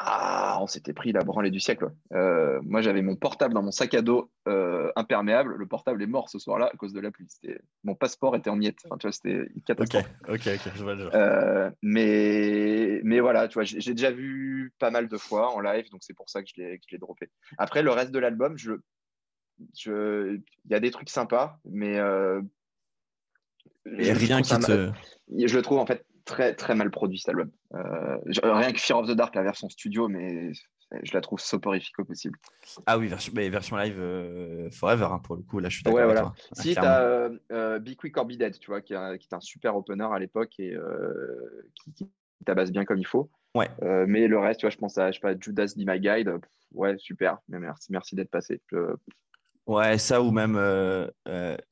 [0.02, 1.92] Ah, on s'était pris la branlée du siècle.
[2.14, 5.56] Euh, moi, j'avais mon portable dans mon sac à dos euh, imperméable.
[5.58, 7.28] Le portable est mort ce soir-là à cause de la pluie.
[7.84, 8.80] Mon passeport était en miettes.
[8.86, 10.06] Enfin, tu vois, c'était une catastrophe.
[10.30, 14.74] Ok, ok, ok, je vois le euh, mais, mais voilà, tu vois, j'ai déjà vu
[14.80, 17.30] pas mal de fois en live, donc c'est pour ça que je l'ai droppé.
[17.58, 18.72] Après, le reste de l'album, je,
[19.78, 22.00] je, il y a des trucs sympas, mais.
[23.86, 24.92] rien qui te.
[25.46, 27.52] Je le trouve en fait très très mal produit cet album.
[27.74, 30.52] Euh, rien que Fear of the Dark, la version studio, mais
[31.04, 32.38] je la trouve soporifique au possible.
[32.86, 35.60] Ah oui, version, mais version live euh, forever hein, pour le coup.
[35.60, 36.00] Là, je suis d'accord.
[36.00, 36.34] Ouais, voilà.
[36.54, 39.76] si tu as euh, Be Quick or Be Dead, tu vois, qui, est un super
[39.76, 40.76] opener à l'époque et
[41.84, 42.10] qui, qui
[42.46, 43.30] tabasse bien comme il faut.
[43.56, 43.70] Ouais.
[43.82, 46.32] mais le reste, tu vois, je pense à je sais pas, Judas Be My Guide.
[46.74, 47.40] ouais, super.
[47.50, 48.62] Mais merci, merci d'être passé.
[49.66, 50.56] Ouais, ça ou même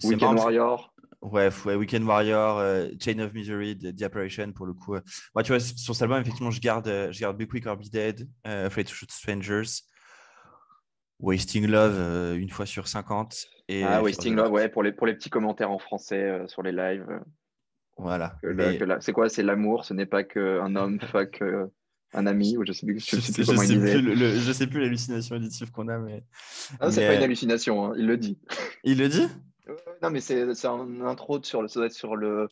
[0.04, 0.94] Weekend Warrior.
[1.22, 4.96] Ouais, Weekend Warrior, euh, Chain of Misery, The, Apparition pour le coup.
[5.34, 7.76] Moi, tu vois, sur cet album, effectivement, je garde, euh, je garde Be Quick or
[7.76, 9.84] Be Dead, euh, Afraid to Shoot Strangers,
[11.20, 13.48] Wasting Love une fois sur 50.
[13.68, 16.72] Et ah, Wasting Love, ouais, pour les, pour les petits commentaires en français sur les
[16.72, 17.08] lives.
[17.98, 18.38] Voilà.
[19.00, 21.42] C'est quoi C'est l'amour, ce n'est pas qu'un homme fuck
[22.14, 24.40] un ami, ou je sais plus, je sais plus comment il disait.
[24.40, 26.24] je sais plus l'hallucination auditive qu'on a, mais.
[26.80, 28.40] Ah, c'est pas une hallucination, hein, il le dit.
[28.84, 29.28] Il le dit?
[30.02, 32.48] Non, mais c'est un intro sur le, ça doit être sur le,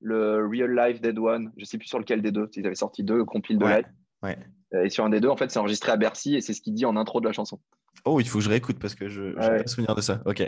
[0.00, 3.02] le Real Life Dead One, je sais plus sur lequel des deux, ils avaient sorti
[3.04, 3.86] deux compiles de Ouais, live.
[4.22, 4.38] ouais.
[4.74, 6.60] Euh, Et sur un des deux, en fait, c'est enregistré à Bercy et c'est ce
[6.60, 7.60] qu'il dit en intro de la chanson.
[8.04, 9.62] Oh, il faut que je réécoute parce que je n'ai Ouais.
[9.62, 10.22] pas souvenir de ça.
[10.26, 10.42] Ok.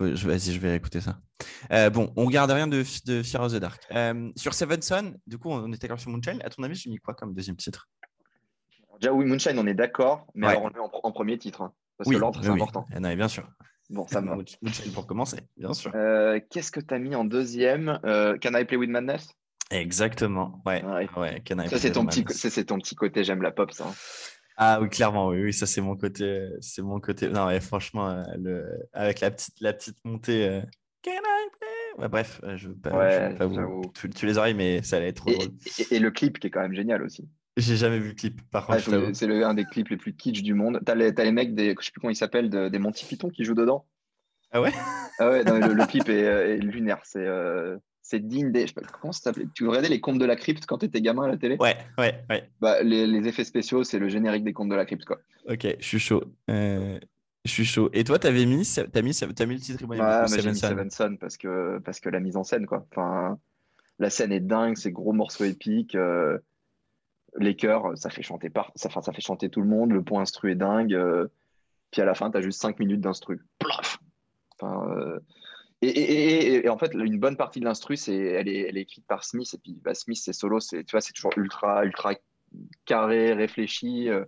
[0.00, 1.18] Vas-y, je vais écouter ça.
[1.70, 3.80] Euh, bon, on regarde rien de, de Fear of the Dark.
[3.94, 6.42] Euh, sur Seven Son, du coup, on était d'accord sur Moonshine.
[6.44, 7.88] À ton avis, j'ai mis quoi comme deuxième titre?
[9.00, 10.52] Déjà, oui, Moonshine, on est d'accord, mais Ouais.
[10.54, 12.54] alors on le met en, en premier titre, hein, parce Oui, que l'ordre, c'est oui.
[12.56, 12.84] important.
[12.92, 13.48] Ah non, mais bien sûr.
[13.90, 14.42] Bon, ça me
[14.92, 15.92] pour commencer, bien sûr.
[15.94, 19.28] Euh, Qu'est-ce que tu as mis en deuxième Euh, Can I Play With Madness?
[19.70, 20.62] Exactement.
[20.64, 20.82] Ouais.
[20.84, 21.08] Ouais.
[21.16, 21.42] ouais.
[21.46, 23.86] Can I Ça, c'est ton, petit, c'est ton petit côté, j'aime la pop, ça.
[23.88, 23.94] hein.
[24.56, 27.28] Ah oui, clairement, oui, oui, ça c'est mon côté, c'est mon côté.
[27.28, 28.64] Non, ouais, franchement, euh, le...
[28.92, 30.46] avec la petite, la petite montée.
[30.48, 30.60] euh,
[31.02, 32.02] Can I play?
[32.02, 34.82] Ouais, bref, je veux pas, Ouais, je veux pas vous tu, tu les oreilles, mais
[34.82, 35.48] ça allait être trop Et, drôle.
[35.78, 37.28] et- et le clip qui est quand même génial aussi.
[37.56, 38.90] J'ai jamais vu le clip, par Ah, contre.
[38.90, 39.14] t'avoue.
[39.14, 40.80] c'est le- un des clips les plus kitsch du monde.
[40.84, 43.28] T'as les, les mecs des, je sais plus comment ils s'appellent, de- des Monty Python
[43.28, 43.86] qui jouent dedans.
[44.50, 44.72] Ah ouais?
[45.18, 47.00] Ah ouais, non, le, le clip est, est lunaire.
[47.04, 47.76] C'est euh,
[48.12, 48.62] digne des.
[48.62, 49.46] Je sais pas, comment ça s'appelait?
[49.54, 51.56] Tu regardais les contes de la crypte quand t'étais gamin à la télé?
[51.58, 52.48] Ouais, ouais, ouais.
[52.60, 55.04] bah, les, les effets spéciaux, c'est le générique des contes de la crypte.
[55.04, 55.20] Quoi.
[55.48, 56.22] Ok, je suis chaud.
[56.50, 56.98] Euh,
[57.44, 57.90] je suis chaud.
[57.92, 60.90] Et toi, t'avais mis, t'as mis, mis le titre Ouais, j'ai Seven mis.
[60.90, 62.86] Seven parce que, parce que la mise en scène, quoi.
[62.90, 63.38] Enfin,
[63.98, 65.94] la scène est dingue, c'est gros morceaux épiques.
[65.94, 66.38] euh,
[67.38, 69.92] les chœurs, ça fait chanter ça, fait chanter tout le monde.
[69.92, 70.94] Le point instru est dingue.
[70.94, 71.28] euh,
[71.90, 73.44] puis à la fin, tu as juste 5 minutes d'instru.
[73.58, 73.98] Plaf
[74.62, 75.20] euh,
[75.82, 79.52] et, en fait, une bonne partie de l'instru, c'est, elle, est, écrite par Smith.
[79.52, 82.14] Et puis bah, Smith, c'est solo, c'est, tu vois, c'est toujours ultra, ultra
[82.86, 84.08] carré, réfléchi.
[84.08, 84.24] euh,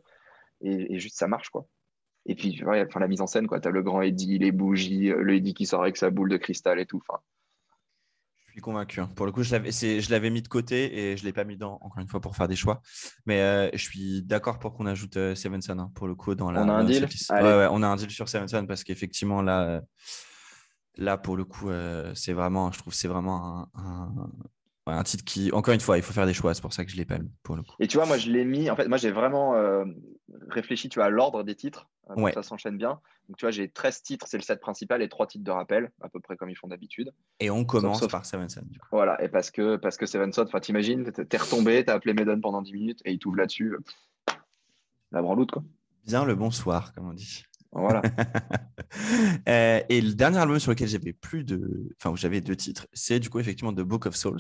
[0.60, 1.66] et, juste, ça marche, quoi.
[2.26, 3.60] Et puis, enfin, la mise en scène, quoi.
[3.60, 6.36] Tu as le grand Eddie, les bougies, le Eddie qui sort avec sa boule de
[6.36, 7.02] cristal et tout.
[8.56, 9.00] Suis convaincu.
[9.00, 9.10] hein.
[9.14, 9.50] Pour le coup, je
[10.10, 12.48] l'avais, mis de côté et je l'ai pas mis dans, encore une fois, pour faire
[12.48, 12.80] des choix.
[13.26, 16.34] Mais euh, je suis d'accord pour qu'on ajoute euh, Seven Son, hein, pour le coup,
[16.34, 16.62] dans la.
[16.62, 17.06] On a un deal?
[17.30, 19.80] Ouais, ouais, on a un deal sur Seven Son parce qu'effectivement, là, euh,
[20.96, 24.30] là, pour le coup, euh, c'est vraiment, je trouve, c'est vraiment un,
[24.94, 26.54] un titre qui, encore une fois, il faut faire des choix.
[26.54, 27.74] C'est pour ça que je l'ai pas mis, pour le coup.
[27.80, 28.70] Et tu vois, moi, je l'ai mis.
[28.70, 29.84] En fait, moi, j'ai vraiment euh,
[30.48, 31.88] réfléchi, tu vois, à l'ordre des titres.
[32.10, 32.32] euh, Ouais.
[32.32, 33.00] ça s'enchaîne bien.
[33.28, 35.90] Donc, tu vois, j'ai 13 titres, c'est le set principal, et 3 titres de rappel,
[36.00, 37.12] à peu près comme ils font d'habitude.
[37.40, 38.86] Et on commence sauf- par Seven Son, du coup.
[38.92, 39.20] Voilà.
[39.24, 42.62] Et parce que, parce que Seven Son, enfin, t'imagines, t'es retombé, t'as appelé Maiden pendant
[42.62, 43.76] 10 minutes, et il t'ouvre là-dessus.
[45.12, 45.64] La branloute, quoi.
[46.04, 47.42] Bien le bonsoir, comme on dit.
[47.72, 48.02] Voilà.
[49.48, 52.86] Euh, et le dernier album sur lequel j'avais plus de, enfin où j'avais deux titres,
[52.92, 54.38] c'est du coup effectivement The Book of Souls,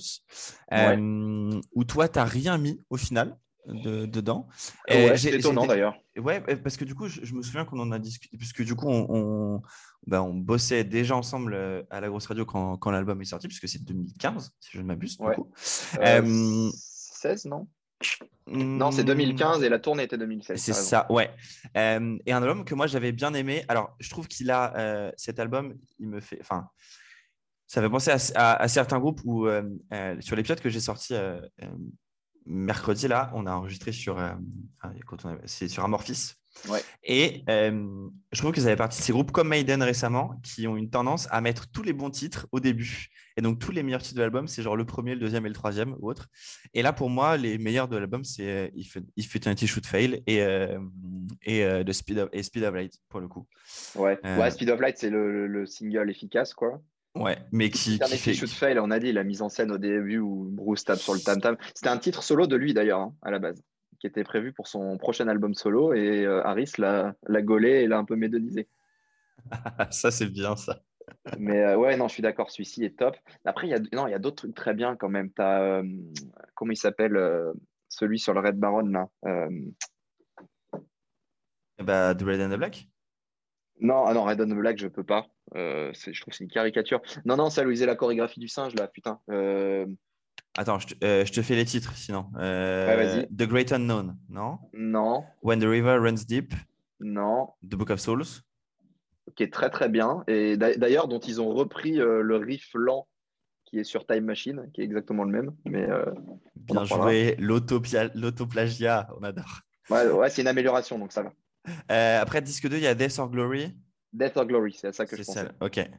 [0.70, 0.96] Ouais.
[0.98, 3.36] euh, où toi t'as rien mis au final
[3.66, 4.46] de- dedans.
[4.88, 5.94] ouais, j'ai- c'est étonnant d'ailleurs.
[6.16, 8.62] Ouais, euh, parce que du coup je, je me souviens qu'on en a discuté, puisque
[8.62, 9.62] du coup on, on,
[10.06, 13.48] bah, on bossait déjà ensemble euh, à la grosse radio quand, quand l'album est sorti,
[13.48, 15.16] puisque c'est 2015 si je ne m'abuse.
[15.20, 15.34] Ouais.
[15.34, 15.50] coup.
[16.00, 17.66] Euh, Euh, 16, non?
[18.48, 20.60] Non, c'est 2015 et la tournée était 2016.
[20.60, 21.30] C'est ça, ouais.
[21.76, 23.64] Euh, et un album que moi j'avais bien aimé.
[23.68, 26.68] Alors, je trouve qu'il a euh, cet album, il me fait, enfin,
[27.66, 29.62] ça fait penser à, à- à certains groupes où euh,
[30.20, 31.14] sur l'épisode que j'ai sorti
[32.44, 34.16] mercredi là, on a enregistré sur,
[35.06, 36.34] quand on avait- c'est sur Amorphis.
[36.68, 36.80] Ouais.
[37.04, 40.66] Et euh, je trouve que ça fait partie de ces groupes comme Maiden récemment qui
[40.66, 43.08] ont une tendance à mettre tous les bons titres au début.
[43.36, 45.48] Et donc tous les meilleurs titres de l'album, c'est genre le premier, le deuxième et
[45.48, 46.26] le troisième ou autre.
[46.74, 50.22] Et là, pour moi, les meilleurs de l'album, c'est euh, If, If Eternity Should Fail
[50.26, 50.78] et, euh,
[51.42, 53.46] et, euh, The Speed of, et Speed of Light, pour le coup.
[53.94, 54.18] Ouais.
[54.24, 56.80] Ouais, Speed of Light, c'est le, le- le single efficace, quoi.
[57.14, 58.34] Ouais, mais qui, qui fait.
[58.34, 61.14] Should Fail, on a dit la mise en scène au début où Bruce tape sur
[61.14, 61.56] le tam-tam.
[61.74, 63.62] C'était un titre solo de lui d'ailleurs, hein, à la base,
[64.06, 67.86] qui était prévu pour son prochain album solo et euh, Harris l'a l'a gaulé et
[67.88, 68.68] l'a un peu médonisé.
[69.90, 70.80] ça, c'est bien ça.
[71.38, 73.16] Mais euh, ouais, non, je suis d'accord, celui-ci est top.
[73.44, 75.32] Après, il y a, non, il y a d'autres trucs très bien quand même.
[75.32, 75.82] Tu as,
[76.54, 77.52] comment il s'appelle, euh,
[77.88, 79.50] celui sur le Red Baron là Euh,
[81.78, 82.88] Bah, The Red and the Black?
[83.80, 85.26] Non, ah non, Red on the Black, je peux pas.
[85.54, 87.02] Euh, c'est- je trouve que c'est une caricature.
[87.24, 89.20] Non, non, il faisait la chorégraphie du singe là, putain.
[90.58, 92.26] Attends, je te, euh, je te fais les titres sinon.
[92.38, 92.86] Euh,
[93.18, 93.26] Ouais.
[93.28, 94.58] The Great Unknown, non?
[94.72, 96.54] Non, When the River Runs Deep,
[97.00, 97.48] non.
[97.62, 98.24] The Book of Souls.
[99.34, 102.70] qui est très très bien et d'a- d'ailleurs dont ils ont repris euh, le riff
[102.74, 103.06] lent
[103.64, 105.50] qui est sur Time Machine, qui est exactement le même.
[105.64, 105.86] Mais
[106.54, 107.34] Bien joué,
[108.14, 109.60] l'autoplagiat, on adore.
[109.90, 112.20] ouais, ouais, c'est une amélioration, donc ça va.
[112.20, 113.76] Après, disque 2, il y a Death or Glory.
[114.12, 115.46] Death or Glory, c'est à ça que je C'est pensais.
[115.46, 115.90] ça, ok.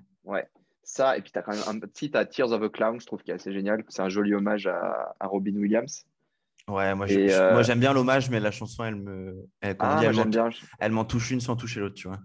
[0.89, 3.05] Ça, et puis tu as quand même un petit à Tears of a Clown, je
[3.05, 3.83] trouve qu'il est assez génial.
[3.89, 6.05] C'est un joli hommage à, à Robin Williams.
[6.69, 10.05] Ouais, moi, euh, moi j'aime bien l'hommage, mais la chanson, elle me, elle, Ah, dit,
[10.05, 10.49] elle j'aime bien.
[10.79, 12.19] elle m'en touche une sans toucher l'autre, tu vois.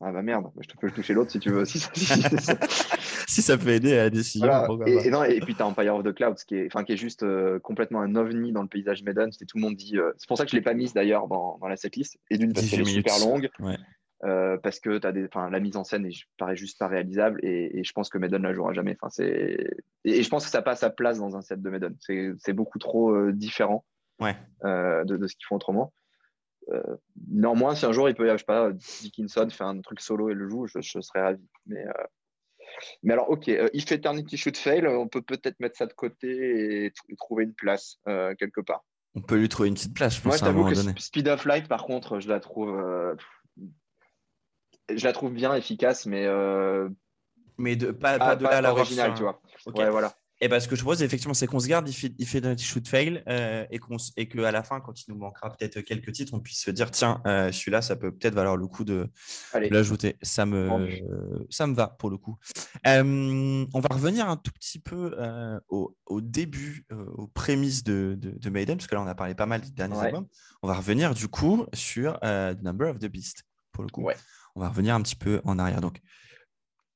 [0.00, 1.78] Ah bah merde, je te peux toucher l'autre si tu veux aussi.
[3.26, 4.88] si ça- peut aider à la décision, Voilà.
[5.04, 7.22] Et, non, et puis tu as Empire of the Clouds qui est, qui est juste
[7.22, 9.30] euh, complètement un ovni dans le paysage Maiden.
[9.32, 9.98] C'est tout le monde dit.
[9.98, 12.18] euh, c'est pour ça que je l'ai pas mise d'ailleurs dans, dans la setlist.
[12.30, 13.50] Et d'une parce 18 qu'elle est super longue.
[13.60, 13.76] Ouais.
[14.24, 17.84] Euh, parce que as des, la mise en scène est, paraît juste pas réalisable et,
[17.84, 18.96] je pense que Maiden la jouera jamais.
[19.00, 19.66] Enfin, et,
[20.04, 21.94] et, je pense que ça passe sa place dans un set de Maiden.
[22.00, 23.84] C'est beaucoup trop euh, différent
[24.20, 24.34] ouais.
[24.64, 25.92] euh, de, de, ce qu'ils font autrement.
[27.28, 30.34] Néanmoins, si un jour il peut, je sais pas, Dickinson fait un truc solo et
[30.34, 31.46] le joue, je, je serais ravi.
[31.66, 31.84] Mais,
[33.02, 36.92] mais alors, ok, If Eternity Should Fail, on peut peut-être mettre ça de côté et,
[37.18, 37.98] trouver une place
[38.38, 38.82] quelque part.
[39.14, 40.26] On peut lui trouver une petite place, je pense.
[40.30, 42.82] Moi, je t'avoue que Speed of Light, par contre, je la trouve
[44.92, 46.26] je la trouve bien efficace, mais.
[46.26, 46.88] Euh,
[47.56, 49.40] mais de, pas, pas, de là à l'original, tu vois.
[49.66, 50.12] Ouais, voilà.
[50.40, 52.56] Et parce que je propose, effectivement, c'est qu'on se garde, il fait, il fait un
[52.56, 56.10] shoot fail euh, et, qu'on, et qu'à la fin, quand il nous manquera peut-être quelques
[56.10, 59.08] titres, on puisse se dire tiens, euh, celui-là, ça peut peut-être valoir le coup de,
[59.54, 60.16] l'ajouter.
[60.22, 60.88] Ça me,
[61.50, 62.36] ça me va pour le coup.
[62.84, 65.16] on va revenir un tout petit peu
[65.68, 69.46] au, au, début, aux prémices de, de, Maiden, parce que là, on a parlé pas
[69.46, 70.26] mal des derniers albums.
[70.62, 74.02] On va revenir du coup sur The Number of the Beast, pour le coup.
[74.02, 74.16] Ouais
[74.54, 75.80] on va revenir un petit peu en arrière.
[75.80, 76.00] Donc,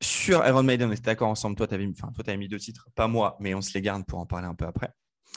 [0.00, 1.56] sur Iron Maiden, on était d'accord ensemble.
[1.56, 4.18] Toi, tu avais, avais, mis deux titres, pas moi, mais on se les garde pour
[4.18, 4.90] en parler un peu après.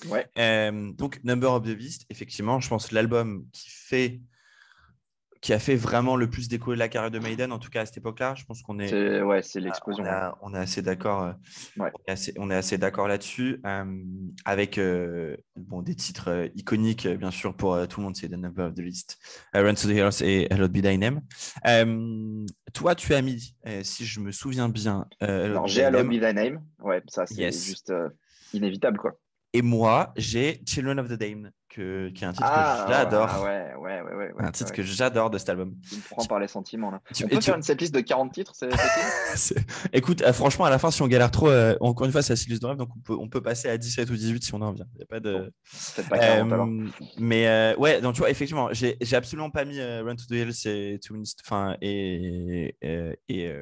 [0.08, 0.28] Ouais.
[0.38, 4.22] Euh, donc, Number of the Beast, effectivement, je pense l'album qui fait
[5.42, 7.86] qui a fait vraiment le plus décoller la carrière de Maiden, en tout cas à
[7.88, 8.36] cette époque-là.
[8.36, 9.22] Je pense qu'on est.
[9.22, 10.04] ouais, c'est l'explosion.
[10.42, 11.24] On, est assez d'accord.
[11.24, 11.86] Euh,
[12.38, 14.04] on est assez, d'accord là-dessus, euh,
[14.46, 18.68] avec euh, bon, des titres iconiques, bien sûr, pour tout le monde, c'est The Number
[18.68, 19.18] of the List,
[19.54, 21.22] Run to the Heroes et Hello Be Thy Name.
[22.74, 25.08] toi, tu as mis, si je me souviens bien.
[25.66, 26.64] j'ai Hello Be Thy Name.
[26.80, 27.92] Ouais, ça, c'est juste
[28.54, 29.18] inévitable, quoi.
[29.54, 33.44] Et moi, j'ai Children of the Dame, que, qui est un titre que ah, j'adore.
[33.44, 35.74] Ouais, ouais, ouais, ouais, Un titre que j'adore de cet album.
[35.88, 36.92] Tu me prends par les sentiments.
[36.92, 37.02] Là.
[37.14, 38.54] Tu, On peut faire une setlist de 40 titres
[39.36, 39.56] c'est
[39.94, 42.34] Écoute, euh, franchement, à la fin, si on galère trop, euh, encore une fois, c'est
[42.34, 44.54] la setlist de rêve, donc on peut, on peut passer à 17 ou 18 si
[44.54, 44.86] on en vient.
[44.96, 45.54] Il n'y a pas de.
[46.10, 46.68] pas 40, alors.
[46.68, 46.88] Euh,
[47.18, 51.00] mais ouais, donc tu vois, effectivement, j'ai absolument pas mis Run to the Hills et,
[51.46, 53.54] enfin, et, et, et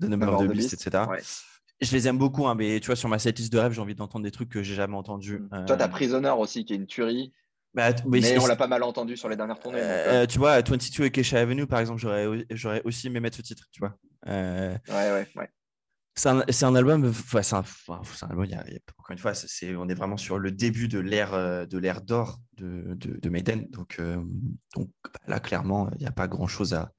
[0.00, 1.04] The Number of the Beast, etc.
[1.80, 3.94] Je les aime beaucoup, hein, mais tu vois, sur ma setlist de rêve, j'ai envie
[3.94, 5.40] d'entendre des trucs que j'ai jamais entendus.
[5.40, 5.64] Mmh.
[5.66, 7.32] Toi, tu as Prisoner aussi, qui est une tuerie.
[7.74, 9.80] Bah, mais, on l'a pas mal entendu sur les dernières tournées.
[9.80, 12.00] Euh, euh, tu vois, 22 et Kesha Avenue, par exemple,
[12.50, 13.98] j'aurais aussi aimé mettre ce titre, tu vois.
[14.28, 15.50] Euh, ouais, ouais, ouais.
[16.16, 18.46] C'est un, un, album, c'est un, un, album,
[18.96, 19.32] encore une fois,
[19.76, 21.32] on est vraiment sur le début de l'ère
[21.66, 23.66] de l'ère d'or de, de, de, Maiden.
[23.70, 24.00] Donc,
[24.76, 26.92] donc bah, là, clairement, il n'y a pas grand chose à,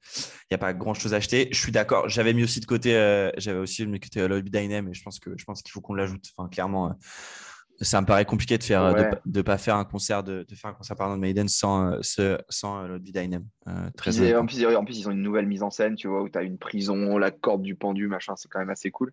[0.50, 1.48] il a pas grand chose à acheter.
[1.50, 2.10] Je suis d'accord.
[2.10, 2.90] J'avais mis aussi de côté,
[3.38, 5.94] j'avais aussi mis de côté Dynam, et je pense que je pense qu'il faut qu'on
[5.94, 6.26] l'ajoute.
[6.36, 6.94] Enfin, clairement,
[7.80, 8.94] ça me paraît compliqué de faire
[9.24, 11.98] de, pas faire un concert de, de faire un concert pardon, de Maiden sans euh,
[12.02, 13.44] ce, sans euh, Dynam.
[13.68, 16.22] Euh, très en, plus, en plus ils ont une nouvelle mise en scène tu vois
[16.22, 19.12] où tu as une prison la corde du pendu machin c'est quand même assez cool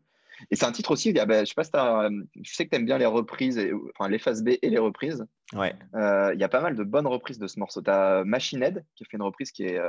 [0.51, 2.09] et c'est un titre aussi je sais pas si as,
[2.41, 4.79] je sais que tu aimes bien les reprises et, enfin les phases B et les
[4.79, 8.23] reprises ouais il y a pas mal de bonnes reprises de ce morceau tu as
[8.25, 9.79] Machine Head qui fait une reprise qui est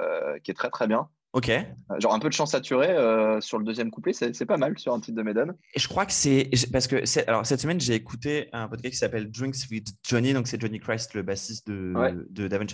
[0.43, 1.49] qui est très très bien Ok.
[1.49, 1.65] Euh,
[1.99, 4.95] genre un peu de chant saturé euh, sur le deuxième couplet, c'est pas mal sur
[4.95, 5.55] un titre de Maiden.
[5.75, 8.99] Et je crois que c'est parce que alors cette semaine j'ai écouté un podcast qui
[8.99, 12.69] s'appelle Drinks with Johnny, donc c'est Johnny Christ le bassiste de, de Daven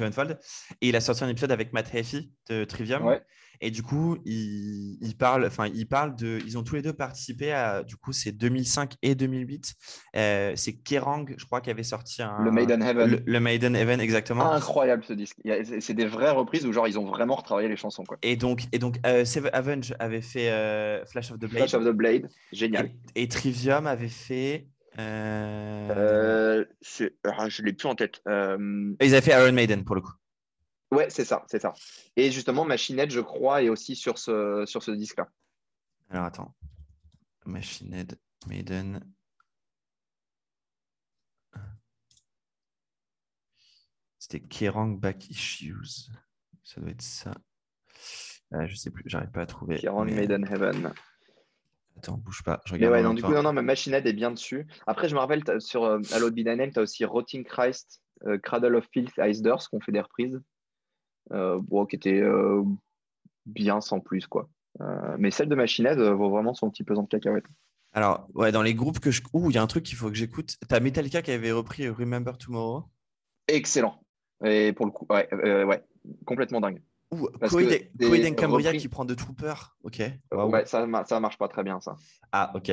[0.83, 3.07] et il a sorti un épisode avec Matt Heffy de Trivium.
[3.07, 3.23] Ouais.
[3.63, 6.95] Et du coup, ils, ils parlent, enfin, ils parlent de, ils ont tous les deux
[6.95, 9.75] participé à, du coup, c'est 2005 et 2008.
[10.17, 13.23] Euh, c'est Kerrang, je crois, qui avait sorti un, le Maiden Heaven.
[13.27, 14.51] Le, Maiden Heaven, exactement.
[14.51, 15.37] Incroyable ce disque.
[15.81, 18.17] C'est des vraies reprises où genre ils ont vraiment retravaillé les chansons, quoi.
[18.23, 21.69] Et donc, et donc, euh, Seven Avenge avait fait euh, Flash of the Blade.
[21.69, 22.91] Flash of the Blade, génial.
[23.15, 24.67] Et, Trivium avait fait.
[24.99, 26.65] Euh...
[27.25, 28.23] Ah, je l'ai plus en tête.
[28.27, 30.13] Ils avaient fait Iron Maiden pour le coup.
[30.91, 31.73] Ouais, c'est ça, c'est ça.
[32.17, 35.29] Et justement, Machinette, je crois, est aussi sur ce, sur ce disque-là.
[36.09, 36.55] Alors attends.
[37.47, 39.01] Machinette, Maiden.
[44.19, 46.11] C'était Kerrang Back Issues.
[46.63, 47.33] Ça doit être ça.
[48.53, 49.79] Euh, je sais plus, j'arrive pas à trouver.
[49.79, 50.93] Kerrang Maiden Heaven.
[51.97, 52.61] Attends, bouge pas.
[52.65, 54.67] Je regarde mais ouais, non, du coup, non, non, Machinette est bien dessus.
[54.87, 58.75] Après, je me rappelle, sur euh, Hello Be tu as aussi Rotting Christ, euh, Cradle
[58.77, 60.41] of Filth, Ice Doors, qu'on fait des reprises.
[61.33, 62.63] Euh, qui était euh,
[63.47, 64.27] bien sans plus.
[64.27, 64.49] quoi.
[64.81, 67.45] Euh, mais celle de Machinette vaut vraiment son petit pesant de cacahuètes.
[67.93, 69.23] Alors, ouais, dans les groupes que je.
[69.33, 70.57] Ouh, il y a un truc qu'il faut que j'écoute.
[70.69, 72.85] T'as Metallica qui avait repris Remember Tomorrow?
[73.49, 74.01] Excellent.
[74.45, 75.29] Et pour le coup, ouais,
[75.65, 75.85] ouais
[76.25, 76.83] complètement dingue.
[77.13, 79.55] Ouh, Coed Cambria qui prend de Trooper.
[79.83, 80.01] Ok.
[80.33, 81.97] Ouais, ça, ça marche pas très bien, ça.
[82.33, 82.73] Ah, ok.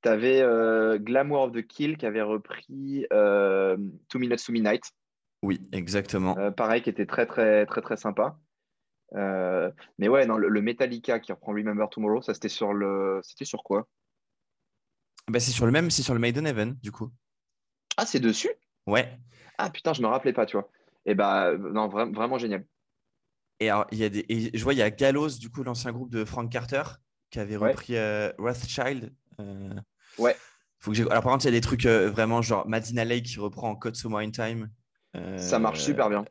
[0.00, 3.76] T'avais euh, Glamour of the Kill qui avait repris euh,
[4.08, 4.82] Two Minutes to Midnight.
[5.44, 6.38] Oui, exactement.
[6.38, 8.38] Euh, pareil, qui était très, très, très, très sympa.
[9.14, 13.20] Euh, mais ouais, non, le, Metallica qui reprend Remember Tomorrow, ça c'était sur le.
[13.22, 13.86] C'était sur quoi?
[15.28, 17.10] Bah, C'est sur le même, c'est sur le Maiden Heaven, du coup.
[17.98, 18.48] Ah, c'est dessus?
[18.86, 19.18] Ouais.
[19.58, 20.70] Ah putain, je me rappelais pas, tu vois.
[21.04, 22.64] Et eh bah, non, vraiment génial.
[23.60, 25.92] Et alors, il y a des, je vois, il y a Gallows, du coup, l'ancien
[25.92, 26.82] groupe de Frank Carter,
[27.28, 27.96] qui avait repris
[28.38, 29.14] Rothschild.
[30.16, 30.36] ouais.
[30.78, 33.38] Faut que alors, par contre, il y a des trucs vraiment genre Madina Lake qui
[33.38, 34.70] reprend en Code Sumo in Time.
[35.36, 36.24] Ça marche super bien.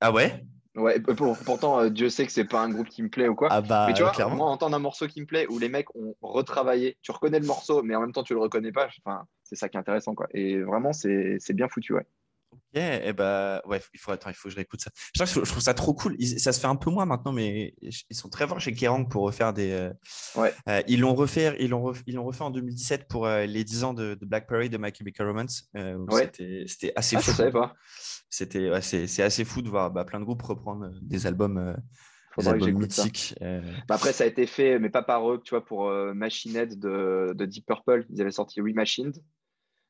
[0.00, 0.44] Ah ouais?
[0.76, 1.00] Ouais,
[1.44, 3.48] pourtant, Dieu sait que c'est pas un groupe qui me plaît ou quoi.
[3.50, 5.94] Ah bah, mais tu vois, moi, entendre un morceau qui me plaît où les mecs
[5.96, 8.88] ont retravaillé, tu reconnais le morceau, mais en même temps, tu le reconnais pas.
[9.04, 10.28] Enfin, c'est ça qui est intéressant, quoi.
[10.32, 12.06] Et vraiment, c'est bien foutu, ouais.
[12.72, 14.90] Et eh bah, ouais, il faut, attends, il faut que je réécoute ça.
[15.16, 16.16] Je, trouve, je trouve ça trop cool.
[16.38, 19.24] ça se fait un peu moins maintenant, mais ils sont très forts chez Kerrang pour
[19.24, 19.72] refaire des.
[19.72, 19.92] Euh,
[20.36, 20.54] ouais.
[20.68, 23.94] Euh, ils l'ont refait, ils l'ont refait, refait, en 2017 pour euh, les 10 ans
[23.94, 25.68] de, Black Parade de My Chemical Romance.
[25.74, 26.30] ouais.
[26.66, 27.32] C'était assez ah, fou.
[27.32, 27.74] Je savais pas.
[28.28, 31.76] C'était, ouais, c'est assez fou de voir bah, plein de groupes reprendre des albums.
[32.38, 33.34] Des albums mythiques.
[33.40, 36.78] Bah, après, ça a été fait, mais pas par eux, tu vois, pour Machine Head
[36.78, 38.06] de, de Deep Purple.
[38.10, 39.20] Ils avaient sorti Remachined.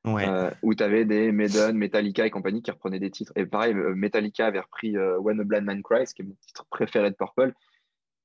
[0.06, 3.32] Euh, où tu avais des Maiden, Metallica et compagnie qui reprenaient des titres.
[3.36, 6.36] Et pareil, euh, Metallica avait repris euh, When a Blind Man Cries, qui est mon
[6.46, 7.52] titre préféré de Purple,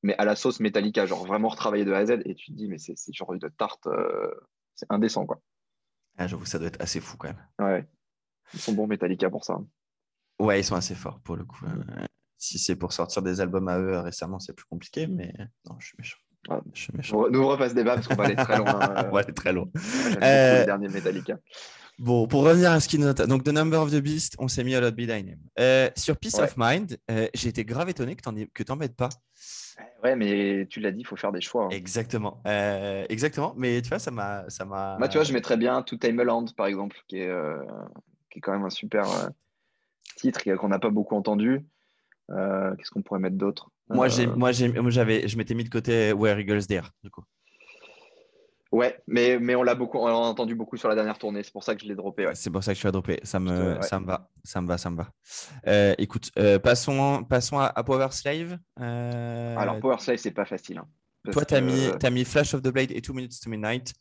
[0.02, 2.22] mais à la sauce Metallica, genre vraiment retravaillé de A à Z.
[2.26, 3.88] Et tu te dis, mais c'est genre de tarte,
[4.76, 5.42] c'est indécent, quoi.
[6.18, 7.48] Ah, J'avoue, ça doit être assez fou quand même.
[7.60, 7.86] Ouais,
[8.54, 9.60] ils sont bons Metallica pour ça.
[10.40, 11.66] Ouais, ils sont assez forts pour le coup.
[12.38, 15.34] Si c'est pour sortir des albums à eux récemment, c'est plus compliqué, mais
[15.66, 16.20] non, je suis méchant.
[16.50, 16.92] Ah, je
[17.32, 18.74] Nous refasse débat parce qu'on va aller très loin.
[19.10, 19.68] on va aller très loin.
[20.22, 20.60] Euh...
[20.60, 21.38] Le dernier Metallica.
[21.98, 24.66] Bon, pour revenir à ce qui note, donc The Number of the Beast, on s'est
[24.66, 25.10] mis à l'autre Be
[25.60, 28.22] euh, sur Peace of Mind, euh, j'ai été grave étonné que
[28.64, 29.08] tu n'en mettes pas.
[30.04, 31.66] Ouais, mais tu l'as dit, il faut faire des choix.
[31.66, 31.70] Hein.
[31.70, 32.42] Exactement.
[32.48, 33.54] Euh, exactement.
[33.58, 34.46] Mais tu vois, ça m'a.
[34.98, 37.34] Moi, tu vois, je mettrais bien To Timeland, par exemple, qui est,
[38.30, 39.32] qui est quand même un super
[40.18, 41.66] titre qu'on n'a pas beaucoup entendu.
[42.28, 43.70] Qu'est-ce qu'on pourrait mettre d'autre?
[43.90, 44.36] Moi, j'ai, euh.
[44.36, 47.24] moi, j'avais, je m'étais mis de côté Where Eagles Dare, du coup.
[48.72, 51.44] Ouais, mais, mais on l'a beaucoup, on l'a entendu beaucoup sur la dernière tournée.
[51.44, 52.28] C'est pour ça que je l'ai droppé.
[52.34, 53.20] C'est pour ça que je l'ai droppé.
[53.24, 55.10] Ça me, ça me va, ça me va, ça me va.
[55.68, 58.58] Euh, écoute, euh, passons, passons à, Power Slave.
[58.76, 60.80] Alors Power Slave, c'est pas facile.
[60.80, 60.88] Hein,
[61.32, 63.94] toi, tu as, mis, as mis Flash of the Blade et Two Minutes to Midnight.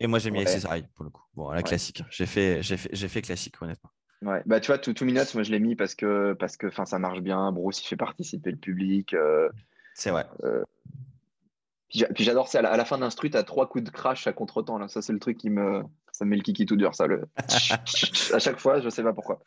[0.00, 0.82] Et moi, j'ai mis ouais.
[0.94, 1.22] pour le coup.
[1.34, 2.02] Bon, la classique.
[2.10, 3.90] J'ai fait, j'ai fait, j'ai fait classique, honnêtement.
[4.22, 6.98] Ouais, bah tu vois, Two, Minutes, moi je l'ai mis parce que, parce que ça
[6.98, 7.50] marche bien.
[7.50, 9.14] Bruce, il fait participer le public.
[9.14, 9.48] Euh,
[9.94, 10.26] c'est vrai.
[10.44, 10.64] Euh,
[11.88, 12.60] puis j'adore ça.
[12.60, 14.78] À la, fin d'un tu as trois coups de crash à contre-temps.
[14.78, 14.88] Là.
[14.88, 15.82] Ça, c'est le truc qui me.
[16.12, 17.06] Ça me met le kiki tout dur, ça.
[17.06, 17.24] Le...
[18.32, 19.42] à chaque fois, je sais pas pourquoi.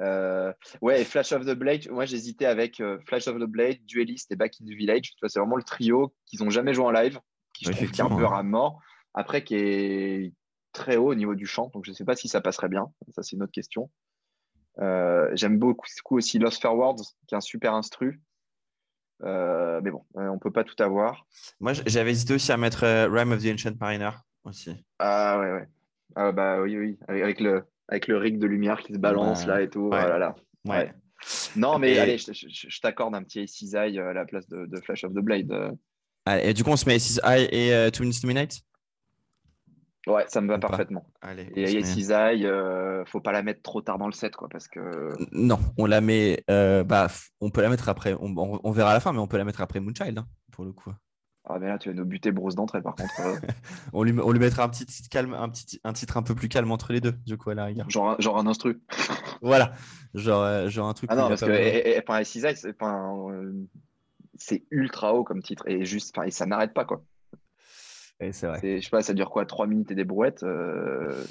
[0.00, 1.90] Euh, ouais, Flash of the Blade.
[1.90, 5.10] Moi, j'hésitais avec Flash of the Blade, Duelist et Back in the Village.
[5.10, 7.20] Tu vois, c'est vraiment le trio qu'ils n'ont jamais joué en live,
[7.52, 8.80] qui je trouve qui est un peu à mort.
[9.14, 10.32] Après, qui est,
[10.72, 12.90] très haut au niveau du chant, donc je ne sais pas si ça passerait bien.
[13.14, 13.90] Ça, c'est une autre question.
[14.80, 16.96] Euh, j'aime beaucoup aussi Lost Forwards,
[17.26, 18.20] qui est un super instru.
[19.22, 21.26] Euh, mais bon, euh, on ne peut pas tout avoir.
[21.60, 24.10] Moi, j'avais hésité aussi à mettre Rime of the Ancient Mariner
[24.44, 24.74] aussi.
[24.98, 25.68] Ah ouais, ouais.
[26.16, 26.98] Ah, bah oui, oui.
[27.08, 29.88] Avec, le, avec le rig de lumière qui se balance là et tout.
[29.88, 30.18] Ouais.
[30.18, 30.34] Là,
[30.66, 30.92] Ouais.
[31.54, 33.46] Non, mais allez, je, t'accorde un petit
[33.76, 35.52] Eye à la place de, Flash of the Blade.
[36.26, 38.64] et du coup, on se met Eye et Two Minutes to Midnight?
[40.06, 41.06] Ouais, ça me va parfaitement.
[41.20, 44.66] Allez, et Cisaille, euh, faut pas la mettre trop tard dans le set, quoi, parce
[44.66, 45.10] que.
[45.30, 46.42] Non, on la met.
[46.50, 47.06] Euh, bah,
[47.40, 48.14] on peut la mettre après.
[48.18, 50.72] On, verra à la fin, mais on peut la mettre après Moonchild, hein, pour le
[50.72, 50.92] coup.
[51.44, 53.12] Ah, mais là, tu vas nous buter Bruce d'entrée, par contre.
[53.20, 53.36] Euh.
[53.92, 56.34] on, lui, on lui mettra un petit titre calme, un petit un titre un peu
[56.34, 57.88] plus calme entre les deux, du coup, à la rigueur.
[57.88, 58.82] Genre, genre un instru.
[59.42, 59.72] voilà,
[60.14, 61.10] genre, genre un truc.
[61.12, 62.56] Ah non, parce que Cisaille,
[64.34, 67.04] c'est ultra haut comme titre et juste, ça n'arrête pas, quoi
[68.30, 68.60] c'est vrai.
[68.62, 71.24] Je sais pas, ça dure quoi 3 minutes et des brouettes euh,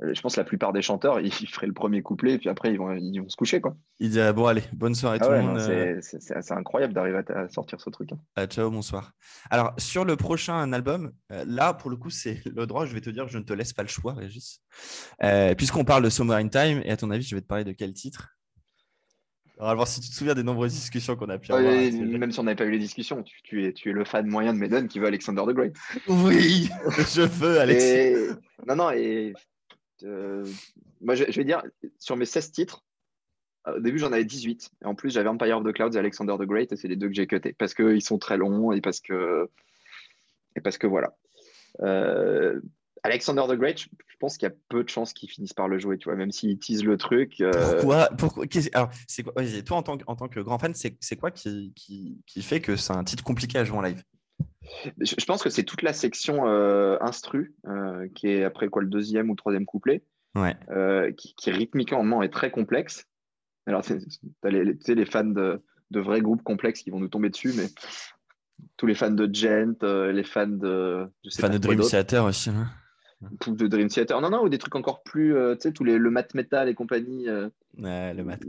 [0.00, 2.72] Je pense que la plupart des chanteurs, ils feraient le premier couplet et puis après,
[2.72, 3.60] ils vont, ils vont se coucher.
[3.60, 3.76] Quoi.
[3.98, 5.58] Ils diraient Bon, allez, bonne soirée tout le monde.
[5.58, 5.98] Euh.
[6.00, 8.12] C'est incroyable d'arriver à, sortir ce truc.
[8.12, 8.18] Hein.
[8.36, 9.12] Ah, ciao, bonsoir.
[9.50, 12.86] Alors, sur le prochain album, euh, là, pour le coup, c'est le droit.
[12.86, 14.62] Je vais te dire, je ne te laisse pas le choix, Régis.
[15.56, 17.72] Puisqu'on parle de Summer in Time, et à ton avis, je vais te parler de
[17.72, 18.35] quel titre?
[19.58, 21.72] On va voir si tu te souviens des nombreuses discussions qu'on a pu avoir.
[21.72, 24.52] même si on n'avait pas eu les discussions, tu, es, tu es le fan moyen
[24.52, 25.74] de Maiden qui veut Alexander the Great.
[26.08, 26.68] Oui,
[27.14, 28.34] je veux Alexander.
[28.66, 29.32] Non, non, et
[30.04, 30.44] euh,
[31.00, 31.62] moi je, vais dire,
[31.98, 32.84] sur mes 16 titres,
[33.66, 34.70] au début j'en avais 18.
[34.82, 36.96] Et en plus j'avais Empire of the Clouds et Alexander the Great, et c'est les
[36.96, 37.54] deux que j'ai cutés.
[37.54, 39.48] Parce qu'ils sont très longs et parce que,
[40.54, 41.16] et parce que voilà.
[41.80, 42.60] Euh,
[43.06, 43.78] Alexander the Great,
[44.16, 46.16] je pense qu'il y a peu de chances qu'ils finissent par le jouer, tu vois,
[46.16, 47.40] même s'ils teasent le truc.
[47.40, 49.34] Euh, Pourquoi, Pourquoi Alors, c'est quoi
[49.64, 52.60] Toi, en tant, que, en tant que grand fan, c'est quoi qui, qui, qui, fait
[52.60, 54.02] que c'est un titre compliqué à jouer en live?
[55.00, 58.88] Je, pense que c'est toute la section euh, instru, euh, qui est après quoi le
[58.88, 60.02] deuxième ou troisième couplet,
[60.34, 60.56] ouais.
[61.16, 63.06] qui, qui, rythmiquement est très complexe.
[63.66, 63.98] Alors, tu
[64.44, 67.66] les, les, fans de, de, vrais groupes complexes qui vont nous tomber dessus, mais
[68.76, 71.06] tous les fans de Gent, les fans de.
[71.24, 72.50] Je sais fans de Dream Theater aussi.
[72.50, 72.70] Hein.
[73.46, 74.20] De Dream Theater.
[74.20, 76.74] Non, non, ou des trucs encore plus, tu sais, tous les, le math metal et
[76.74, 77.26] compagnie.
[77.26, 77.50] le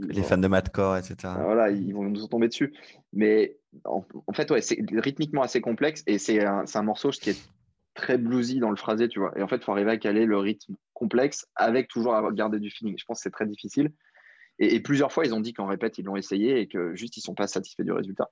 [0.08, 1.16] les fans de mathcore, etc.
[1.40, 2.74] Voilà, ils vont nous tomber dessus.
[3.12, 4.04] Mais en,
[4.34, 7.48] fait, ouais, c'est rythmiquement assez complexe et c'est un, un, morceau qui est
[7.94, 9.36] très bluesy dans le phrasé, tu vois.
[9.36, 12.60] Et en fait, il faut arriver à caler le rythme complexe avec toujours à garder
[12.60, 12.96] du feeling.
[12.98, 13.92] Je pense que c'est très difficile.
[14.60, 17.20] Et, plusieurs fois, ils ont dit qu'en répète, ils l'ont essayé et que juste, ils
[17.20, 18.30] ne sont pas satisfaits du résultat.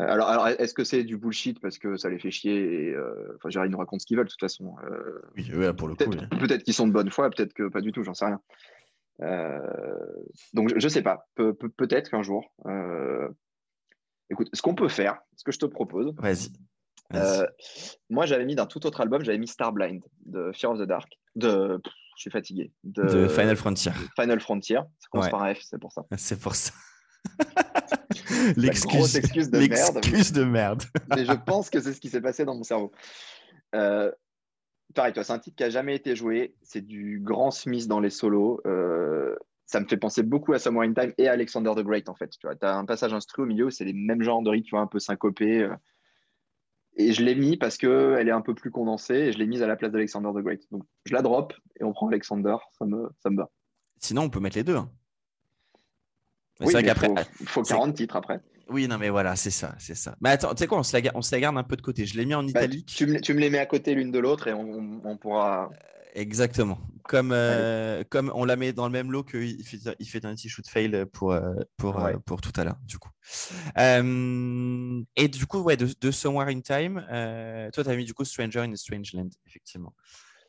[0.00, 2.94] Euh, alors, alors est-ce que c'est du bullshit parce que ça les fait chier et,
[2.94, 4.76] euh, Enfin, ils nous racontent ce qu'ils veulent de toute façon.
[4.84, 6.38] Euh, oui, pour le peut-être, coup.
[6.38, 8.40] Peut-être qu'ils sont de bonne foi, peut-être que pas du tout, j'en sais rien.
[10.54, 11.28] donc, je ne sais pas.
[11.36, 12.52] peut-être qu'un jour.
[14.30, 16.14] Écoute, ce qu'on peut faire, ce que je te propose.
[16.16, 16.50] Vas-y.
[18.08, 21.12] moi, j'avais mis d'un tout autre album, j'avais mis Starblind de Fear of the Dark.
[21.36, 21.80] De,
[22.16, 22.72] je suis fatigué.
[22.84, 23.92] De, Final Frontier.
[24.18, 24.76] Final Frontier.
[24.98, 26.04] Ça commence par F, c'est pour ça.
[26.16, 26.72] C'est pour ça.
[28.56, 29.94] L'excuse excuse de merde.
[29.94, 30.82] L'excuse de merde.
[31.16, 32.92] mais je pense que c'est ce qui s'est passé dans mon cerveau.
[33.74, 34.10] Euh,
[34.94, 36.54] pareil, toi, c'est un titre qui a jamais été joué.
[36.62, 38.60] C'est du grand Smith dans les solos.
[38.66, 39.36] Euh,
[39.66, 42.14] ça me fait penser beaucoup à Somewhere in Time et à Alexander the Great, en
[42.14, 42.30] fait.
[42.30, 44.98] Tu as un passage instru au milieu, c'est les mêmes genres de rythme, un peu
[44.98, 45.62] syncopé.
[45.62, 45.74] Euh,
[46.96, 49.62] et je l'ai mis parce qu'elle est un peu plus condensée et je l'ai mise
[49.62, 50.62] à la place d'Alexander the Great.
[50.72, 53.50] Donc je la drop et on prend Alexander, ça me, ça me va.
[53.98, 54.76] Sinon, on peut mettre les deux.
[54.76, 54.90] Hein.
[56.60, 57.14] Oui, il faut,
[57.46, 58.40] faut 40 titres après.
[58.70, 60.16] Oui, non, mais voilà, c'est ça, c'est ça.
[60.20, 61.82] Mais attends, tu sais quoi, on se, la, on se la garde un peu de
[61.82, 62.06] côté.
[62.06, 62.86] Je l'ai mis en bah, italique.
[62.86, 65.70] tu, me, tu, me, les mets à côté l'une de l'autre et on, on, pourra.
[66.14, 66.78] Exactement.
[67.02, 70.34] Comme, euh, comme on la met dans le même lot qu'il fait, il fait un
[70.36, 73.10] petit shoot fail pour, euh, pour, euh, pour tout à l'heure, du coup.
[73.76, 77.04] et du coup, ouais, de, Somewhere in Time,
[77.72, 79.94] toi, tu as mis du coup Stranger in a Strange Land, effectivement.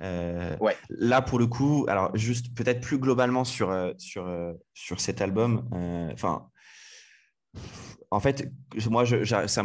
[0.01, 0.75] Ouais.
[0.89, 5.67] Là, pour le coup, alors juste peut-être plus globalement sur, sur, sur cet album,
[6.13, 6.49] enfin,
[8.13, 8.51] en fait,
[8.89, 9.63] moi, je, ça, ça,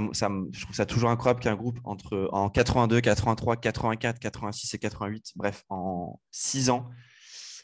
[0.52, 5.32] je trouve ça toujours incroyable qu'un groupe entre en 82, 83, 84, 86 et 88,
[5.34, 6.88] bref, en 6 ans,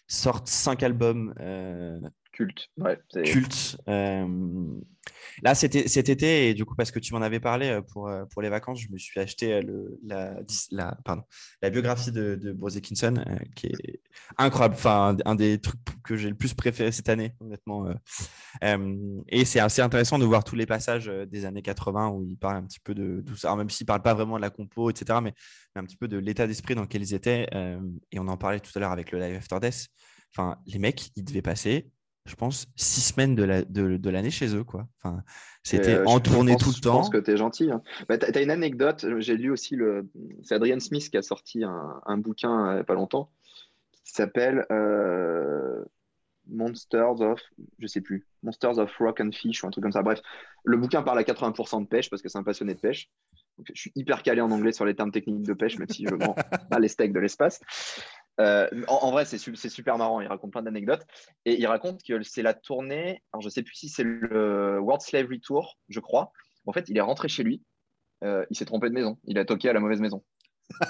[0.09, 2.01] sorte 5 albums euh,
[2.43, 2.70] cultes.
[3.24, 3.77] cultes.
[3.89, 4.27] Euh,
[5.43, 8.24] Là, cet été, et du coup, parce que tu m'en avais parlé euh, pour, euh,
[8.27, 10.36] pour les vacances, je me suis acheté le, la,
[10.70, 11.23] la, pardon,
[11.60, 13.14] la biographie de, de Bruce Dickinson,
[13.56, 14.01] qui est
[14.39, 14.74] incroyable.
[14.74, 17.89] Enfin, un, des trucs que j'ai le plus préféré cette année, honnêtement.
[19.28, 22.56] et c'est assez intéressant de voir tous les passages des années 80 où il parle
[22.56, 24.90] un petit peu de tout ça, même s'il ne parle pas vraiment de la compo,
[24.90, 25.35] etc., mais,
[25.74, 27.48] un petit peu de l'état d'esprit dans lequel ils étaient.
[28.12, 29.89] et on en parlait tout à l'heure avec le Live After Death.
[30.35, 31.90] Enfin, les mecs, ils devaient passer
[32.24, 34.65] je pense, six semaines de l'année la, de, l'année chez eux.
[34.65, 34.86] Quoi.
[34.99, 35.23] Enfin,
[35.62, 36.93] c'était euh, en tournée tout le temps.
[36.93, 37.70] Je pense que tu es gentil.
[37.70, 37.82] Hein.
[38.09, 39.05] Bah, tu as, une anecdote.
[39.19, 40.09] J'ai lu aussi, le...
[40.43, 43.31] c'est Adrian Smith qui a sorti un, un bouquin il n'y a pas longtemps
[44.05, 45.85] qui s'appelle euh,
[46.49, 47.40] Monsters of,
[47.78, 50.03] je sais plus, Monsters of Rock and Fish ou un truc comme ça.
[50.03, 50.20] Bref,
[50.65, 53.11] le bouquin parle à 80% de pêche parce que c'est un passionné de pêche.
[53.73, 56.15] je suis hyper calé en anglais sur les termes techniques de pêche, même si je
[56.15, 56.35] vends
[56.70, 57.61] pas les steaks de l'espace.
[58.41, 59.39] Euh, en, vrai, c'est
[59.69, 60.21] super marrant.
[60.21, 61.03] Il raconte plein d'anecdotes.
[61.45, 63.23] Et il raconte que c'est la tournée.
[63.33, 66.33] Alors, je sais plus si c'est le World Slavery Tour, je crois.
[66.67, 67.63] En fait, il est rentré chez lui.
[68.25, 69.19] Euh, il s'est trompé de maison.
[69.25, 70.23] Il a toqué à la mauvaise maison.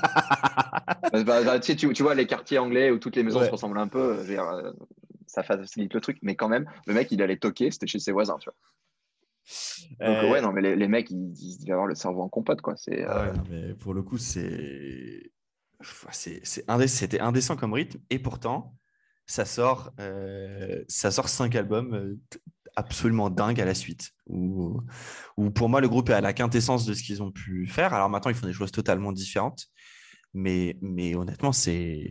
[1.13, 3.89] Bah, bah, tu, tu, vois, les quartiers anglais où toutes les maisons se ressemblent un
[3.89, 4.73] peu, euh,
[5.27, 6.17] ça facilite le truc.
[6.23, 7.71] Mais quand même, le mec, il allait toquer.
[7.71, 10.09] C'était chez ses voisins, tu vois.
[10.09, 12.77] Donc, ouais, non, mais les, mecs, ils, ils, avoir le cerveau en compote, quoi.
[13.07, 15.33] Ah mais pour le coup, c'est
[16.11, 18.01] c'était indécent comme rythme.
[18.11, 18.75] Et pourtant
[19.27, 22.19] ça sort euh, ça sort cinq albums euh,
[22.77, 24.11] absolument dingues à la suite.
[24.27, 24.81] Où,
[25.55, 27.95] pour moi le groupe est à la quintessence de ce qu'ils ont pu faire.
[27.95, 29.67] Alors maintenant ils font des choses totalement différentes.
[30.35, 32.11] Mais mais honnêtement c'est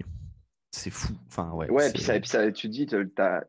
[0.71, 1.13] c'est fou.
[1.27, 3.43] Enfin ouais ouais et puis ça, puis ça tu dis as...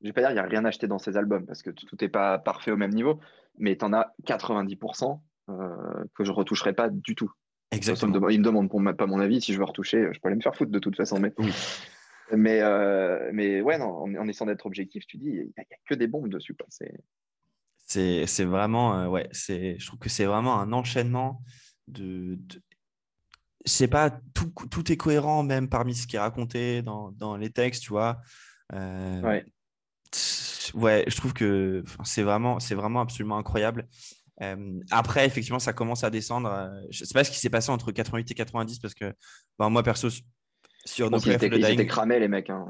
[0.00, 1.96] je vais pas dire il n'y a rien acheté dans ces albums parce que tout
[2.00, 3.18] n'est pas parfait au même niveau
[3.58, 5.20] mais tu en as 90%
[5.50, 5.76] euh,
[6.14, 7.30] que je retoucherai pas du tout
[7.74, 8.28] Exactement.
[8.28, 9.40] il me demande pour pas mon avis.
[9.40, 11.18] Si je veux retoucher, je peux aller me faire foutre de toute façon.
[11.18, 11.32] Mais,
[12.32, 15.94] mais, euh, mais ouais, non, en, essayant d'être objectif, tu dis, il n'y a, que
[15.94, 16.56] des bombes dessus.
[17.86, 21.42] C'est, c'est vraiment, euh, ouais, c'est, je trouve que c'est vraiment un enchaînement
[21.88, 22.36] de.
[22.36, 22.60] de...
[23.66, 27.48] Sais pas, tout, tout, est cohérent même parmi ce qui est raconté dans, dans les
[27.48, 28.20] textes, tu vois.
[28.74, 29.44] Euh, ouais.
[30.74, 33.88] ouais, je trouve que c'est vraiment, c'est vraiment absolument incroyable
[34.90, 36.70] après, effectivement, ça commence à descendre.
[36.90, 39.12] je ne sais pas ce qui s'est passé entre 88 et 90 parce que
[39.58, 40.08] ben, moi, perso,
[40.84, 42.50] sur nos Ils étaient cramés, les mecs.
[42.50, 42.68] Hein.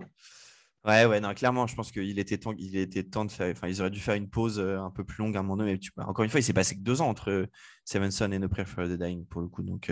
[0.85, 3.51] Ouais, ouais, non, clairement, je pense qu'il était temps, il était temps de faire.
[3.51, 5.73] Enfin, ils auraient dû faire une pause un peu plus longue à un moment donné.
[5.73, 5.91] Mais tu...
[5.97, 7.47] encore une fois, il s'est passé que deux ans entre
[7.87, 9.63] Seven Son et No Prayer for the Dying pour le coup.
[9.63, 9.91] Donc,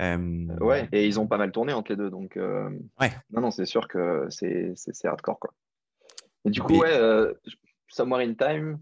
[0.00, 2.10] ouais, et ils ont pas mal tourné entre les deux.
[2.10, 3.12] Donc, ouais.
[3.30, 4.74] Non, non, c'est sûr que c'est
[5.04, 5.54] hardcore, quoi.
[6.44, 6.98] Et du coup, ouais,
[7.86, 8.80] Somewhere in Time,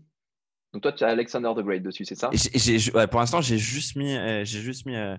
[0.73, 2.31] donc toi, tu as Alexander the Great dessus, c'est ça?
[3.07, 4.15] Pour l'instant, j'ai juste mis.
[4.17, 5.17] Euh, j'ai juste mis euh,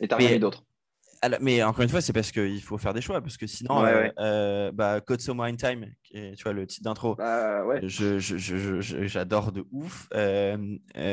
[0.00, 0.64] Et t'as rien mis d'autre?
[1.42, 4.10] mais encore une fois, c'est parce qu'il faut faire des choix, parce que sinon, ouais,
[4.18, 10.08] euh, bah, Code Somewhere in Time, tu vois le titre d'intro, bah, j'adore de ouf.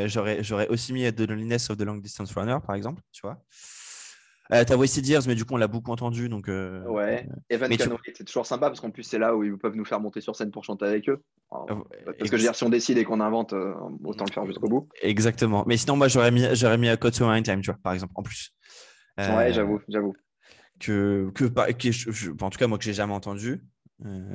[0.05, 3.43] J'aurais aussi mis The Loneliness of the Long Distance Runner, par exemple, tu vois.
[4.53, 6.29] Euh, T'as Wasted Years, mais du coup, on l'a beaucoup entendu.
[6.29, 7.27] Donc, euh, ouais.
[7.49, 9.99] Evan Canoë, c'est toujours sympa parce qu'en plus, c'est là où ils peuvent nous faire
[9.99, 11.21] monter sur scène pour chanter avec eux.
[11.49, 14.45] parce que je veux dire, si on décide et qu'on invente, euh, autant le faire
[14.45, 14.89] jusqu'au bout.
[15.01, 15.63] Exactement.
[15.67, 18.23] Mais sinon, moi, j'aurais mis, j'aurais mis à Code Time, tu vois, par exemple, en
[18.23, 18.53] plus.
[19.17, 20.13] ouais, j'avoue, j'avoue.
[20.79, 23.63] Que, que, en tout cas, moi, que j'ai jamais entendu.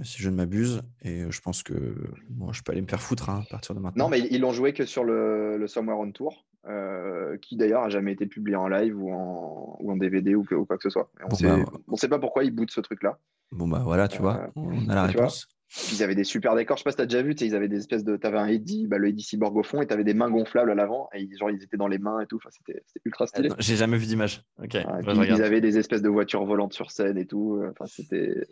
[0.03, 0.83] Si je ne m'abuse.
[1.03, 1.95] Et je pense que
[2.29, 4.05] bon, je peux aller me faire foutre hein, à partir de maintenant.
[4.05, 6.47] Non, mais ils l'ont joué que sur le, le Somewhere on Tour.
[6.69, 10.45] Euh, qui d'ailleurs a jamais été publié en live ou en, ou en DVD ou,
[10.45, 11.11] quoi que ce soit.
[11.25, 13.19] on ne bah, sait pas pourquoi ils bootent ce truc-là.
[13.51, 15.49] Bon bah voilà, tu vois, euh, on a la réponse.
[15.93, 17.67] ils avaient des super décors, je sais pas si tu as déjà vu, ils avaient
[17.67, 18.17] des espèces de.
[18.17, 20.31] Tu avais un Eddie, bah, le Eddie Cyborg au fond, et tu avais des mains
[20.31, 22.37] gonflables à l'avant, et genre ils étaient dans les mains et tout.
[22.37, 23.49] Enfin, c'était ultra stylé.
[23.59, 24.45] J'ai jamais vu d'image.
[24.63, 24.77] Ok.
[24.77, 27.61] ils avaient des espèces de voitures volantes sur scène et tout.
[27.73, 28.47] Enfin, c'était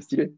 [0.00, 0.34] stylé.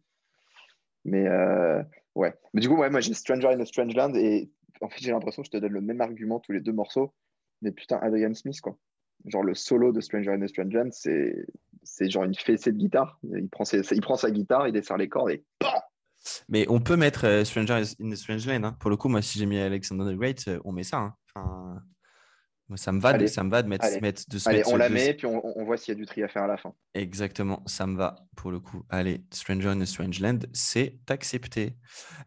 [1.04, 1.82] Mais euh,
[2.14, 2.34] ouais.
[2.52, 4.50] Mais du coup, ouais, moi j'ai Stranger in a Strange Land, et
[4.80, 7.14] en fait, j'ai l'impression que je te donne le même argument tous les deux morceaux.
[7.62, 8.76] Mais putain, Adrian Smith, quoi.
[9.26, 11.46] Genre le solo de Stranger in a Strange Land, c'est,
[11.82, 13.18] c'est genre une fessée de guitare.
[13.22, 15.44] Il prend, il prend sa guitare, il desserre les cordes et
[16.48, 18.64] Mais on peut mettre euh, Stranger in a Strange Land.
[18.64, 18.76] Hein.
[18.80, 21.14] Pour le coup, moi, si j'ai mis Alexander the Great, euh, on met ça.
[21.36, 21.82] Hein.
[22.76, 23.84] Ça me va, de, ça me va de mettre,
[24.28, 26.22] de se allez, on la met, puis on, on, voit s'il y a du tri
[26.22, 26.72] à faire à la fin.
[26.94, 28.84] Exactement, ça me va pour le coup.
[28.90, 31.76] Allez, Stranger in a Strange Land, c'est accepté.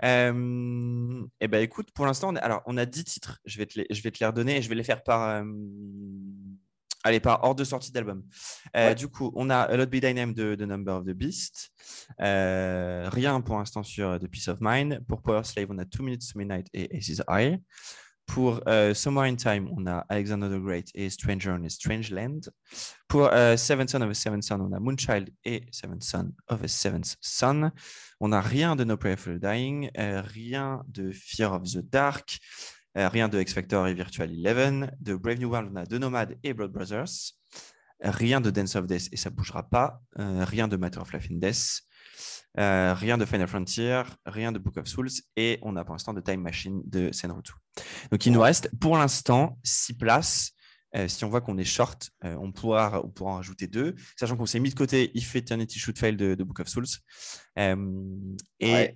[0.04, 3.40] Euh, eh ben écoute, pour l'instant, on, alors, on a 10 titres.
[3.46, 5.30] Je vais, te les, je vais te les redonner et je vais les faire par,
[5.30, 5.44] euh,
[7.04, 8.24] allez, par ordre de sortie d'album.
[8.76, 11.72] Euh, Du coup, on a A Lot Be Dynam de The Number of the Beast.
[12.22, 15.04] Euh, rien pour l'instant sur The Peace of Mind.
[15.08, 17.60] Pour Power Slave, on a Two Minutes to Midnight et Ace's Eye.
[18.28, 22.12] Pour euh, Somewhere in Time, on a Alexander the Great et Stranger in a Strange
[22.12, 22.42] Land.
[23.08, 26.62] Pour euh, Seven Son of a Seventh Son, on a Moonchild et Seventh Son of
[26.64, 27.72] a Seventh Son.
[28.20, 31.80] On n'a rien de No Prayer for the Dying, euh, rien de Fear of the
[31.90, 32.38] Dark,
[32.96, 34.92] rien de X Factor et Virtual Eleven.
[35.00, 37.34] De Brave New World, on a The Nomad et Blood Brothers.
[38.04, 40.02] Rien de Dance of Death et ça bougera pas.
[40.16, 41.87] rien de Matter of Life and Death.
[42.60, 46.14] Euh, rien de Final Frontier, rien de Book of Souls, et on a pour l'instant
[46.14, 47.52] de Time Machine de Senru2.
[48.12, 50.54] Donc il nous reste pour l'instant six places.
[50.96, 53.94] Euh, si on voit qu'on est short, euh, on, pourra, on pourra en rajouter deux,
[54.18, 56.86] sachant qu'on s'est mis de côté If Eternity Should Fail de, Book of Souls
[57.58, 57.74] et,
[58.60, 58.94] et,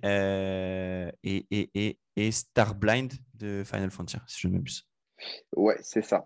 [1.22, 4.88] et, et, et, Starblind de Final Frontier, si je ne m'abuse.
[5.54, 6.24] Ouais, c'est ça.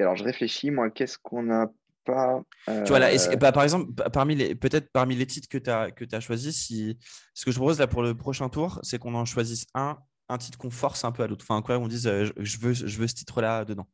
[0.00, 1.66] alors je réfléchis, moi, qu'est-ce qu'on a
[2.06, 2.42] pas.
[2.66, 5.68] Tu vois, là, euh, bah, par exemple, parmi les, peut-être parmi les titres que tu
[5.68, 6.96] as, que as choisis, si,
[7.34, 10.38] ce que je propose là pour le prochain tour, c'est qu'on en choisisse un, un
[10.38, 11.44] titre qu'on force un peu à l'autre.
[11.48, 13.86] Enfin, quoi, on dise, euh, je, veux, je veux ce titre-là dedans.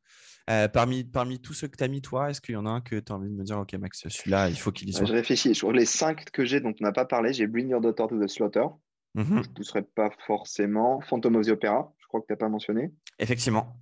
[0.51, 2.71] Euh, parmi, parmi tous ceux que tu as mis, toi, est-ce qu'il y en a
[2.71, 4.93] un que tu as envie de me dire, OK, Max, celui-là, il faut qu'il y
[4.93, 5.07] soit?
[5.07, 5.55] Je réfléchis.
[5.55, 8.21] Sur les cinq que j'ai dont on n'a pas parlé, j'ai Bring Your Daughter to
[8.21, 8.67] the Slaughter.
[9.17, 9.43] Mm-hmm.
[9.43, 11.01] Je ne pousserai pas forcément.
[11.01, 12.93] Phantom of the Opera, je crois que tu n'as pas mentionné.
[13.19, 13.77] Effectivement.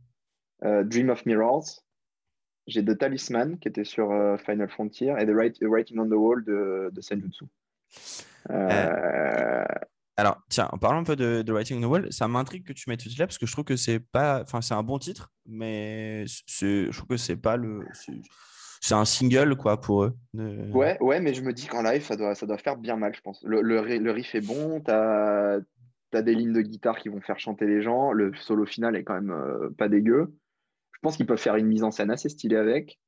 [0.63, 1.83] Dream of Mirrors
[2.67, 6.45] j'ai The Talisman qui était sur euh, Final Frontier et The, Writing on the Wall
[6.45, 7.45] de, de Senjutsu.
[8.51, 9.65] Euh, euh...
[10.17, 12.73] Alors, tiens, en parlant un peu de, The Writing on the Wall, ça m'intrigue que
[12.73, 14.99] tu mettes ce titre-là parce que je trouve que c'est pas, enfin, c'est un bon
[14.99, 17.87] titre, mais je trouve que c'est pas le,
[18.81, 20.17] c'est un single quoi pour eux.
[20.35, 23.15] Ouais, ouais, mais je me dis qu'en live, ça doit, ça doit faire bien mal,
[23.15, 23.43] je pense.
[23.45, 25.61] Le, le, le riff est bon, tu as,
[26.23, 29.15] des lignes de guitare qui vont faire chanter les gens, le solo final est quand
[29.15, 30.35] même euh, pas dégueu
[31.01, 32.99] pense qu'ils peuvent faire une mise en scène assez stylée avec.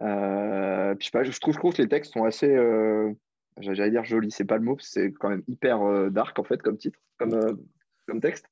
[0.00, 3.12] Euh, puis je, pas, je, trouve, que les textes sont assez, euh,
[3.58, 6.62] j'allais dire joli, c'est pas le mot, c'est quand même hyper euh, dark en fait
[6.62, 7.58] comme titre, comme,
[8.06, 8.46] comme texte.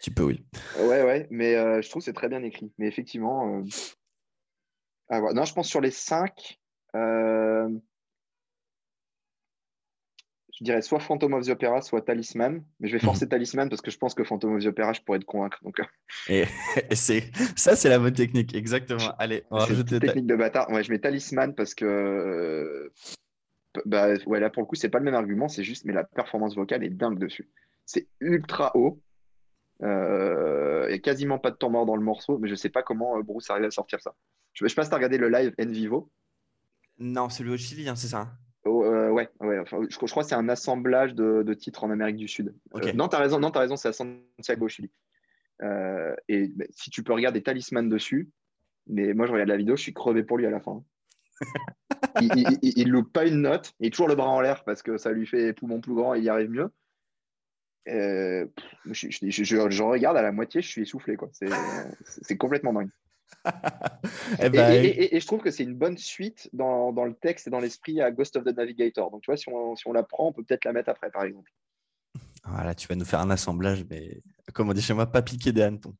[0.00, 0.44] Tu peux, oui.
[0.78, 2.72] Ouais, ouais, mais je trouve que c'est très bien écrit.
[2.78, 3.62] Mais effectivement,
[5.10, 6.58] ah, non, je pense sur les cinq,
[10.60, 12.62] je dirais soit Phantom of the Opera, soit Talisman.
[12.80, 13.30] Mais je vais forcer mhm.
[13.30, 15.58] Talisman parce que je pense que Phantom of the Opera, je pourrais te convaincre.
[15.62, 15.80] Donc...
[15.80, 15.84] Euh.
[16.28, 16.44] Et,
[16.94, 19.14] c'est ça, c'est la bonne technique, exactement.
[19.18, 19.66] Allez, on va
[19.98, 20.70] technique de bâtard.
[20.70, 22.92] Ouais, je mets Talisman parce que euh,
[23.86, 26.04] bah, ouais, là pour le coup, c'est pas le même argument, c'est juste, mais la
[26.04, 27.50] performance vocale est dingue dessus.
[27.86, 29.00] C'est ultra haut.
[29.82, 32.68] Euh, il n'y a quasiment pas de temps mort dans le morceau, mais je sais
[32.68, 34.14] pas comment Bruce arrive à sortir ça.
[34.52, 36.10] Je, je passe à regarder le live En Vivo.
[36.98, 38.28] Non, c'est le Chili, hein, c'est ça.
[39.10, 42.54] Euh, ouais, ouais je, crois que c'est un assemblage de, titres en Amérique du Sud.
[42.74, 44.90] Euh, non, tu as raison, non, as raison c'est à Santiago, Chili.
[45.62, 48.30] Euh, et si tu peux regarder Talisman dessus,
[48.86, 50.82] mais moi je regarde la vidéo, je suis crevé pour lui à la fin.
[52.20, 54.96] il, il, loupe pas une note, il est toujours le bras en l'air parce que
[54.96, 56.70] ça lui fait poumon plus grand et il y arrive mieux.
[57.86, 58.46] je,
[58.90, 61.16] je, regarde à la moitié, je suis essoufflé.
[61.16, 61.28] quoi.
[62.04, 62.90] C'est complètement dingue.
[64.42, 67.60] Eh ben, et, je trouve que c'est une bonne suite dans, le texte et dans
[67.60, 69.10] l'esprit à Ghost of the Navigator.
[69.10, 71.10] Donc, tu vois, si on, si on la prend, on peut peut-être la mettre après,
[71.10, 71.50] par exemple.
[72.44, 74.22] Voilà, tu vas nous faire un assemblage, mais
[74.54, 75.94] comme on dit chez moi, pas piquer des hannetons.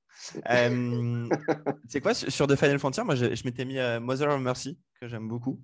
[0.51, 1.29] euh,
[1.89, 5.09] c'est quoi sur The Final Frontier Moi, je, m'étais mis à Mother of Mercy, que
[5.09, 5.61] j'aime beaucoup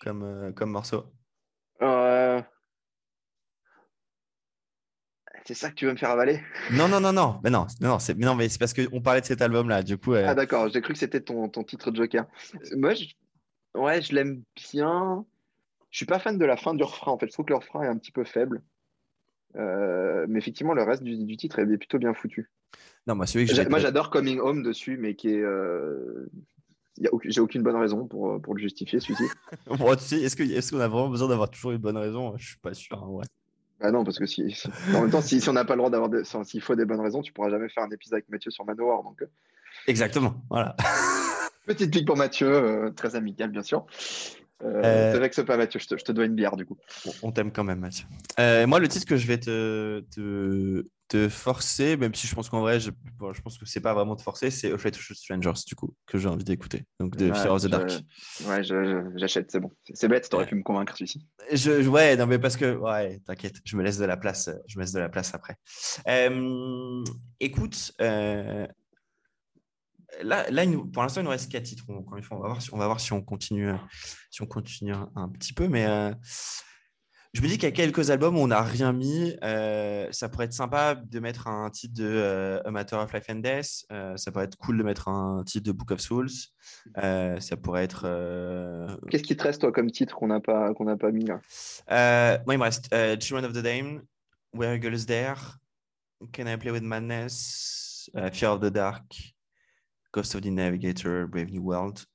[0.00, 1.12] comme, euh, comme morceau.
[1.82, 2.40] Euh,
[5.46, 6.40] c'est ça que tu veux me faire avaler?
[6.72, 7.40] Non, non, non, non.
[7.44, 9.82] Mais non, non, c'est, non, mais c'est parce qu'on parlait de cet album-là.
[9.84, 10.68] Du coup, Ah, d'accord.
[10.68, 12.26] J'ai cru que c'était ton, ton titre Joker.
[12.76, 13.04] Moi, je...
[13.76, 15.24] ouais, je l'aime bien.
[15.90, 17.12] Je suis pas fan de la fin du refrain.
[17.12, 18.62] En fait, je trouve que le refrain est un petit peu faible.
[19.56, 22.50] Euh, mais effectivement, le reste du, titre est plutôt bien foutu.
[23.06, 25.40] Non, moi, que moi j'adore Coming Home dessus, mais qui est.
[25.40, 26.28] Euh...
[27.24, 29.24] J'ai aucune bonne raison pour, pour le justifier, celui-ci.
[30.24, 32.34] est-ce qu'on a vraiment besoin d'avoir toujours une bonne raison?
[32.38, 33.02] Je suis pas sûr.
[33.02, 33.24] Hein, ouais.
[33.80, 34.56] Bah non, parce que si,
[34.94, 36.10] en même temps, si, si on n'a pas le droit d'avoir,
[36.44, 39.02] s'il faut des bonnes raisons, tu pourras jamais faire un épisode avec Mathieu sur Manowar.
[39.02, 39.20] Donc...
[39.22, 39.26] Euh.
[39.86, 40.76] Exactement, voilà.
[41.66, 43.84] Petite pique pour Mathieu, euh, très amical bien sûr.
[44.62, 46.78] Euh, euh, c'est vrai que c'est pas Mathieu, je te, dois une bière du coup.
[47.22, 48.06] On t'aime quand même Mathieu.
[48.40, 52.48] Euh, moi, le titre que je vais te, te, te forcer, même si je pense
[52.48, 52.90] qu'en vrai, je,
[53.32, 55.94] je pense que c'est pas vraiment te forcer, c'est Afraid to Shoot Strangers du coup,
[56.06, 56.84] que j'ai envie d'écouter.
[56.98, 57.90] Donc de Fear of the Dark.
[58.46, 58.62] Ouais,
[59.16, 59.70] j'achète, c'est bon.
[59.92, 61.26] C'est bête, t'aurais pu me convaincre celui-ci.
[61.52, 64.78] Je, ouais, non mais parce que, ouais, t'inquiète, je me laisse de la place, je
[64.78, 65.56] me laisse de la place après.
[67.40, 67.92] écoute,
[70.22, 71.84] là, là pour l'instant, il nous reste quatre titres.
[71.88, 73.72] Encore une fois, on va voir si on, va voir si on continue,
[74.30, 75.68] si on continue un, petit peu.
[75.68, 76.12] Mais euh,
[77.32, 79.36] je me dis qu'il y a quelques albums où on n'a rien mis.
[79.42, 83.24] Euh, ça pourrait être sympa de mettre un titre de euh, A Matter of Life
[83.28, 83.86] and Death.
[84.16, 86.30] ça pourrait être cool de mettre un titre de Book of Souls.
[86.94, 88.98] ça pourrait être.
[89.10, 91.40] Qu'est-ce qui te reste, toi, comme titre qu'on n'a pas, qu'on n'a pas mis là?
[92.46, 92.88] Moi, il me reste
[93.20, 94.02] Children of the Dame,
[94.52, 95.34] Where Girl is There,
[96.32, 99.35] Can I Play with Madness, Fear of the Dark.
[100.16, 102.06] Ghost of the Navigator, Brave New World,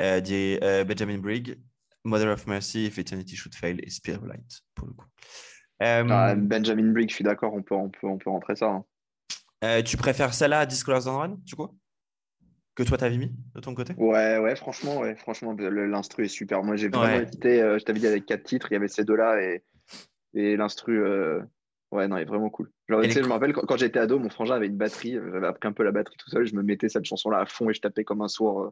[0.00, 1.58] uh, uh, Benjamin Brigg,
[2.02, 5.04] Mother of Mercy, If Eternity Should Fail et Spirit of Light, pour le coup.
[5.78, 8.70] Ah, um, Benjamin Brigg, je suis d'accord, on peut, on, peut, on peut rentrer ça.
[8.70, 8.84] Hein.
[9.64, 11.68] Euh, tu préfères celle-là à Disclosed on Run, du coup?
[12.74, 13.92] Que toi t'avais mis de ton côté?
[13.98, 16.62] Ouais, ouais, franchement, ouais, franchement, l'instru est super.
[16.62, 19.04] Moi, j'ai vraiment été, euh, je t'avais dit avec quatre titres, il y avait ces
[19.04, 19.62] deux-là et,
[20.32, 21.42] et l'instru, euh,
[21.92, 22.70] Ouais, non, il est vraiment cool.
[22.88, 25.18] Genre, je me rappelle quand, j'étais ado, mon frangin avait une batterie.
[25.32, 26.46] J'avais appris un peu la batterie tout seul.
[26.46, 28.70] Je me mettais cette chanson-là à fond et je tapais comme un sourd euh,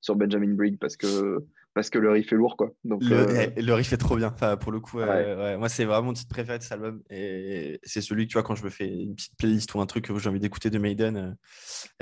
[0.00, 1.38] sur Benjamin Brigg parce que,
[1.72, 2.56] parce que le riff est lourd.
[2.56, 2.72] Quoi.
[2.82, 4.32] Donc, le, euh, eh, le riff est trop bien.
[4.34, 7.00] Enfin, pour le coup, moi, c'est vraiment mon titre préféré de cet album.
[7.10, 9.86] Et c'est celui que, tu vois, quand je me fais une petite playlist ou un
[9.86, 11.36] truc que j'ai envie d'écouter de Maiden,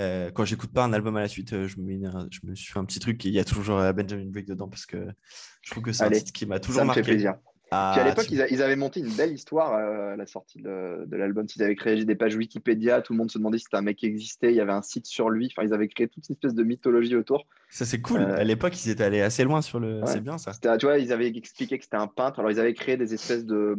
[0.00, 1.92] euh, quand j'écoute pas un album à la suite, je me,
[2.30, 4.68] je me suis fait un petit truc et il y a toujours Benjamin Brigg dedans
[4.68, 5.06] parce que
[5.60, 7.02] je trouve que c'est un titre qui m'a toujours marqué.
[7.02, 7.34] Fait plaisir.
[7.72, 11.05] Ah, Puis à l'époque, ils, avaient monté une belle histoire euh, à la sortie de,
[11.10, 11.47] l'album.
[11.56, 13.97] Ils avaient créé des pages Wikipédia, tout le monde se demandait si c'était un mec
[13.97, 15.51] qui existait, il y avait un site sur lui.
[15.51, 17.47] Enfin, ils avaient créé toute une espèce de mythologie autour.
[17.68, 18.20] Ça, c'est cool.
[18.20, 20.01] Euh, à l'époque, ils étaient allés assez loin sur le.
[20.06, 20.52] C'est bien ça.
[20.52, 22.38] Tu vois, ils avaient expliqué que c'était un peintre.
[22.38, 23.76] Alors, ils avaient créé des espèces de,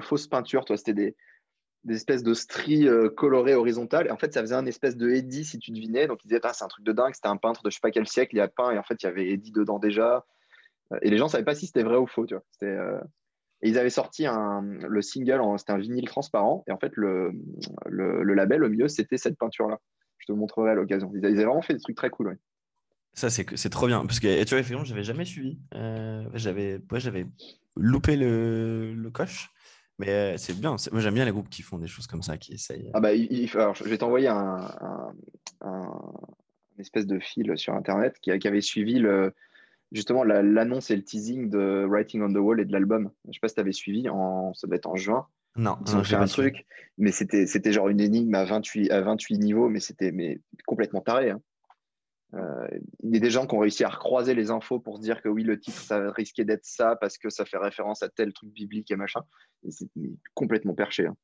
[0.00, 0.64] fausses peintures.
[0.64, 1.14] Toi, c'était des,
[1.88, 4.08] espèces de stries euh, colorées horizontales.
[4.08, 6.08] Et en fait, ça faisait un espèce de Eddie si tu devinais.
[6.08, 7.14] Donc, ils disaient, c'est un truc de dingue.
[7.14, 8.72] C'était un peintre de je sais pas quel siècle, il a peint.
[8.72, 10.26] Et en fait, il y avait Eddie dedans déjà.
[11.02, 12.26] Et les gens ne savaient pas si c'était vrai ou faux.
[12.26, 12.42] Tu vois.
[12.50, 12.76] C'était.
[13.62, 16.64] Et ils avaient sorti un, le single, c'était un vinyle transparent.
[16.66, 17.32] Et en fait, le,
[17.86, 19.78] le, label au milieu, c'était cette peinture-là.
[20.18, 21.12] Je te montrerai à l'occasion.
[21.14, 22.38] Ils, avaient vraiment fait des trucs très cool.
[23.12, 24.06] Ça, c'est, trop bien.
[24.06, 25.58] Parce que, tu vois, effectivement, je n'avais jamais suivi.
[25.74, 27.26] Euh, j'avais, j'avais
[27.76, 29.50] loupé le, le coche.
[29.98, 30.76] Mais euh, c'est bien.
[30.92, 32.90] Moi, j'aime bien les groupes qui font des choses comme ça, qui essayent.
[32.94, 33.10] Ah bah,
[33.54, 34.70] alors, je vais t'envoyer un,
[35.60, 35.92] un,
[36.78, 39.34] espèce de fil sur Internet qui, qui avait suivi le,
[39.92, 43.10] justement l'annonce et le teasing de Writing on the Wall et de l'album.
[43.26, 45.26] Je sais pas si tu avais suivi, en, ça devait être en juin.
[45.56, 46.64] Non, ils ont fait un truc,
[46.96, 51.00] mais c'était c'était genre une énigme à 28 à 28 niveaux, mais c'était mais complètement
[51.00, 51.30] taré.
[51.30, 51.40] Hein.
[52.34, 52.68] Euh,
[53.02, 55.20] il y a des gens qui ont réussi à recroiser les infos pour se dire
[55.20, 58.32] que oui, le titre, ça risquait d'être ça parce que ça fait référence à tel
[58.32, 59.22] truc biblique et machin.
[59.68, 59.88] C'est
[60.34, 61.06] complètement perché.
[61.06, 61.16] Hein.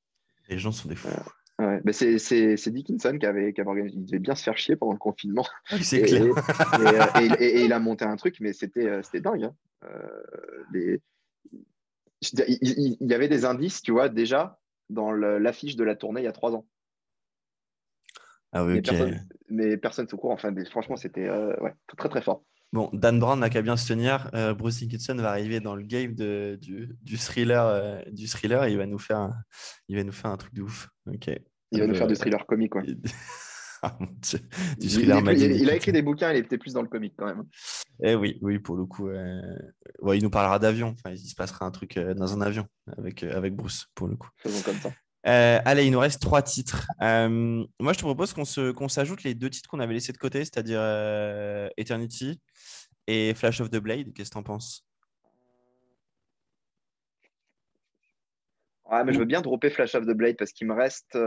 [0.48, 1.08] Les gens sont des fous.
[1.08, 3.96] Euh, Ouais, c'est Dickinson qui avait, qui avait, organisé.
[3.96, 5.46] Il devait bien se faire chier pendant le confinement.
[5.80, 6.26] c'est clair.
[6.26, 9.44] Euh, et, il a monté un truc, mais c'était euh, dingue.
[9.44, 9.54] Hein.
[9.84, 10.98] Euh,
[12.20, 14.58] il, y avait des indices, tu vois, déjà
[14.90, 16.66] dans l'affiche de la tournée il y a trois ans.
[18.52, 18.82] Ah oui,
[19.48, 20.30] mais, personne, ne se court.
[20.30, 22.42] Enfin, franchement, c'était ouais, très, très fort.
[22.72, 24.30] Bon, Dan Brown n'a qu'à bien se tenir.
[24.58, 28.76] Bruce Dickinson va arriver dans le game de, du, du, thriller, du thriller et il
[28.76, 29.34] va nous faire un,
[29.88, 30.88] il va nous faire un truc de ouf.
[31.06, 31.30] Ok.
[31.72, 32.82] Il va nous faire du thriller comique, quoi.
[33.82, 33.98] Ah,
[34.78, 37.44] du thriller il, a écrit des bouquins, il était plus dans le comique quand même.
[38.02, 39.08] Eh oui, oui, pour le coup.
[39.10, 40.94] il nous parlera d'avion.
[40.98, 42.66] Enfin, il se passera un truc dans un avion
[42.96, 44.30] avec, avec Bruce, pour le coup.
[44.38, 44.90] Faisons comme ça.
[45.26, 46.86] Euh, allez, il nous reste trois titres.
[47.02, 50.44] Euh, moi, je te propose qu'on s'ajoute les deux titres qu'on avait laissés de côté,
[50.44, 52.40] c'est-à-dire euh, Eternity
[53.08, 54.12] et Flash of the Blade.
[54.12, 54.86] Qu'est-ce que tu en penses?
[58.88, 61.18] Ouais, mais je veux bien dropper Flash of the Blade parce qu'il me reste,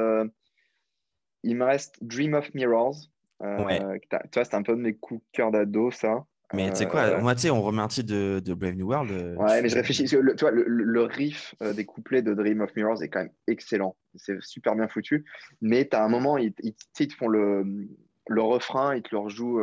[1.44, 2.96] il me reste Dream of Mirrors.
[3.42, 4.00] ouais.
[4.10, 6.26] Tu vois, c'est un peu de mes coups de cœur d'ado, ça.
[6.54, 9.12] Mais tu sais quoi, euh, moi, tu sais, on titre de, de, Brave New World.
[9.12, 10.08] Euh, ouais, mais je réfléchis.
[10.16, 13.32] Le, tu vois, le, riff euh, des couplets de Dream of Mirrors est quand même
[13.48, 13.96] excellent.
[14.16, 15.26] C'est super bien foutu.
[15.62, 17.88] Mais tu as un moment, ils, ils, ils, te font le,
[18.28, 19.62] le refrain, ils te le rejouent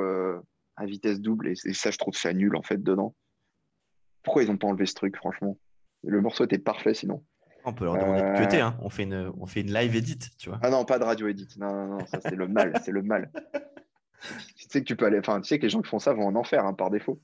[0.77, 1.49] à vitesse double.
[1.49, 3.15] Et, ça, je trouve ça nul, en fait, dedans.
[4.23, 5.59] Pourquoi ils n'ont pas enlevé ce truc, franchement?
[6.05, 7.25] Le morceau était parfait, sinon.
[7.65, 8.79] On peut leur demander de cuter, hein.
[8.81, 10.61] on, fait une, on fait une live edit, tu vois.
[10.63, 11.49] Ah non, pas de radio edit.
[11.59, 12.81] Non, non, non, ça, c'est le mal.
[12.85, 13.33] C'est le mal.
[14.57, 16.13] tu sais que tu peux aller, enfin, tu sais que les gens qui font ça
[16.13, 17.21] vont en enfer hein, par défaut.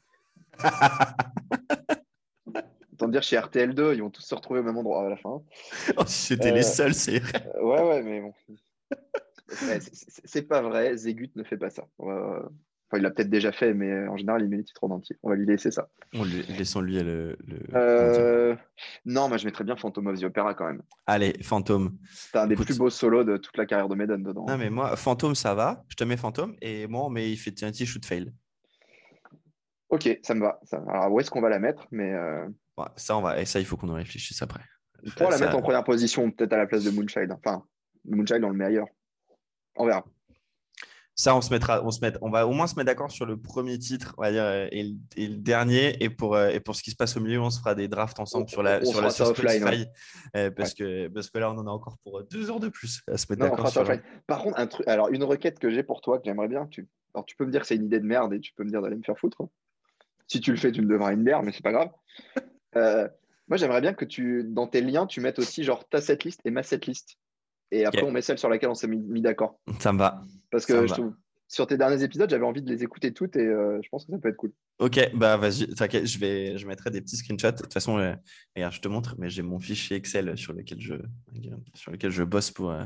[2.92, 5.42] Autant dire chez RTL2, ils vont tous se retrouver au même endroit à la fin.
[5.96, 7.50] Oh, c'était les euh, seuls, c'est vrai.
[7.60, 8.34] ouais, ouais, mais bon.
[10.24, 11.86] c'est pas vrai, Zégut ne fait pas ça
[12.98, 15.16] il l'a peut-être déjà fait, mais en général, il met les titres en entier.
[15.22, 15.88] On va lui laisser ça.
[16.14, 17.36] On lui, laissons lui le.
[17.74, 18.54] Euh,
[19.04, 20.82] non, moi je mettrais bien Phantom of the Opera quand même.
[21.06, 21.96] Allez, Phantom.
[22.10, 24.44] C'est un des plus beaux solos de toute la carrière de Maiden dedans.
[24.46, 25.84] Non, mais moi, Phantom, ça va.
[25.88, 26.54] Je te mets Phantom.
[26.60, 28.32] Et moi, mais il fait un petit shoot fail.
[29.88, 30.58] Ok, ça me va.
[30.88, 32.46] Alors, où est-ce qu'on va la mettre mais euh,
[32.96, 33.40] Ça, on va.
[33.40, 34.62] Et ça, il faut qu'on en réfléchisse après.
[35.16, 37.32] Pour la mettre en première position, peut-être à la place de Moonchild.
[37.32, 37.64] Enfin,
[38.06, 38.88] Moonchild, on le met ailleurs.
[39.76, 40.04] On verra.
[41.22, 43.26] Ça, on se mettra, on se met, on va au moins se mettre d'accord sur
[43.26, 44.82] le premier titre, on va dire, euh, et
[45.28, 46.02] le, dernier.
[46.02, 47.86] Et pour, euh, et pour ce qui se passe au milieu, on se fera des
[47.86, 49.86] drafts ensemble sur la, sur la Spotify,
[50.36, 53.02] euh, parce que parce que là, on en a encore pour deux heures de plus
[53.06, 53.68] à se mettre d'accord.
[53.68, 53.84] Sur
[54.26, 56.88] Par contre, un truc, alors une requête que j'ai pour toi que j'aimerais bien, tu,
[57.14, 58.70] alors tu peux me dire que c'est une idée de merde et tu peux me
[58.70, 59.42] dire d'aller me faire foutre.
[60.26, 61.90] Si tu le fais, tu me devras une merde, mais c'est pas grave.
[62.74, 66.50] moi, j'aimerais bien que tu, dans tes liens, tu mettes aussi genre ta setlist et
[66.50, 67.16] ma setlist.
[67.72, 69.58] Et après, on met celle sur laquelle on s'est mis, d'accord.
[69.80, 70.22] Ça me va.
[70.50, 70.86] Parce que
[71.48, 74.12] sur tes derniers épisodes, j'avais envie de les écouter toutes et euh, je pense que
[74.12, 74.52] ça peut être cool.
[74.78, 77.52] Ok, bah vas-y, t'inquiète, je, vais, je mettrai des petits screenshots.
[77.52, 78.14] De toute façon, euh,
[78.56, 80.94] regarde, je te montre, mais j'ai mon fichier Excel sur lequel je,
[81.74, 82.84] sur lequel je bosse pour, euh,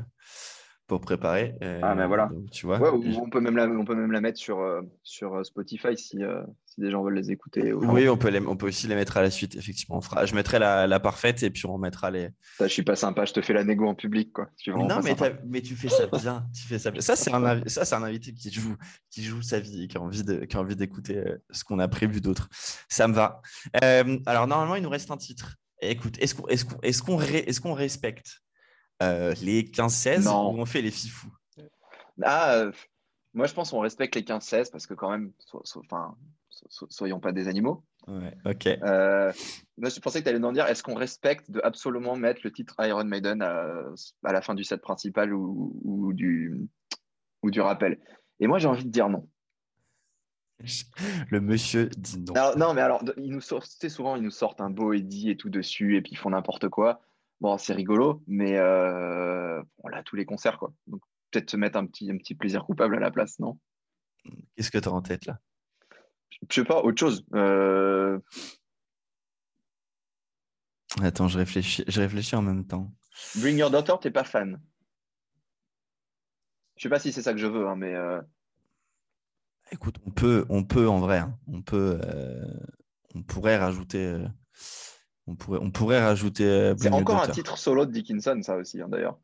[0.86, 1.54] pour préparer.
[1.82, 2.30] ah, mais voilà.
[2.52, 2.80] tu vois.
[2.92, 4.58] on, peut même la, on peut même la mettre sur,
[5.02, 6.18] sur Spotify si,
[6.66, 7.72] si des gens veulent les écouter.
[7.72, 9.96] Oui, on peut, on peut aussi les mettre à la suite, effectivement.
[9.96, 12.30] On fera, je mettrai la, parfaite et puis on mettra les.
[12.58, 14.32] Ça, je suis pas sympa, je te fais la négo en public.
[14.32, 14.48] Quoi.
[14.66, 15.14] Non, mais,
[15.46, 16.46] mais, tu fais ça bien.
[16.54, 18.76] tu fais ça, ça c'est un, ça, un invité qui joue,
[19.10, 21.64] qui joue sa vie et qui a envie, de, qui a envie d'écouter euh, ce
[21.64, 22.48] qu'on a prévu d'autres.
[22.88, 23.40] Ça me va.
[23.82, 25.56] Euh, alors, normalement, il nous reste un titre.
[25.80, 28.42] Écoute, est-ce qu'on est est qu'on est qu'on respecte
[29.02, 31.32] euh, les 15-16 ou on fait les fifous
[32.22, 32.70] ah,
[33.34, 36.16] Moi, je pense qu'on respecte les 15-16 parce que, quand même, enfin,
[36.88, 37.84] soyons pas des animaux.
[38.06, 38.66] ok.
[38.66, 39.32] Euh,
[39.78, 42.74] je pensais que tu allais nous dire est-ce qu'on respecte de absolument mettre le titre
[42.78, 43.72] Iron Maiden à,
[44.22, 46.68] la fin du set principal ou, du,
[47.42, 47.98] ou du rappel?
[48.40, 49.28] Et moi, j'ai envie de dire non.
[51.30, 52.34] Le monsieur dit non.
[52.56, 55.50] non, mais alors, ils nous sortent, souvent, ils nous sortent un beau Eddie et tout
[55.50, 57.02] dessus, et puis ils font n'importe quoi.
[57.40, 60.72] Bon, c'est rigolo, mais euh, on l'a tous les concerts, quoi.
[60.86, 63.58] Donc, peut-être se mettre un petit, un petit plaisir coupable à la place, non?
[64.54, 65.38] Qu'est-ce que tu as en tête là?
[66.50, 67.24] Je sais pas, autre chose.
[67.34, 68.18] Euh,
[71.02, 72.92] Attends, je réfléchis, je réfléchis en même temps.
[73.36, 74.60] Bring Your Daughter, t'es pas fan.
[76.76, 77.94] Je sais pas si c'est ça que je veux, hein, mais.
[77.94, 78.20] Euh,
[79.72, 81.38] Écoute, on peut, on peut en vrai, hein.
[81.48, 82.60] on peut, euh,
[83.14, 84.16] on pourrait rajouter,
[85.26, 86.74] on pourrait, on pourrait rajouter.
[86.78, 89.18] c'est encore un titre solo de Dickinson, ça aussi, hein, d'ailleurs.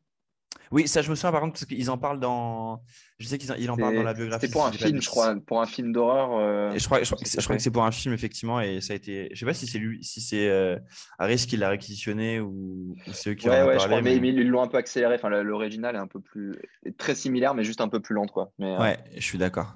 [0.71, 2.81] Oui, ça je me souviens par contre parce qu'ils en parlent dans.
[3.19, 4.47] Je sais qu'ils en parlent dans la biographie.
[4.47, 6.31] C'est pour un film, je crois, pour un film d'horreur.
[6.33, 9.29] Euh, je crois, je, crois, que c'est pour un film effectivement et ça a été.
[9.33, 10.79] Je sais pas si c'est lui, si c'est euh,
[11.19, 14.01] Harris qui l'a réquisitionné ou, c'est eux qui ouais, en ouais, parlé.
[14.01, 14.19] mais...
[14.19, 14.29] mais...
[14.29, 15.15] ils l'ont un peu accéléré.
[15.15, 16.55] Enfin, l'original est un peu plus,
[16.97, 18.51] très similaire, mais juste un peu plus lente, quoi.
[18.57, 19.75] Mais, euh, ouais, je suis d'accord.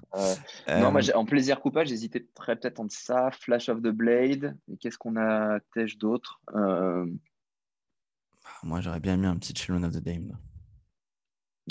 [0.68, 4.58] Non, moi, en plaisir coupable, j'hésitais peut-être entre ça, Flash of the Blade.
[4.72, 6.41] Et qu'est-ce qu'on a, tèche d'autre
[8.64, 10.36] Moi, j'aurais bien mis un petit Children of the Dame.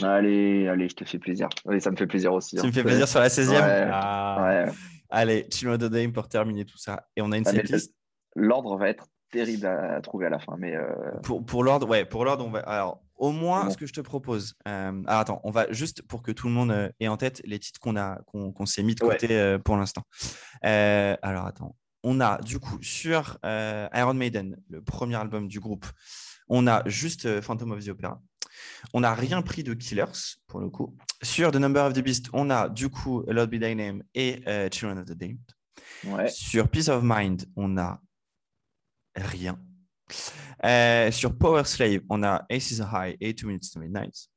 [0.03, 1.49] Allez, allez, je te fais plaisir.
[1.65, 2.57] Oui, ça me fait plaisir aussi.
[2.57, 2.73] Ça me hein.
[2.73, 4.67] fait plaisir sur la 16e ah.
[5.09, 7.07] Allez, Chino de Dame pour terminer tout ça.
[7.17, 7.95] Et on a une setlist.
[8.35, 10.57] L'ordre va être terrible à, trouver à la fin.
[10.59, 10.89] Mais euh,
[11.23, 12.61] Pour, pour l'ordre, ouais, pour l'ordre, on va.
[12.61, 14.55] Alors, au moins, ce que je te propose.
[14.69, 15.03] Euh...
[15.07, 17.59] Alors, attends, on va juste pour que tout le monde euh, ait en tête les
[17.59, 20.03] titres qu'on a, qu'on s'est mis de côté euh, pour l'instant.
[20.63, 21.77] alors, attends.
[22.09, 25.87] On a du coup sur Iron Maiden, le premier album du groupe,
[26.49, 28.21] on a juste Phantom of the Opera.
[28.93, 30.97] On n'a rien pris de Killers, pour le coup.
[31.23, 34.43] Sur The Number of the Beast, on a du coup Lord Be Thy Name et
[34.47, 36.29] euh, Children of the Damned.
[36.29, 38.01] Sur Peace of Mind, on a
[39.17, 39.59] rien.
[41.11, 44.29] sur Power Slave, on a Aces High et Two Minutes to Midnight.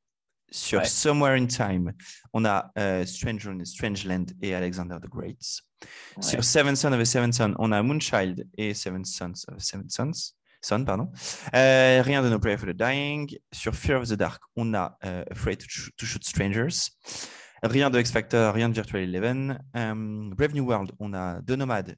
[0.52, 1.94] Sur Somewhere in Time,
[2.34, 2.72] on a
[3.06, 5.62] Stranger in Strange Land et Alexander the Great.
[6.22, 9.90] Sur Seven Sons of a Seven Sons, on a Moonchild et Seven Sons of Seven
[9.90, 10.34] Sons.
[10.62, 11.12] Son, pardon.
[11.54, 13.30] rien de No Prayer for the Dying.
[13.52, 14.96] Sur Fear of the Dark, on a
[15.32, 16.92] Afraid to, Shoot Strangers.
[17.64, 19.60] Rien de X Factor, rien de Virtual Eleven.
[19.74, 21.96] Brave New World, on a The Nomad,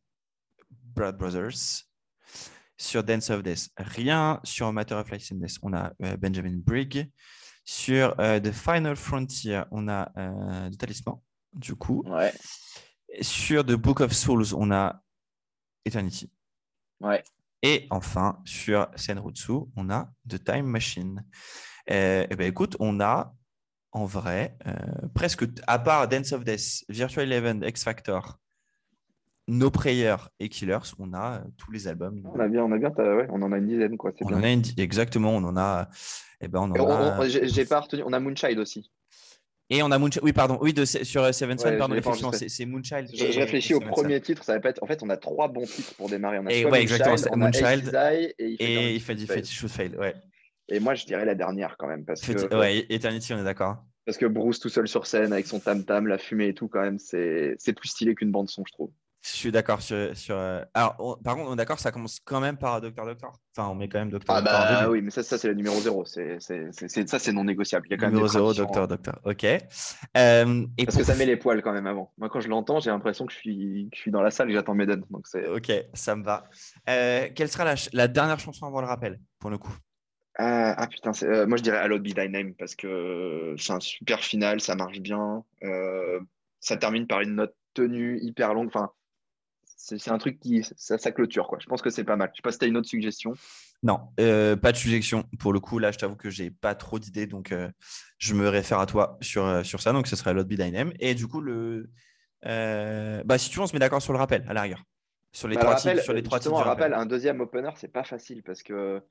[0.95, 1.85] Brad Brothers.
[2.77, 4.39] Sur Dance of Death, rien.
[4.43, 7.11] Sur Matter of Life and on a Benjamin Brigg.
[7.63, 10.11] Sur The Final Frontier, on a
[10.71, 11.15] The Talisman,
[11.53, 12.03] du coup.
[12.05, 12.33] Ouais.
[13.21, 14.99] Sur The Book of Souls, on a
[15.85, 16.31] Eternity.
[16.99, 17.23] Ouais.
[17.63, 21.23] Et enfin, sur Senrutsu, on a The Time Machine.
[21.87, 23.35] et eh ben, écoute, on a
[23.91, 24.71] en vrai euh,
[25.13, 28.39] presque, à part Dance of Death, Virtual Eleven, X Factor,
[29.47, 32.21] No Prayer et Killers, on a euh, tous les albums.
[32.33, 34.11] On a bien, on a bien, ouais, on en a une dizaine quoi.
[34.21, 35.89] On en a une, exactement, on en a.
[36.39, 37.27] Eh ben, on a...
[37.27, 38.89] J'ai pas retenu, on a Moonchild aussi.
[39.71, 40.23] Et on a Moonchild.
[40.23, 40.57] Oui, pardon.
[40.61, 41.95] Oui, de, sur euh, Seven Sun, pardon.
[41.95, 43.09] Effectivement, c'est Moonchild.
[43.13, 44.43] Je, réfléchis au premier titre.
[44.43, 44.83] Ça va pas être.
[44.83, 46.39] En fait, on a trois bons titres pour démarrer.
[46.39, 47.15] On a et ouais, exactement.
[47.31, 47.91] On Moonchild.
[48.37, 49.95] et il fait du Shoot Fail.
[49.95, 50.13] Ouais.
[50.67, 52.05] Et moi, je dirais la dernière quand même.
[52.05, 53.77] Parce que, ouais, Eternity, on est d'accord.
[54.05, 56.81] Parce que Bruce tout seul sur scène avec son tam-tam, la fumée et tout, quand
[56.81, 58.91] même, c'est plus stylé qu'une bande-son, je trouve.
[59.23, 60.17] Je suis d'accord sur.
[60.17, 63.33] sur euh, Alors, par contre, on est d'accord, ça commence quand même par Docteur Docteur.
[63.55, 65.79] Enfin, on met quand même Docteur ah, bah oui, mais ça, ça c'est le numéro
[65.79, 66.05] 0.
[66.05, 67.85] C'est, ça, c'est non négociable.
[67.87, 69.19] Il y a quand numéro même 0, Docteur Docteur.
[69.23, 69.43] Ok.
[69.43, 72.11] Euh, et Parce que ça met les poils quand même avant.
[72.17, 74.53] Moi, quand je l'entends, j'ai l'impression que je suis, je suis dans la salle et
[74.53, 75.03] j'attends Maiden.
[75.11, 76.45] Donc ok, ça me va.
[76.89, 79.75] Euh, quelle sera la, la, dernière chanson avant le rappel, pour le coup?
[80.39, 81.11] Ah, ah putain,
[81.45, 84.99] moi je dirais Hello Be Thy Name parce que c'est un super final, ça marche
[84.99, 85.43] bien.
[86.59, 88.67] ça termine par une note tenue hyper longue.
[88.67, 88.91] Enfin,
[89.81, 91.57] c'est un truc qui, ça, clôture, quoi.
[91.59, 92.29] Je pense que c'est pas mal.
[92.33, 93.33] Je sais pas si tu as une autre suggestion.
[93.83, 95.23] Non, euh, pas de suggestion.
[95.39, 97.69] Pour le coup, là, je t'avoue que j'ai pas trop d'idées, donc euh,
[98.19, 99.91] je me réfère à toi sur, euh, sur ça.
[99.91, 100.93] Donc, ce serait l'autre Dynam.
[100.99, 101.89] Et du coup, le,
[102.43, 104.83] bah, si tu veux, on se met d'accord sur le rappel, à l'arrière.
[105.31, 106.03] Sur les bah, trois titres.
[106.03, 109.01] Sur les trois titres rappel, un deuxième opener, c'est pas facile parce que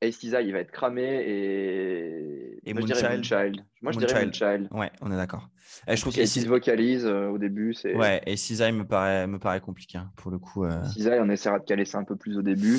[0.00, 2.58] Ace il va être cramé et.
[2.68, 3.64] Et moi, Moonchild.
[3.82, 4.68] Moi, je dirais Moonchild.
[4.72, 5.48] Ouais, on est d'accord.
[5.86, 7.74] je trouve qu'il vocalise euh, au début.
[7.74, 7.94] C'est...
[7.94, 10.64] Ouais, et Cisai me paraît, me paraît compliqué hein, pour le coup.
[10.64, 10.82] Euh...
[11.20, 12.78] on essaiera de caler ça un peu plus au début.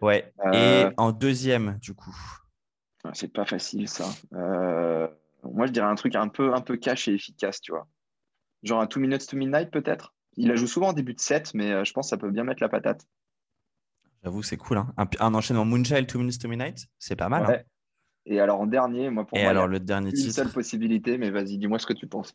[0.00, 0.32] Ouais.
[0.46, 2.16] Euh, et en deuxième, du coup.
[3.04, 4.08] Ah, c'est pas facile ça.
[4.34, 5.06] Euh,
[5.44, 7.86] moi, je dirais un truc un peu, un peu cash et efficace, tu vois.
[8.62, 10.14] Genre un Two Minutes to Midnight, peut-être?
[10.38, 12.44] Il la joue souvent en début de set, mais je pense que ça peut bien
[12.44, 13.06] mettre la patate.
[14.26, 14.78] J'avoue, c'est cool.
[14.78, 14.92] Hein.
[15.20, 17.44] Un, enchaînement Moonchild, Two Minutes to Midnight, c'est pas mal.
[17.48, 17.62] Hein.
[18.24, 21.30] Et alors en dernier, moi pour Et moi, alors le dernier une seule possibilité, mais
[21.30, 22.34] vas-y, dis-moi ce que tu penses.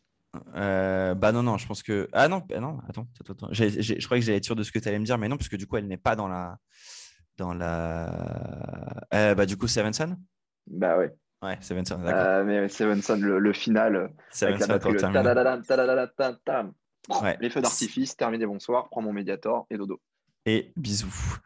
[0.54, 2.08] Euh, bah non, non, je pense que.
[2.14, 4.78] Ah non, bah non attends, attends, je croyais que j'allais être sûr de ce que
[4.78, 6.56] tu allais me dire, mais non, parce que du coup, elle n'est pas dans la.
[7.36, 9.04] Dans la...
[9.12, 10.16] Euh, bah du coup, Seven Sun
[10.68, 11.14] Bah ouais.
[11.42, 12.22] Ouais, Seven Sun, d'accord.
[12.22, 14.14] Euh, mais Seven Sun, le, final.
[14.30, 16.64] Seven avec la
[17.20, 17.36] ouais.
[17.38, 20.00] Les feux d'artifice, terminé, bonsoir, prends mon médiator et dodo
[20.46, 21.38] et bisous.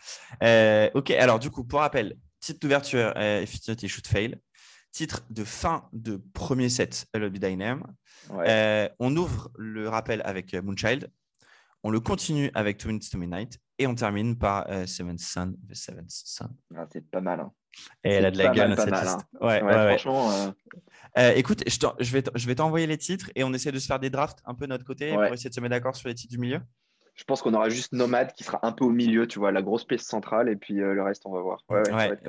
[0.43, 2.17] Euh, ok, alors du coup, pour rappel,
[2.47, 4.41] titre d'ouverture, euh, Infinity Shoot Fail.
[4.93, 7.83] Titre de fin de premier set, Lobby Dynam.
[8.31, 11.11] Euh, on ouvre le rappel avec euh, Moonchild.
[11.83, 13.59] On le continue avec Two Minutes to Midnight.
[13.79, 16.49] Et on termine par Seven Sun, The Seventh Sun.
[16.75, 17.41] Ah, c'est pas mal.
[17.41, 17.53] Hein.
[18.03, 19.19] Et elle a de la gueule, cette hein.
[19.39, 20.55] Ouais, ouais, franchement.
[21.35, 21.79] écoute, je,
[22.35, 24.65] je vais t'envoyer les titres et on essaie de se faire des drafts un peu
[24.65, 26.61] de notre côté pour essayer de se mettre d'accord sur les titres du milieu
[27.17, 29.63] je pense qu'on aura juste Nomade qui sera un peu au milieu, tu vois, la
[29.63, 31.65] grosse pièce centrale, et puis euh, le reste, on va voir.
[31.71, 31.83] Ouais,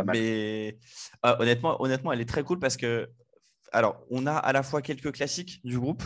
[0.06, 0.78] Mais
[1.22, 3.10] ah, honnêtement, honnêtement, elle est très cool parce que,
[3.74, 6.04] alors, on a à la fois quelques classiques du groupe,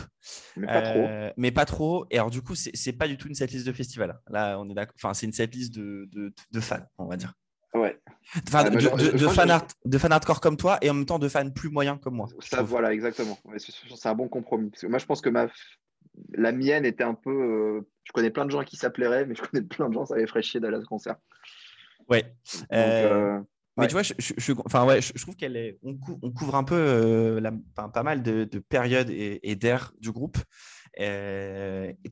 [0.56, 0.98] mais pas trop.
[0.98, 2.06] Euh, mais pas trop.
[2.10, 4.20] Et alors, du coup, c'est pas du tout une setlist de festival.
[4.28, 4.94] Là, on est d'accord.
[4.96, 7.34] Enfin, c'est une setlist de, de, de, fans, on va dire.
[7.74, 8.00] Ouais.
[8.48, 11.28] Enfin, de, de, fan art, de fan hardcore comme toi et en même temps de
[11.28, 12.26] fans plus moyens comme moi.
[12.40, 13.38] Ça, voilà, exactement.
[13.56, 14.70] C'est un bon compromis.
[14.70, 15.46] Parce que moi, je pense que ma,
[16.34, 17.30] la mienne était un peu.
[17.30, 20.14] Euh, je connais plein de gens qui s'appelleraient, mais je connais plein de gens, ça
[20.14, 21.16] avait ferait chier d'aller à ce concert.
[22.08, 22.34] Ouais.
[22.72, 23.40] Euh, euh,
[23.76, 25.78] mais tu vois, je, enfin, ouais, je, trouve qu'elle est.
[25.82, 27.40] On, couvre un peu
[27.74, 30.36] pas mal de, périodes et, et d'ères du groupe.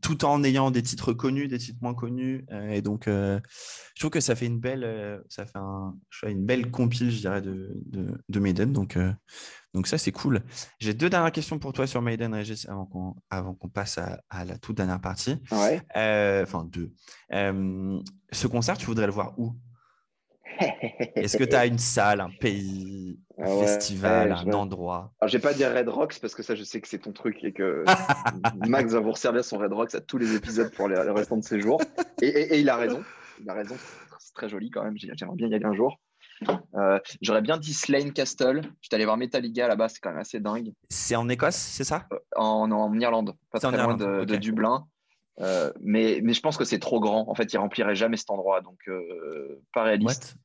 [0.00, 2.44] Tout en ayant des titres connus, des titres moins connus.
[2.70, 3.40] et donc, je
[3.98, 5.94] trouve que ça fait une belle, ça fait un,
[6.26, 8.72] une belle compile, je dirais, de, de, de Maiden.
[8.72, 8.96] Donc,
[9.74, 10.42] donc ça, c'est cool.
[10.78, 14.44] J'ai deux dernières questions pour toi sur Maiden Regis avant qu'on, avant qu'on passe à,
[14.44, 15.36] la toute dernière partie.
[15.52, 15.80] Ouais.
[15.96, 16.92] Euh, enfin, deux.
[17.32, 18.00] Euh,
[18.32, 19.54] ce concert, tu voudrais le voir où?
[21.16, 25.12] Est-ce que tu as une salle, un pays, un festival, un endroit?
[25.20, 27.12] Alors, je vais pas dire Red Rocks parce que ça, je sais que c'est ton
[27.12, 27.84] truc et que
[28.68, 31.44] Max va vous resservir son Red Rocks à tous les épisodes pour le restant de
[31.44, 31.80] ses jours.
[32.22, 33.02] Et, il a raison.
[33.40, 33.76] Il a raison.
[34.18, 34.94] C'est très joli quand même.
[34.96, 35.98] J'aimerais bien y aller un jour.
[37.20, 38.62] J'aurais bien dit Slane Castle.
[38.62, 40.72] Je suis allé voir Metallica là-bas, c'est quand même assez dingue.
[40.88, 42.06] C'est en Écosse, c'est ça?
[42.36, 44.86] En, en, Irlande, pas très loin de, de, Dublin.
[45.38, 47.28] Mais, mais je pense que c'est trop grand.
[47.28, 48.78] En fait, il remplirait jamais cet endroit, donc
[49.72, 50.36] pas réaliste.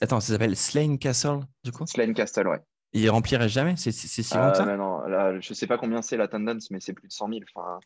[0.00, 1.84] Attends, ça s'appelle Slane Castle, du coup?
[1.86, 2.60] Slane Castle, ouais.
[2.92, 3.74] Il remplirait jamais?
[3.76, 4.76] C'est si long que ça?
[4.76, 7.40] non, là, Je sais pas combien c'est la tendance, mais c'est plus de 100 000.
[7.54, 7.80] Enfin,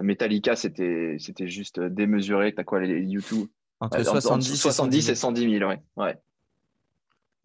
[0.00, 2.54] Metallica, c'était juste démesuré.
[2.54, 3.48] T'as quoi, les YouTube
[3.80, 5.80] Entre 70, 70 et 110 000, ouais.
[5.96, 6.18] ouais.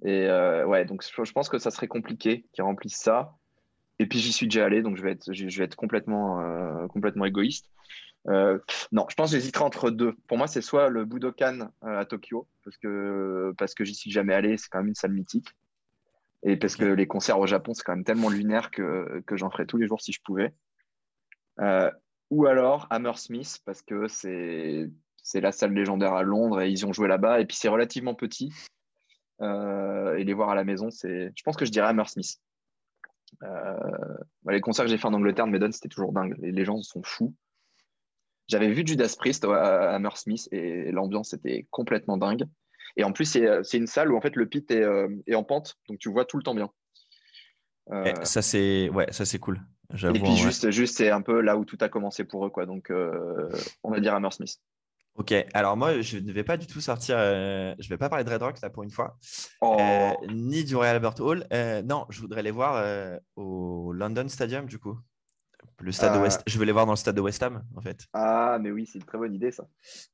[0.03, 3.33] Et euh, ouais, donc je, pense que ça serait compliqué qu'ils remplissent ça.
[4.03, 6.87] Et puis j'y suis déjà allé, donc je vais être, je vais être complètement, euh,
[6.87, 7.71] complètement égoïste.
[8.27, 8.59] Euh,
[8.91, 10.13] non, je pense que j'hésiterai entre deux.
[10.27, 14.33] Pour moi, c'est soit le Budokan à Tokyo, parce que, parce que j'y suis jamais
[14.33, 15.47] allé, c'est quand même une salle mythique.
[16.43, 19.49] Et parce que les concerts au Japon, c'est quand même tellement lunaire que, que j'en
[19.49, 20.53] ferais tous les jours si je pouvais.
[22.29, 27.07] ou alors Hammersmith, parce que c'est la salle légendaire à Londres et ils ont joué
[27.07, 27.39] là-bas.
[27.39, 28.51] Et puis c'est relativement petit.
[29.39, 31.31] et les voir à la maison, c'est.
[31.37, 32.41] Je pense que je dirais Hammersmith.
[33.41, 36.35] Euh, les concerts que j'ai fait en Angleterre de Maiden, c'était toujours dingue.
[36.39, 37.33] Les, les gens sont fous.
[38.47, 42.43] J'avais vu Judas Priest à Hammersmith et l'ambiance était complètement dingue.
[42.97, 45.43] Et en plus, c'est une salle où en fait le pit est, euh, est, en
[45.43, 46.69] pente, donc tu vois tout le temps bien.
[47.91, 49.61] Euh, ça c'est ouais, ça c'est cool.
[49.91, 52.65] Et puis juste, juste c'est un peu là où tout a commencé pour eux quoi.
[52.65, 52.91] Donc
[53.83, 54.59] on va dire Hammersmith.
[55.15, 57.15] Ok, alors moi, je ne vais pas du tout sortir.
[57.19, 59.17] Euh, je ne vais pas parler de Red Rock là pour une fois,
[59.61, 59.77] oh.
[59.79, 61.45] euh, ni du Royal Albert Hall.
[61.53, 62.83] Euh, non, je voudrais les voir
[63.35, 64.97] au London Stadium du coup.
[65.79, 66.41] Le stade de West...
[66.47, 68.07] Je veux les voir dans le stade de West Ham en fait.
[68.13, 69.67] Ah, mais oui, c'est une très bonne idée ça.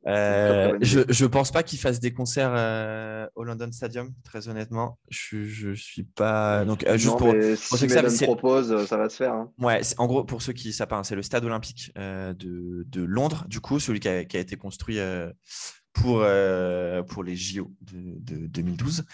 [0.06, 5.00] je ne pense pas qu'ils fassent des concerts au London Stadium, très honnêtement.
[5.10, 6.66] Je ne suis pas.
[6.66, 9.34] Donc, juste pour, pour ceux que ça propose, ça va se faire.
[9.34, 9.52] Hein.
[9.60, 12.86] Ouais, en gros, pour ceux qui ne savent pas, hein, c'est le stade olympique de,
[12.88, 15.00] de, Londres, du coup, celui qui a, qui a été construit
[15.94, 16.26] pour,
[17.08, 19.06] pour les JO de, de 2012.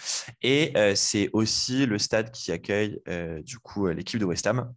[0.42, 3.00] Et c'est aussi le stade qui accueille
[3.44, 4.72] du coup l'équipe de West Ham,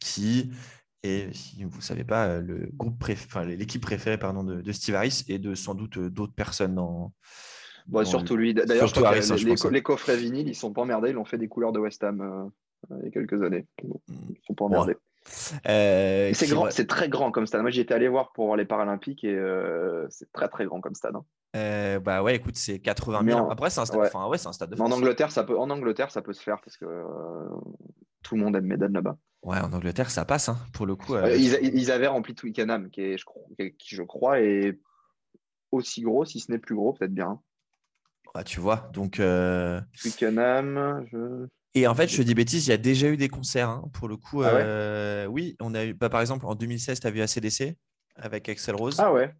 [0.00, 0.50] qui
[1.02, 3.02] et si vous ne savez pas, le groupe
[3.46, 7.12] l'équipe préférée pardon, de, Steve Harris et de sans doute d'autres personnes dans.
[7.86, 8.52] Bon, surtout lui.
[8.52, 11.10] D'ailleurs, hein, les, les, coffrets vinyles, ils sont pas emmerdés.
[11.10, 12.50] Ils ont fait des couleurs de West Ham
[12.90, 13.66] euh, il y a quelques années.
[13.82, 14.96] Ils sont pas emmerdés.
[15.68, 17.62] Euh, c'est grand, c'est très grand comme stade.
[17.62, 20.80] Moi, j'y étais allé voir pour voir les Paralympiques et euh, c'est très très grand
[20.80, 21.14] comme stade.
[21.14, 21.98] Hein.
[22.00, 23.50] bah ouais, écoute, c'est 80 000.
[23.50, 24.00] Après, c'est un stade.
[24.00, 25.58] Enfin, ouais, c'est un stade de En Angleterre, ça peut.
[25.58, 26.86] En Angleterre, ça peut se faire parce que
[28.22, 29.16] tout le monde aime Medan là-bas.
[29.42, 31.14] Ouais, en Angleterre, ça passe, hein, pour le coup.
[31.14, 33.24] Euh, ils, avaient rempli Twickenham, qui, est, je,
[33.78, 34.78] qui, je crois, est
[35.72, 37.40] aussi gros, si ce n'est plus gros, peut-être bien.
[38.44, 39.18] Tu vois, donc.
[39.18, 39.80] Euh...
[39.98, 41.46] Twickenham, je...
[41.74, 43.84] Et en fait, je te dis bêtise, il y a déjà eu des concerts, hein,
[43.94, 44.42] pour le coup.
[44.42, 47.76] Ah euh, oui, on a eu, bah, par exemple, en 2016, tu as vu ACDC
[48.16, 48.96] avec Axel Rose.
[48.98, 49.32] Ah ouais.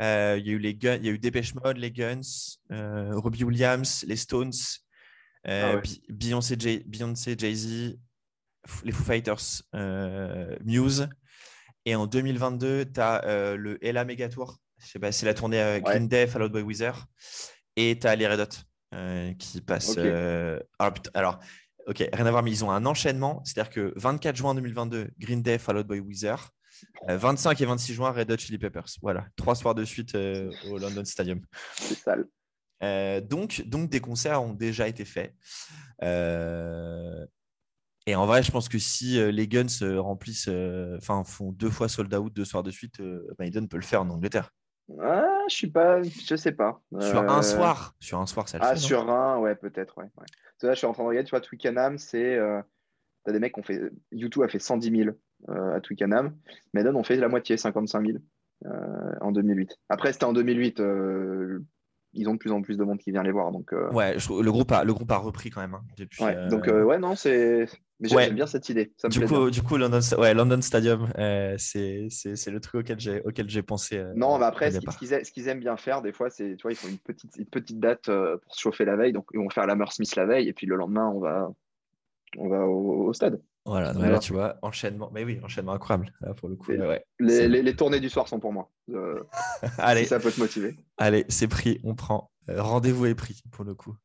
[0.00, 2.20] Il y a eu les Guns, il y a eu Dépêche Mode, les Guns,
[2.70, 4.52] Robbie Williams, les Stones,
[5.44, 5.80] ah
[6.10, 7.96] Beyoncé, Jay-Z,
[8.84, 11.08] les Foo Fighters, euh, Muse.
[11.84, 14.58] Et en 2022, tu as euh, le Ella Mega Tour.
[14.78, 17.06] C'est la tournée euh, Green Day, followed by Weezer.
[17.76, 19.98] Et tu as les Red Hot qui passent.
[21.14, 21.38] Alors,
[21.86, 23.42] ok, rien à voir, mais ils ont un enchaînement.
[23.44, 26.50] C'est-à-dire que 24 juin 2022, Green Day, followed by Weezer.
[27.08, 28.86] 25 et 26 juin, Red Hot Chili Peppers.
[29.02, 31.40] Voilà, trois soirs de suite au London Stadium.
[31.76, 32.26] C'est sale.
[33.26, 35.34] donc, donc, des concerts ont déjà été faits.
[38.08, 41.52] Et en vrai, je pense que si euh, les Guns euh, remplissent, euh, enfin font
[41.52, 43.02] deux fois sold out deux soirs de suite,
[43.38, 44.50] Maiden peut le faire en Angleterre.
[44.98, 46.80] Ah, je suis pas, je sais pas.
[47.00, 48.80] Sur un soir, sur un soir, ça le ah, fait.
[48.80, 50.06] sur un, ouais, peut-être, ouais.
[50.62, 52.38] Là, je suis en train de regarder, tu vois, Twickenham, c'est,
[53.24, 55.10] t'as des mecs qui ont fait, YouTube a fait 110 000
[55.74, 56.34] à Twickenham,
[56.72, 58.18] Maiden ont fait la moitié, 55 000
[59.20, 59.76] en 2008.
[59.90, 60.80] Après, c'était en 2008
[62.12, 63.52] ils ont de plus en plus de monde qui vient les voir.
[63.52, 65.74] Donc, Ouais, le, groupe a, le groupe a repris quand même.
[65.74, 67.66] Hein, depuis, Donc, ouais, non, c'est.
[68.00, 68.92] Mais j'aime bien cette idée.
[69.10, 72.06] du, coup, du coup, London, ouais, London Stadium, euh, c'est
[72.46, 73.98] le truc auquel j'ai auquel j'ai pensé.
[73.98, 76.76] Euh, non, mais après, ce qu'ils aiment bien faire, des fois, c'est, tu vois, ils
[76.76, 79.12] font une petite, une petite date euh, pour se chauffer la veille.
[79.12, 81.50] Donc, ils vont faire la Smith la veille, et puis le lendemain, on va,
[82.36, 83.42] on va au, stade.
[83.68, 85.10] Voilà, là, tu vois, enchaînement.
[85.12, 86.72] Mais oui, enchaînement incroyable, pour le coup.
[86.72, 88.70] Ouais, les, les, les, tournées du soir sont pour moi.
[89.78, 90.06] Allez.
[90.06, 90.74] ça peut te motiver.
[90.96, 92.30] Allez, c'est pris, on prend.
[92.50, 93.96] Euh, rendez-vous est pris pour le coup.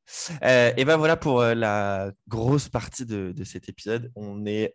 [0.43, 4.11] Euh, et ben voilà pour euh, la grosse partie de, cet épisode.
[4.15, 4.73] On est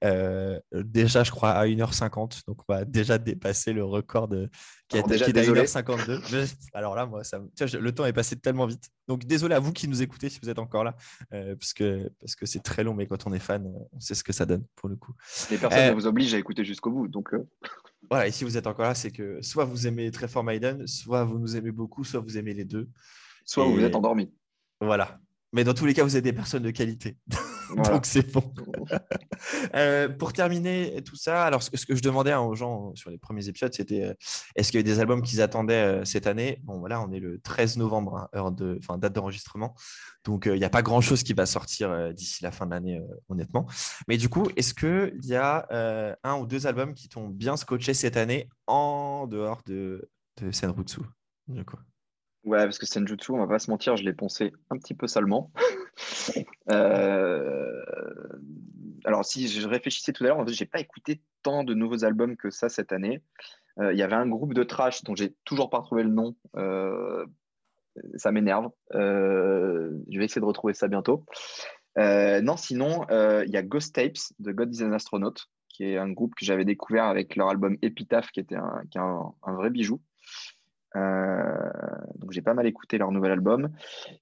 [0.73, 2.47] déjà, je crois, à 1h50.
[2.47, 4.49] Donc, on va déjà dépasser le record de,
[4.89, 6.55] qui a été à 1h52.
[6.75, 8.89] alors là, moi, ça, le temps est passé tellement vite.
[9.07, 10.95] Donc, désolé à vous qui nous écoutez si vous êtes encore là,
[11.31, 14.25] parce que parce que c'est très long, mais quand on est fan, on sait ce
[14.25, 15.13] que ça donne pour le coup.
[15.51, 17.09] Les personnes vous obligent à écouter jusqu'au bout.
[17.09, 17.31] Donc,
[18.11, 20.87] voilà, et si vous êtes encore là, c'est que soit vous aimez très fort Maiden,
[20.87, 22.89] soit vous nous aimez beaucoup, soit vous aimez les deux.
[23.49, 24.31] Soit vous êtes endormi.
[24.81, 25.19] Voilà.
[25.55, 27.17] Mais dans tous les cas, vous êtes des personnes de qualité.
[27.77, 28.53] Donc c'est bon.
[29.75, 33.49] Euh, pour terminer tout ça, alors ce que je demandais aux gens sur les premiers
[33.49, 34.15] épisodes, c'était euh,
[34.57, 36.61] est-ce qu'il y a des albums qu'ils attendaient euh, cette année?
[36.65, 39.75] Bon, voilà, on est le 13 novembre, hein, heure de, date d'enregistrement.
[40.25, 43.67] Donc il n'y a pas grand-chose qui va sortir d'ici la fin de l'année, honnêtement.
[44.09, 47.95] Mais du coup, est-ce qu'il y a un ou deux albums qui t'ont bien scotché
[47.95, 50.11] cette année en dehors de,
[50.41, 51.01] de Senrutsu
[51.47, 51.79] du coup?
[52.45, 55.07] Ouais, parce que Senjutsu, on va pas se mentir, je l'ai poncé un petit peu
[55.07, 55.51] salement.
[56.71, 57.83] Euh,
[59.05, 62.05] alors, si je réfléchissais tout à l'heure, en fait, j'ai pas écouté tant de nouveaux
[62.05, 63.23] albums que ça cette année.
[63.81, 66.37] Euh, il y avait un groupe de trash dont j'ai toujours pas retrouvé le nom.
[66.57, 67.25] Euh,
[68.17, 68.71] ça m'énerve.
[68.93, 71.25] je vais essayer de retrouver ça bientôt.
[71.97, 75.35] non, sinon, il y a Ghost Tapes de God is an Astronaut,
[75.69, 79.71] qui est un groupe que j'avais découvert avec leur album Epitaph, qui était un, vrai
[79.71, 80.01] bijou.
[80.97, 81.71] Euh,
[82.17, 83.71] donc j'ai pas mal écouté leur nouvel album.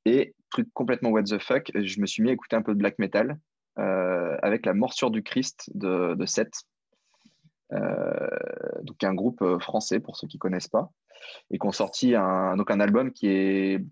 [0.05, 2.79] Et truc complètement what the fuck, je me suis mis à écouter un peu de
[2.79, 3.39] black metal
[3.79, 6.63] euh, avec la morsure du Christ de, de Seth.
[7.73, 8.29] Euh,
[8.83, 10.91] donc un groupe français pour ceux qui connaissent pas
[11.51, 13.85] et qui ont sorti un, donc un album qui est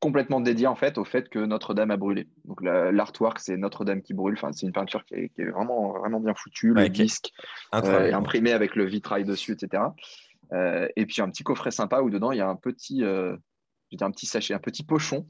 [0.00, 2.28] complètement dédié en fait au fait que Notre-Dame a brûlé.
[2.44, 4.34] Donc l'artwork c'est Notre-Dame qui brûle.
[4.34, 6.74] Enfin c'est une peinture qui est, vraiment vraiment bien foutue.
[6.74, 7.32] Le disque
[7.72, 9.84] est imprimé avec le vitrail dessus, etc.
[10.52, 13.36] Euh, et puis un petit coffret sympa où dedans il y a un petit, euh,
[14.00, 15.26] un petit sachet, un petit pochon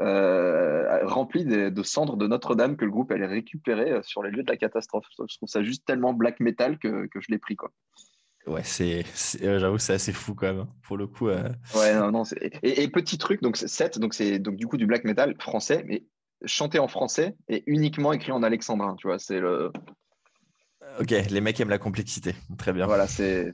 [0.00, 4.50] euh, rempli de, cendres de Notre-Dame que le groupe allait récupérer sur les lieux de
[4.50, 5.06] la catastrophe.
[5.10, 7.54] Je trouve ça juste tellement black metal que, que je l'ai pris.
[7.54, 7.70] Quoi.
[8.46, 9.04] Ouais, c'est,
[9.40, 11.28] j'avoue, c'est assez fou quand même, hein, pour le coup.
[11.28, 12.22] Ouais, non, non.
[12.62, 16.04] Et, petit truc, donc 7, donc c'est donc du coup du black metal français, mais
[16.44, 19.72] chanté en français et uniquement écrit en alexandrin, tu vois, c'est le,
[21.00, 22.34] Ok, les mecs aiment la complexité.
[22.56, 22.86] Très bien.
[22.86, 23.52] Voilà, c'est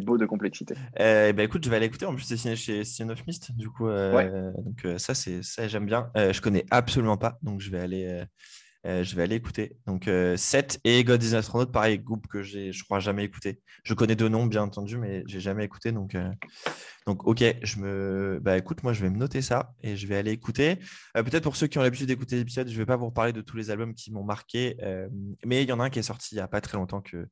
[0.00, 0.74] beau de complexité.
[1.00, 2.06] Euh, bah, écoute, je vais aller écouter.
[2.06, 3.52] En plus, c'est signé chez Sin of Mist.
[3.52, 6.10] Du coup, euh, donc euh, ça, ça, j'aime bien.
[6.14, 8.24] je connais absolument pas, donc je vais aller
[8.86, 9.76] euh, je vais aller écouter.
[9.86, 10.10] Donc, 7
[10.86, 13.60] euh, et God is Astronaut, pareil, groupe que je crois, jamais écouté.
[13.82, 15.90] Je connais deux noms, bien entendu, mais j'ai jamais écouté.
[15.90, 16.30] Donc, euh,
[17.06, 18.38] donc, ok, je me.
[18.40, 20.78] Bah, écoute, moi, je vais me noter ça et je vais aller écouter.
[21.14, 23.40] Peut-être pour ceux qui ont l'habitude d'écouter l'épisode, je ne vais pas vous reparler de
[23.40, 24.76] tous les albums qui m'ont marqué,
[25.44, 27.00] mais il y en a un qui est sorti il n'y a pas très longtemps
[27.00, 27.28] que...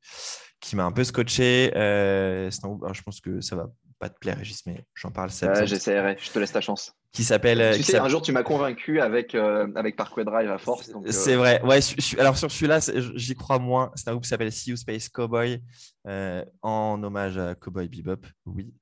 [0.60, 1.70] qui m'a un peu scotché.
[1.74, 3.68] je pense que ça va
[3.98, 5.30] pas te plaire, Régis, mais j'en parle.
[5.42, 7.60] Ouais, J'essaierai, je te laisse ta chance qui s'appelle.
[7.60, 10.90] Euh, tu sais, un jour tu m'as convaincu avec, euh, avec Parkway Drive à force.
[10.90, 11.62] Euh, c'est vrai.
[11.62, 11.78] Ouais,
[12.18, 12.80] alors sur celui-là,
[13.14, 13.92] j'y crois moins.
[13.94, 15.62] C'est un groupe qui s'appelle See You Space Cowboy
[16.04, 18.26] en hommage à Cowboy Bebop.
[18.44, 18.74] Oui.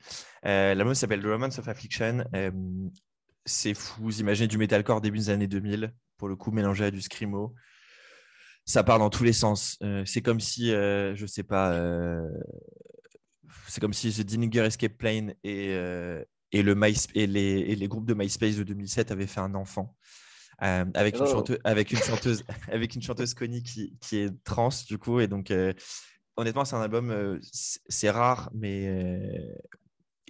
[0.42, 2.24] L'album s'appelle The Romance of Affliction.
[3.44, 4.02] c'est fou.
[4.02, 7.54] Vous imaginez du metalcore début des années 2000, pour le coup, mélangé à du screamo.
[8.64, 9.78] Ça part dans tous les sens.
[10.06, 11.78] c'est comme si, je sais pas,
[13.68, 15.74] c'est comme si The Dillinger Escape Plane et
[16.52, 16.78] et, le
[17.14, 19.96] et, les, les, groupes de MySpace de 2007 avaient fait un enfant.
[20.62, 21.26] Euh, avec, une oh.
[21.26, 25.18] chanteuse, avec, une chanteuse, avec une chanteuse Connie qui, qui, est trans, du coup.
[25.20, 25.72] Et donc, euh,
[26.36, 29.40] honnêtement, c'est un album, euh, c'est rare, mais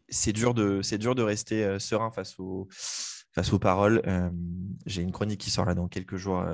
[0.09, 2.69] c'est dur, de, dur de rester serein face, au,
[3.33, 4.03] face aux paroles.
[4.87, 6.45] J'ai une chronique qui sort là dans quelques jours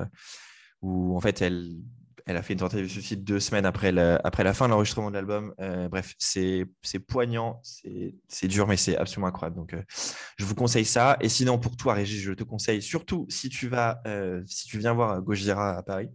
[0.81, 1.77] où, en fait, elle
[2.29, 5.15] elle a fait une tentative de suicide deux semaines après, la fin de l'enregistrement de
[5.15, 5.53] l'album.
[5.59, 6.67] Euh, bref, c'est
[7.07, 9.55] poignant, c'est dur, mais c'est absolument incroyable.
[9.55, 9.81] Donc, euh,
[10.37, 11.17] je vous conseille ça.
[11.21, 14.77] Et sinon, pour toi, Régis, je te conseille surtout si tu vas, euh, si tu
[14.77, 16.09] viens voir Gojira à Paris,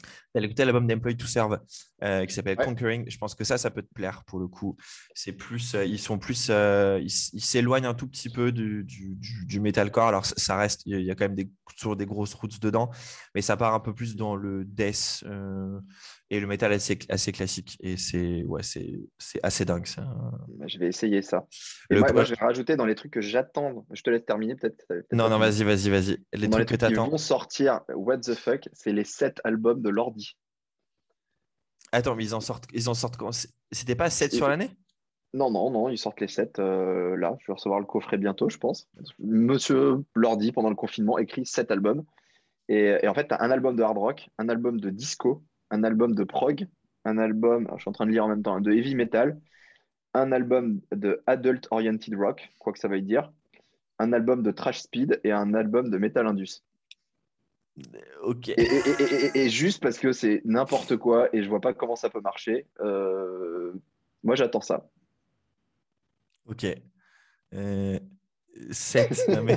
[0.00, 1.58] tu as écouté l'album d'Employee to Serve
[2.02, 3.04] euh, qui s'appelle Conquering.
[3.08, 4.76] Je pense que ça, ça peut te plaire pour le coup.
[5.14, 9.16] C'est plus, euh, ils sont plus, euh, ils s'éloignent un tout petit peu du, du,
[9.46, 10.08] du, metalcore.
[10.08, 12.90] Alors, ça reste, il y a quand même des, toujours des grosses routes dedans,
[13.34, 15.24] mais ça part un peu plus dans le death
[16.30, 17.76] et le métal assez, assez classique.
[17.80, 19.08] Et c'est ouais, c'est
[19.42, 19.86] assez dingue.
[19.86, 20.02] Ça.
[20.48, 21.46] Bah, je vais essayer ça.
[21.90, 23.86] Et moi, je vais rajouter dans les trucs que j'attends.
[23.92, 24.84] Je te laisse terminer peut-être.
[25.12, 26.18] non, non, vas-y, vas-y, vas-y.
[26.34, 27.06] Les trucs que tu attends.
[27.06, 30.36] Ils vont sortir, what the fuck, c'est les sept albums de Lordi.
[31.92, 33.30] Attends, mais ils en sortent, ils en sortent quand?
[33.72, 34.70] C'était pas 7 sur l'année?
[35.32, 37.36] Non, non, non, ils sortent les 7 euh, là.
[37.40, 38.88] Je vais recevoir le coffret bientôt, je pense.
[39.18, 42.04] Monsieur Lordi, pendant le confinement, écrit 7 albums.
[42.68, 45.42] Et, et en fait, tu as un album de hard rock, un album de disco,
[45.70, 46.66] un album de prog,
[47.04, 49.40] un album, je suis en train de lire en même temps, de heavy metal,
[50.14, 53.32] un album de adult oriented rock, quoi que ça veuille dire,
[53.98, 56.62] un album de trash speed et un album de metal indus.
[58.22, 58.48] Ok.
[58.48, 62.66] Et, juste parce que c'est n'importe quoi et je vois pas comment ça peut marcher,
[62.80, 63.72] euh,
[64.24, 64.88] moi j'attends ça.
[66.46, 66.66] Ok.
[67.54, 67.98] Euh,
[68.70, 69.30] 7.
[69.44, 69.56] mais...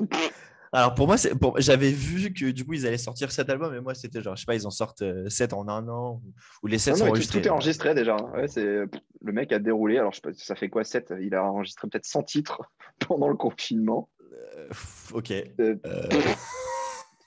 [0.74, 1.60] Alors pour moi, pour...
[1.60, 4.40] j'avais vu que du coup ils allaient sortir cet album, et moi c'était genre, je
[4.40, 6.22] sais pas, ils en sortent 7 en un an,
[6.62, 7.42] ou les 7 sont enregistrés.
[7.42, 8.16] Tout est enregistré déjà.
[8.16, 11.44] Ouais, le mec a déroulé, alors je sais pas, ça fait quoi 7 Il a
[11.44, 12.62] enregistré peut-être 100 titres
[13.06, 14.08] pendant le confinement.
[14.56, 14.68] Euh,
[15.12, 15.32] ok.
[15.60, 15.76] Euh,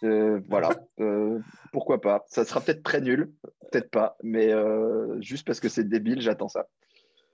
[0.03, 0.39] euh.
[0.49, 0.69] voilà,
[1.72, 2.26] pourquoi pas?
[2.27, 3.31] Ça sera peut-être très nul,
[3.72, 4.51] peut-être pas, mais
[5.22, 6.65] juste parce que c'est débile, j'attends ça.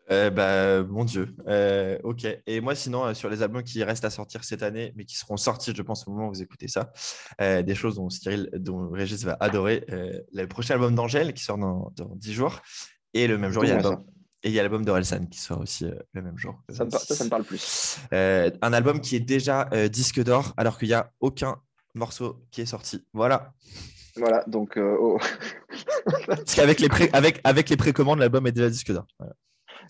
[0.09, 1.35] Euh, bah, mon Dieu.
[1.47, 2.27] Euh, ok.
[2.45, 5.15] Et moi, sinon, euh, sur les albums qui restent à sortir cette année, mais qui
[5.15, 6.91] seront sortis, je pense, au moment où vous écoutez ça,
[7.39, 9.85] des choses dont Cyril, dont Régis va adorer.
[9.87, 12.61] le prochain album d'Angèle qui sort dans, dans 10 jours.
[13.13, 14.03] Et le même jour, il y a l'album.
[14.43, 16.55] Et il y a l'album de qui sort aussi le même jour.
[16.69, 17.99] Ça, ça, me parle plus.
[18.11, 21.57] un album qui est déjà disque d'or, alors qu'il n'y a aucun
[21.93, 23.05] morceau qui est sorti.
[23.13, 23.53] Voilà.
[24.17, 24.77] Voilà, donc.
[24.77, 25.17] Oh.
[26.27, 29.05] Parce qu'avec les, avec, avec les précommandes, l'album est déjà disque d'or.
[29.17, 29.35] Voilà.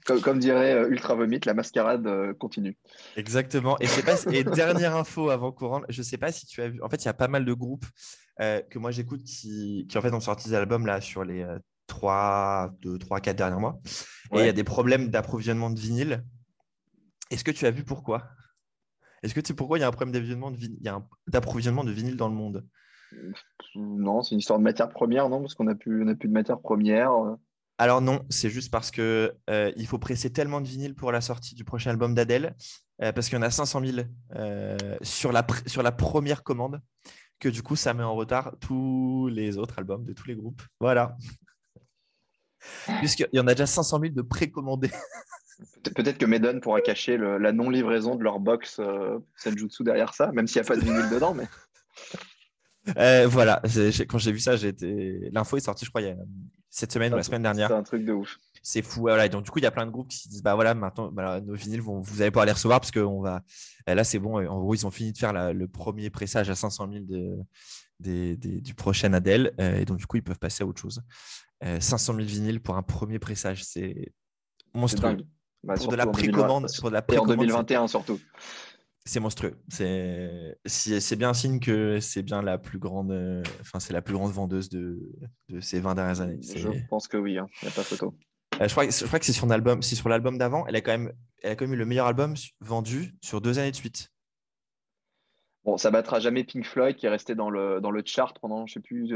[0.05, 2.77] Comme, dirait euh, Ultra Vomit, la mascarade euh, continue.
[3.15, 3.77] Exactement.
[3.79, 6.81] Et, pas, et dernière info avant courant, je ne sais pas si tu as vu.
[6.81, 7.85] En fait, il y a pas mal de groupes
[8.39, 11.45] euh, que moi j'écoute qui, qui, en fait ont sorti des albums là sur les
[11.87, 13.79] 3, 2, 3, 4 derniers mois.
[14.33, 16.23] Et il y a des problèmes d'approvisionnement de vinyle.
[17.29, 18.23] Est-ce que tu as vu pourquoi?
[19.23, 20.11] Est-ce que tu sais pourquoi il y a un problème
[21.27, 22.65] d'approvisionnement de vinyle dans le monde?
[23.75, 25.41] Non, c'est une histoire de matière première, non?
[25.41, 27.11] Parce qu'on n'a plus, plus de matière première.
[27.81, 31.19] Alors non, c'est juste parce que euh, il faut presser tellement de vinyle pour la
[31.19, 32.55] sortie du prochain album d'Adèle,
[33.01, 36.79] euh, parce qu'il y en a 500 000 euh, sur, la sur la première commande,
[37.39, 40.61] que du coup ça met en retard tous les autres albums de tous les groupes.
[40.79, 41.17] Voilà.
[42.99, 44.91] Puisqu'il y en a déjà 500 000 de précommandés.
[45.95, 48.79] Peut-être que Maiden pourra cacher la non-livraison de leur box
[49.35, 51.33] Senjutsu derrière ça, même s'il n'y a pas de vinyle dedans.
[51.33, 53.25] Mais...
[53.25, 53.59] voilà,
[54.07, 55.31] quand j'ai vu ça, été...
[55.31, 56.15] l'info est sortie, je crois, il y a
[56.71, 57.67] cette semaine ou la semaine dernière.
[57.67, 58.37] C'est un truc de ouf.
[58.63, 59.01] C'est fou.
[59.01, 59.27] Voilà.
[59.27, 61.11] donc, du coup, il y a plein de groupes qui se disent bah voilà, maintenant,
[61.11, 63.43] bah, nos vinyles, vont, vous allez pas les recevoir parce que on va.
[63.85, 64.37] là, c'est bon.
[64.47, 67.05] En gros, ils ont fini de faire le premier pressage à 500 000
[67.99, 69.53] de, du prochain Adèle.
[69.59, 71.03] Euh, et donc, du coup, ils peuvent passer à autre chose.
[71.61, 74.13] 500 euh, 000 vinyles pour un premier pressage, c'est
[74.73, 75.17] monstrueux.
[75.63, 77.33] Bah, pour, de la précommande, pour de la précommande.
[77.33, 78.19] en 2021 surtout.
[79.05, 79.57] C'est monstrueux.
[79.67, 84.01] C'est c'est bien un signe que c'est bien la plus grande, euh, enfin c'est la
[84.01, 84.99] plus grande vendeuse de,
[85.49, 86.39] de ces 20 dernières années.
[86.41, 87.47] Je pense que oui, il hein.
[87.63, 88.13] n'y a pas photo.
[88.61, 90.91] Euh, je, crois, je crois que c'est sur album, sur l'album d'avant, elle a quand
[90.91, 91.11] même,
[91.41, 94.09] elle a quand même eu le meilleur album vendu sur deux années de suite.
[95.63, 98.67] Bon, ça battra jamais Pink Floyd qui est resté dans le, dans le chart pendant,
[98.67, 99.13] je sais plus,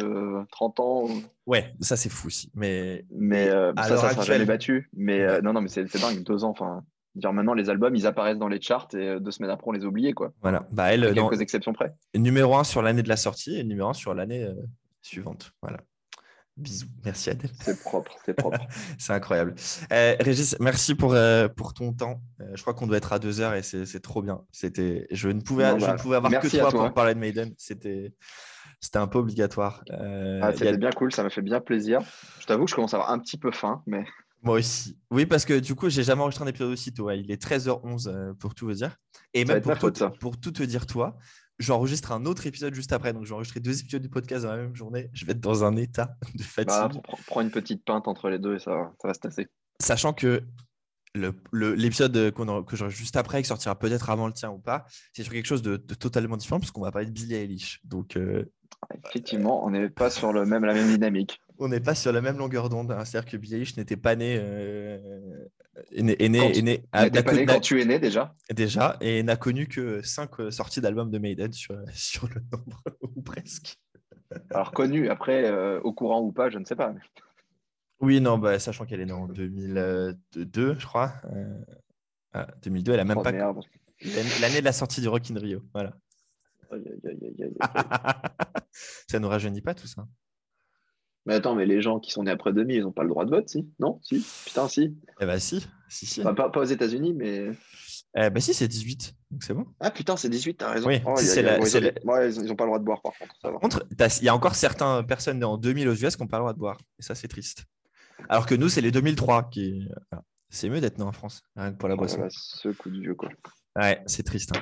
[0.52, 1.07] 30 ans.
[1.45, 2.52] Ouais, ça c'est fou aussi.
[2.56, 4.90] Mais, mais euh, ça, ça sera jamais battu.
[4.94, 6.49] Mais non, non, mais c'est dingue, deux ans.
[6.49, 6.84] Enfin,
[7.16, 9.72] Dire maintenant, les albums, ils apparaissent dans les charts et euh, deux semaines après, on
[9.72, 10.14] les oublie.
[10.14, 10.34] Quoi.
[10.42, 10.68] Voilà.
[10.72, 11.94] Bah, elle, quelques exceptions près.
[12.14, 14.54] Numéro 1 sur l'année de la sortie et numéro 1 sur l'année euh,
[15.02, 15.54] suivante.
[15.62, 15.78] Voilà.
[16.58, 16.88] Bisous.
[17.04, 17.52] Merci Adèle.
[17.62, 18.60] C'est propre, c'est propre.
[18.98, 19.56] c'est incroyable.
[19.92, 22.22] Euh, Régis, merci pour, euh, pour ton temps.
[22.54, 24.42] je crois qu'on doit être à deux heures et c'est trop bien.
[24.52, 27.54] C'était, je ne pouvais, je ne bah, pouvais avoir que toi, pour parler de Maiden.
[27.58, 28.14] C'était,
[28.82, 29.84] c'était un peu obligatoire.
[29.90, 32.02] Ah, c'était bien cool, ça m'a fait bien plaisir.
[32.40, 34.06] Je t'avoue que je commence à avoir un petit peu faim, mais.
[34.45, 34.97] Moi aussi.
[35.09, 37.09] Oui, parce que du coup, j'ai jamais enregistré un épisode aussitôt.
[37.09, 38.95] Il est 13h11 euh, pour tout vous dire.
[39.34, 41.17] Et même pour tout, pour tout te dire, toi,
[41.57, 43.11] j'enregistre un autre épisode juste après.
[43.11, 45.09] Donc, je vais enregistrer deux épisodes du podcast dans la même journée.
[45.13, 47.01] Je vais être dans un état de bah, fatigue.
[47.26, 49.47] prends une petite pinte entre les deux et ça, ça va se tasser.
[49.81, 50.43] Sachant que
[51.51, 55.23] l'épisode le, que j'aurai juste après, qui sortira peut-être avant le tien ou pas, c'est
[55.23, 57.80] sur quelque chose de, totalement différent, puisqu'on va parler de Billie Eilish.
[57.84, 58.45] Donc, euh,
[59.07, 61.41] Effectivement, on n'est pas sur le même, la même dynamique.
[61.60, 62.91] On n'est pas sur la même longueur d'onde.
[62.91, 63.06] Hein.
[63.06, 64.38] C'est-à-dire que Billie Eilish n'était pas né.
[64.40, 64.98] Euh,
[65.91, 69.36] est né, est né, est pas né quand tu es né déjà Déjà, et n'a
[69.36, 72.82] connu que cinq euh, sorties d'albums de Maiden sur, sur le nombre,
[73.16, 73.78] ou presque.
[74.52, 76.94] Alors connu, après, euh, au courant ou pas, je ne sais pas.
[78.02, 81.14] Oui, non, bah, sachant qu'elle est née en 2002, je crois.
[82.64, 83.32] 2002, ah, elle a même oh, pas.
[83.32, 85.62] L'année de la sortie du Rock in Rio.
[85.74, 85.94] Voilà.
[89.10, 90.06] ça nous rajeunit pas tout ça.
[91.26, 93.26] Mais attends, mais les gens qui sont nés après 2000, ils n'ont pas le droit
[93.26, 93.68] de vote, si?
[93.80, 93.99] Non?
[94.03, 94.23] Si?
[94.45, 94.95] Putain, si.
[95.19, 95.68] Eh bah si.
[95.89, 96.22] si, si.
[96.22, 97.49] pas, aux États-Unis, mais.
[98.15, 99.15] Eh bah si, c'est 18.
[99.31, 99.65] Donc c'est bon.
[99.80, 100.88] Ah putain, c'est 18, t'as raison.
[100.88, 103.35] Oui, oh, ils n'ont pas le droit de boire, par contre.
[103.41, 106.27] Par contre, il y a encore certaines personnes nées en 2000 aux US qui n'ont
[106.27, 106.77] pas le droit de boire.
[106.99, 107.65] Et ça, c'est triste.
[108.30, 109.88] Alors que nous, c'est les 2003 qui.
[110.49, 112.26] C'est mieux d'être né en France, rien que pour la boisson.
[112.30, 113.30] ce coup de vieux, quoi.
[113.76, 114.56] Ouais, c'est triste.
[114.56, 114.61] Hein.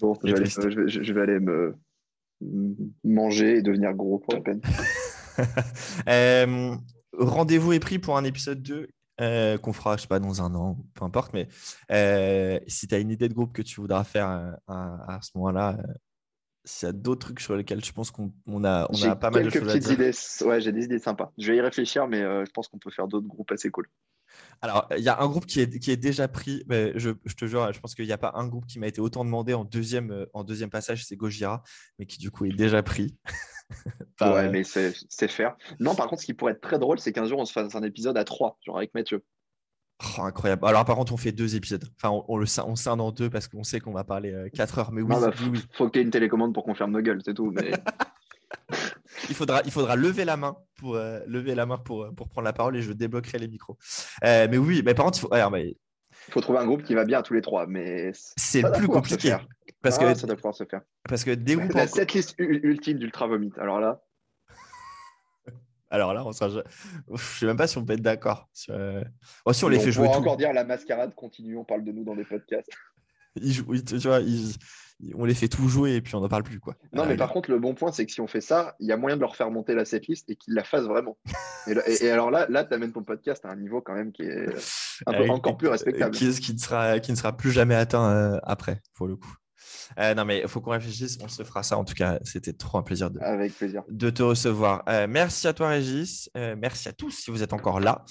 [0.00, 1.76] Bon, je vais, aller, me
[3.04, 4.60] manger et devenir gros pour la peine.
[6.06, 6.76] Euh,
[7.16, 8.88] rendez-vous est pris pour un épisode 2
[9.22, 11.32] euh, qu'on fera, je sais pas, dans un an, peu importe.
[11.32, 11.48] Mais
[11.90, 14.26] euh, si tu as une idée de groupe que tu voudras faire
[14.66, 15.78] à, ce moment-là,
[16.66, 18.28] s'il y a d'autres trucs sur lesquels je pense qu'on
[18.64, 19.92] a, on a pas mal de choses à dire.
[19.92, 20.12] Idées.
[20.44, 21.32] Ouais, j'ai des idées sympas.
[21.38, 23.86] Je vais y réfléchir, mais je pense qu'on peut faire d'autres groupes assez cool.
[24.62, 26.64] Alors, il y a un groupe qui est, qui est déjà pris.
[26.68, 29.00] Mais je, te jure, je pense qu'il n'y a pas un groupe qui m'a été
[29.00, 31.62] autant demandé en deuxième, euh, en deuxième passage, c'est Gojira,
[31.98, 33.16] mais qui du coup est déjà pris.
[34.20, 35.56] ouais, euh, mais c'est faire.
[35.78, 37.74] Non, par contre, ce qui pourrait être très drôle, c'est qu'un jour, on se fasse
[37.74, 39.24] un épisode à trois, genre avec Mathieu.
[40.18, 40.66] Oh, incroyable.
[40.66, 41.84] Alors, par contre, on fait deux épisodes.
[41.96, 44.78] Enfin, on, le on scinde en deux parce qu'on sait qu'on va parler euh, quatre
[44.78, 44.92] heures.
[44.92, 47.20] Mais oui, bah, oui, faut, qu'il y ait une télécommande pour qu'on ferme nos gueules,
[47.24, 47.50] c'est tout.
[47.50, 47.72] Mais...
[49.28, 52.28] il, faudra, il faudra lever la main pour, euh, lever la main pour, euh, pour
[52.28, 53.76] prendre la parole et je débloquerai les micros.
[54.22, 55.30] mais oui, mais par contre, il faut,
[56.28, 57.66] il faut trouver un groupe qui va bien à tous les trois.
[57.66, 59.36] Mais c'est plus compliqué.
[59.82, 60.82] Parce que ça doit pouvoir se faire.
[61.08, 63.52] Parce que des La setlist ultime d'Ultra Vomit.
[63.58, 64.02] Alors là.
[65.90, 66.50] Alors là, on sera...
[66.50, 66.58] je
[67.08, 68.48] ne sais même pas si on peut être d'accord.
[68.68, 69.02] Euh,
[69.44, 70.08] oh, si on les fait jouer.
[70.08, 72.70] On encore dire la mascarade continue, on parle de nous dans des podcasts.
[73.36, 73.62] tu
[73.98, 74.20] vois,
[75.14, 76.60] on les fait tout jouer et puis on n'en parle plus.
[76.60, 76.74] Quoi.
[76.92, 78.92] Non, mais par contre, le bon point, c'est que si on fait ça, il y
[78.92, 81.18] a moyen de leur faire monter la setlist et qu'ils la fassent vraiment.
[81.66, 84.46] et, alors là, là tu amènes ton podcast à un niveau quand même qui est
[85.06, 86.14] un peu, encore plus respectable.
[86.14, 89.34] Qui, qui, ne sera, qui ne sera plus jamais atteint euh, après, pour le coup?
[89.98, 91.18] Euh, non, mais il faut qu'on réfléchisse.
[91.22, 91.76] On se fera ça.
[91.76, 93.82] En tout cas, c'était trop un plaisir de, Avec plaisir.
[93.88, 94.82] de te recevoir.
[94.88, 96.30] Euh, merci à toi, Régis.
[96.36, 98.04] Euh, merci à tous si vous êtes encore là.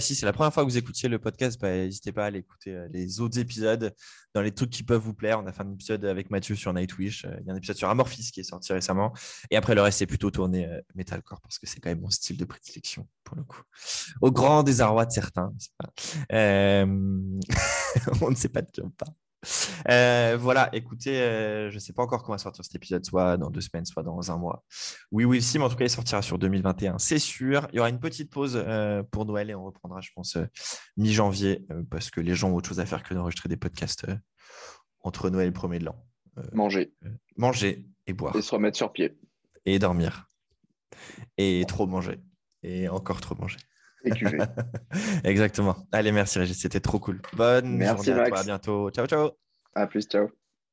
[0.00, 2.40] si c'est la première fois que vous écoutiez le podcast, bah, n'hésitez pas à aller
[2.40, 3.94] écouter les autres épisodes
[4.34, 5.38] dans les trucs qui peuvent vous plaire.
[5.40, 7.26] On a fait un épisode avec Mathieu sur Nightwish.
[7.40, 9.12] Il y a un épisode sur Amorphis qui est sorti récemment.
[9.50, 12.36] Et après, le reste, c'est plutôt tourné metalcore parce que c'est quand même mon style
[12.36, 13.62] de prédilection pour le coup.
[14.20, 15.52] Au grand désarroi de certains.
[18.20, 19.14] on ne sait pas de qui on parle.
[19.88, 23.36] Euh, voilà, écoutez, euh, je ne sais pas encore comment va sortir cet épisode, soit
[23.36, 24.64] dans deux semaines, soit dans un mois.
[25.10, 27.66] Oui, oui, si, mais en tout cas, il sortira sur 2021, c'est sûr.
[27.72, 30.38] Il y aura une petite pause euh, pour Noël et on reprendra, je pense,
[30.96, 34.06] mi-janvier, parce que les gens ont autre chose à faire que d'enregistrer des podcasts
[35.00, 35.96] entre Noël et le premier de l'an.
[36.52, 36.94] manger.
[37.36, 38.36] manger et boire.
[38.36, 39.18] Et se remettre sur pied.
[39.66, 40.28] Et dormir.
[41.38, 42.20] Et trop manger.
[42.62, 43.58] Et encore trop manger.
[45.24, 45.76] Exactement.
[45.92, 47.20] Allez, merci Régis, c'était trop cool.
[47.36, 48.90] Bonne merci, journée à toi, à bientôt.
[48.90, 49.30] Ciao, ciao.
[49.74, 50.41] À plus, ciao.